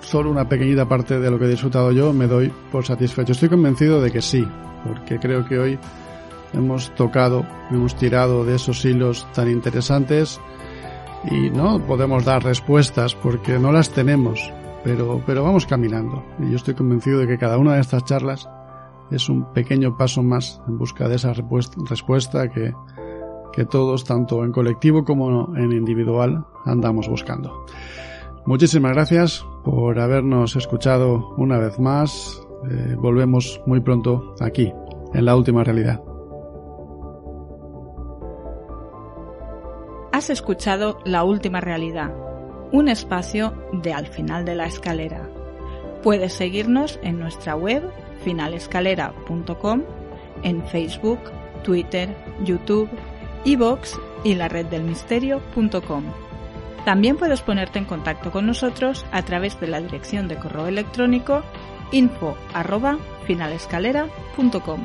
solo 0.00 0.28
una 0.30 0.48
pequeñita 0.48 0.88
parte 0.88 1.20
de 1.20 1.30
lo 1.30 1.38
que 1.38 1.44
he 1.44 1.48
disfrutado 1.48 1.92
yo, 1.92 2.12
me 2.12 2.26
doy 2.26 2.52
por 2.72 2.84
satisfecho. 2.84 3.32
Estoy 3.32 3.48
convencido 3.48 4.00
de 4.00 4.10
que 4.10 4.20
sí, 4.20 4.46
porque 4.84 5.20
creo 5.20 5.46
que 5.46 5.58
hoy 5.60 5.78
hemos 6.52 6.92
tocado, 6.96 7.46
hemos 7.70 7.94
tirado 7.94 8.44
de 8.44 8.56
esos 8.56 8.84
hilos 8.84 9.28
tan 9.32 9.48
interesantes 9.48 10.40
y 11.30 11.50
no 11.50 11.78
podemos 11.78 12.24
dar 12.24 12.42
respuestas 12.42 13.14
porque 13.14 13.56
no 13.56 13.70
las 13.70 13.90
tenemos, 13.90 14.52
pero, 14.82 15.22
pero 15.24 15.44
vamos 15.44 15.66
caminando. 15.66 16.24
Y 16.40 16.50
yo 16.50 16.56
estoy 16.56 16.74
convencido 16.74 17.20
de 17.20 17.28
que 17.28 17.38
cada 17.38 17.58
una 17.58 17.74
de 17.74 17.80
estas 17.80 18.04
charlas 18.04 18.48
es 19.12 19.28
un 19.28 19.52
pequeño 19.52 19.96
paso 19.96 20.20
más 20.24 20.60
en 20.66 20.78
busca 20.78 21.08
de 21.08 21.14
esa 21.14 21.32
respuesta 21.32 22.48
que, 22.48 22.72
que 23.54 23.64
todos, 23.64 24.04
tanto 24.04 24.44
en 24.44 24.52
colectivo 24.52 25.04
como 25.04 25.56
en 25.56 25.72
individual, 25.72 26.44
andamos 26.64 27.08
buscando. 27.08 27.64
Muchísimas 28.46 28.92
gracias 28.92 29.46
por 29.64 29.98
habernos 30.00 30.56
escuchado 30.56 31.34
una 31.36 31.58
vez 31.58 31.78
más. 31.78 32.42
Eh, 32.70 32.96
volvemos 32.98 33.60
muy 33.66 33.80
pronto 33.80 34.34
aquí, 34.40 34.72
en 35.14 35.24
la 35.24 35.36
última 35.36 35.62
realidad. 35.64 36.02
Has 40.12 40.30
escuchado 40.30 40.98
La 41.04 41.24
Última 41.24 41.60
Realidad, 41.60 42.14
un 42.70 42.88
espacio 42.88 43.52
de 43.72 43.92
Al 43.92 44.06
final 44.06 44.44
de 44.44 44.54
la 44.54 44.66
escalera. 44.66 45.28
Puedes 46.02 46.34
seguirnos 46.34 47.00
en 47.02 47.18
nuestra 47.18 47.56
web 47.56 47.82
finalescalera.com, 48.22 49.82
en 50.42 50.62
Facebook, 50.66 51.18
Twitter, 51.64 52.16
YouTube, 52.44 52.88
iVoox 53.44 53.98
y 54.24 54.34
la 54.34 54.48
red 54.48 54.66
del 54.66 54.82
misterio.com. 54.82 56.04
También 56.84 57.16
puedes 57.16 57.40
ponerte 57.40 57.78
en 57.78 57.86
contacto 57.86 58.30
con 58.30 58.46
nosotros 58.46 59.06
a 59.10 59.22
través 59.22 59.58
de 59.60 59.68
la 59.68 59.80
dirección 59.80 60.28
de 60.28 60.36
correo 60.36 60.66
electrónico 60.66 61.42
info 61.92 62.36
arroba 62.52 62.98
finalescalera.com. 63.26 64.84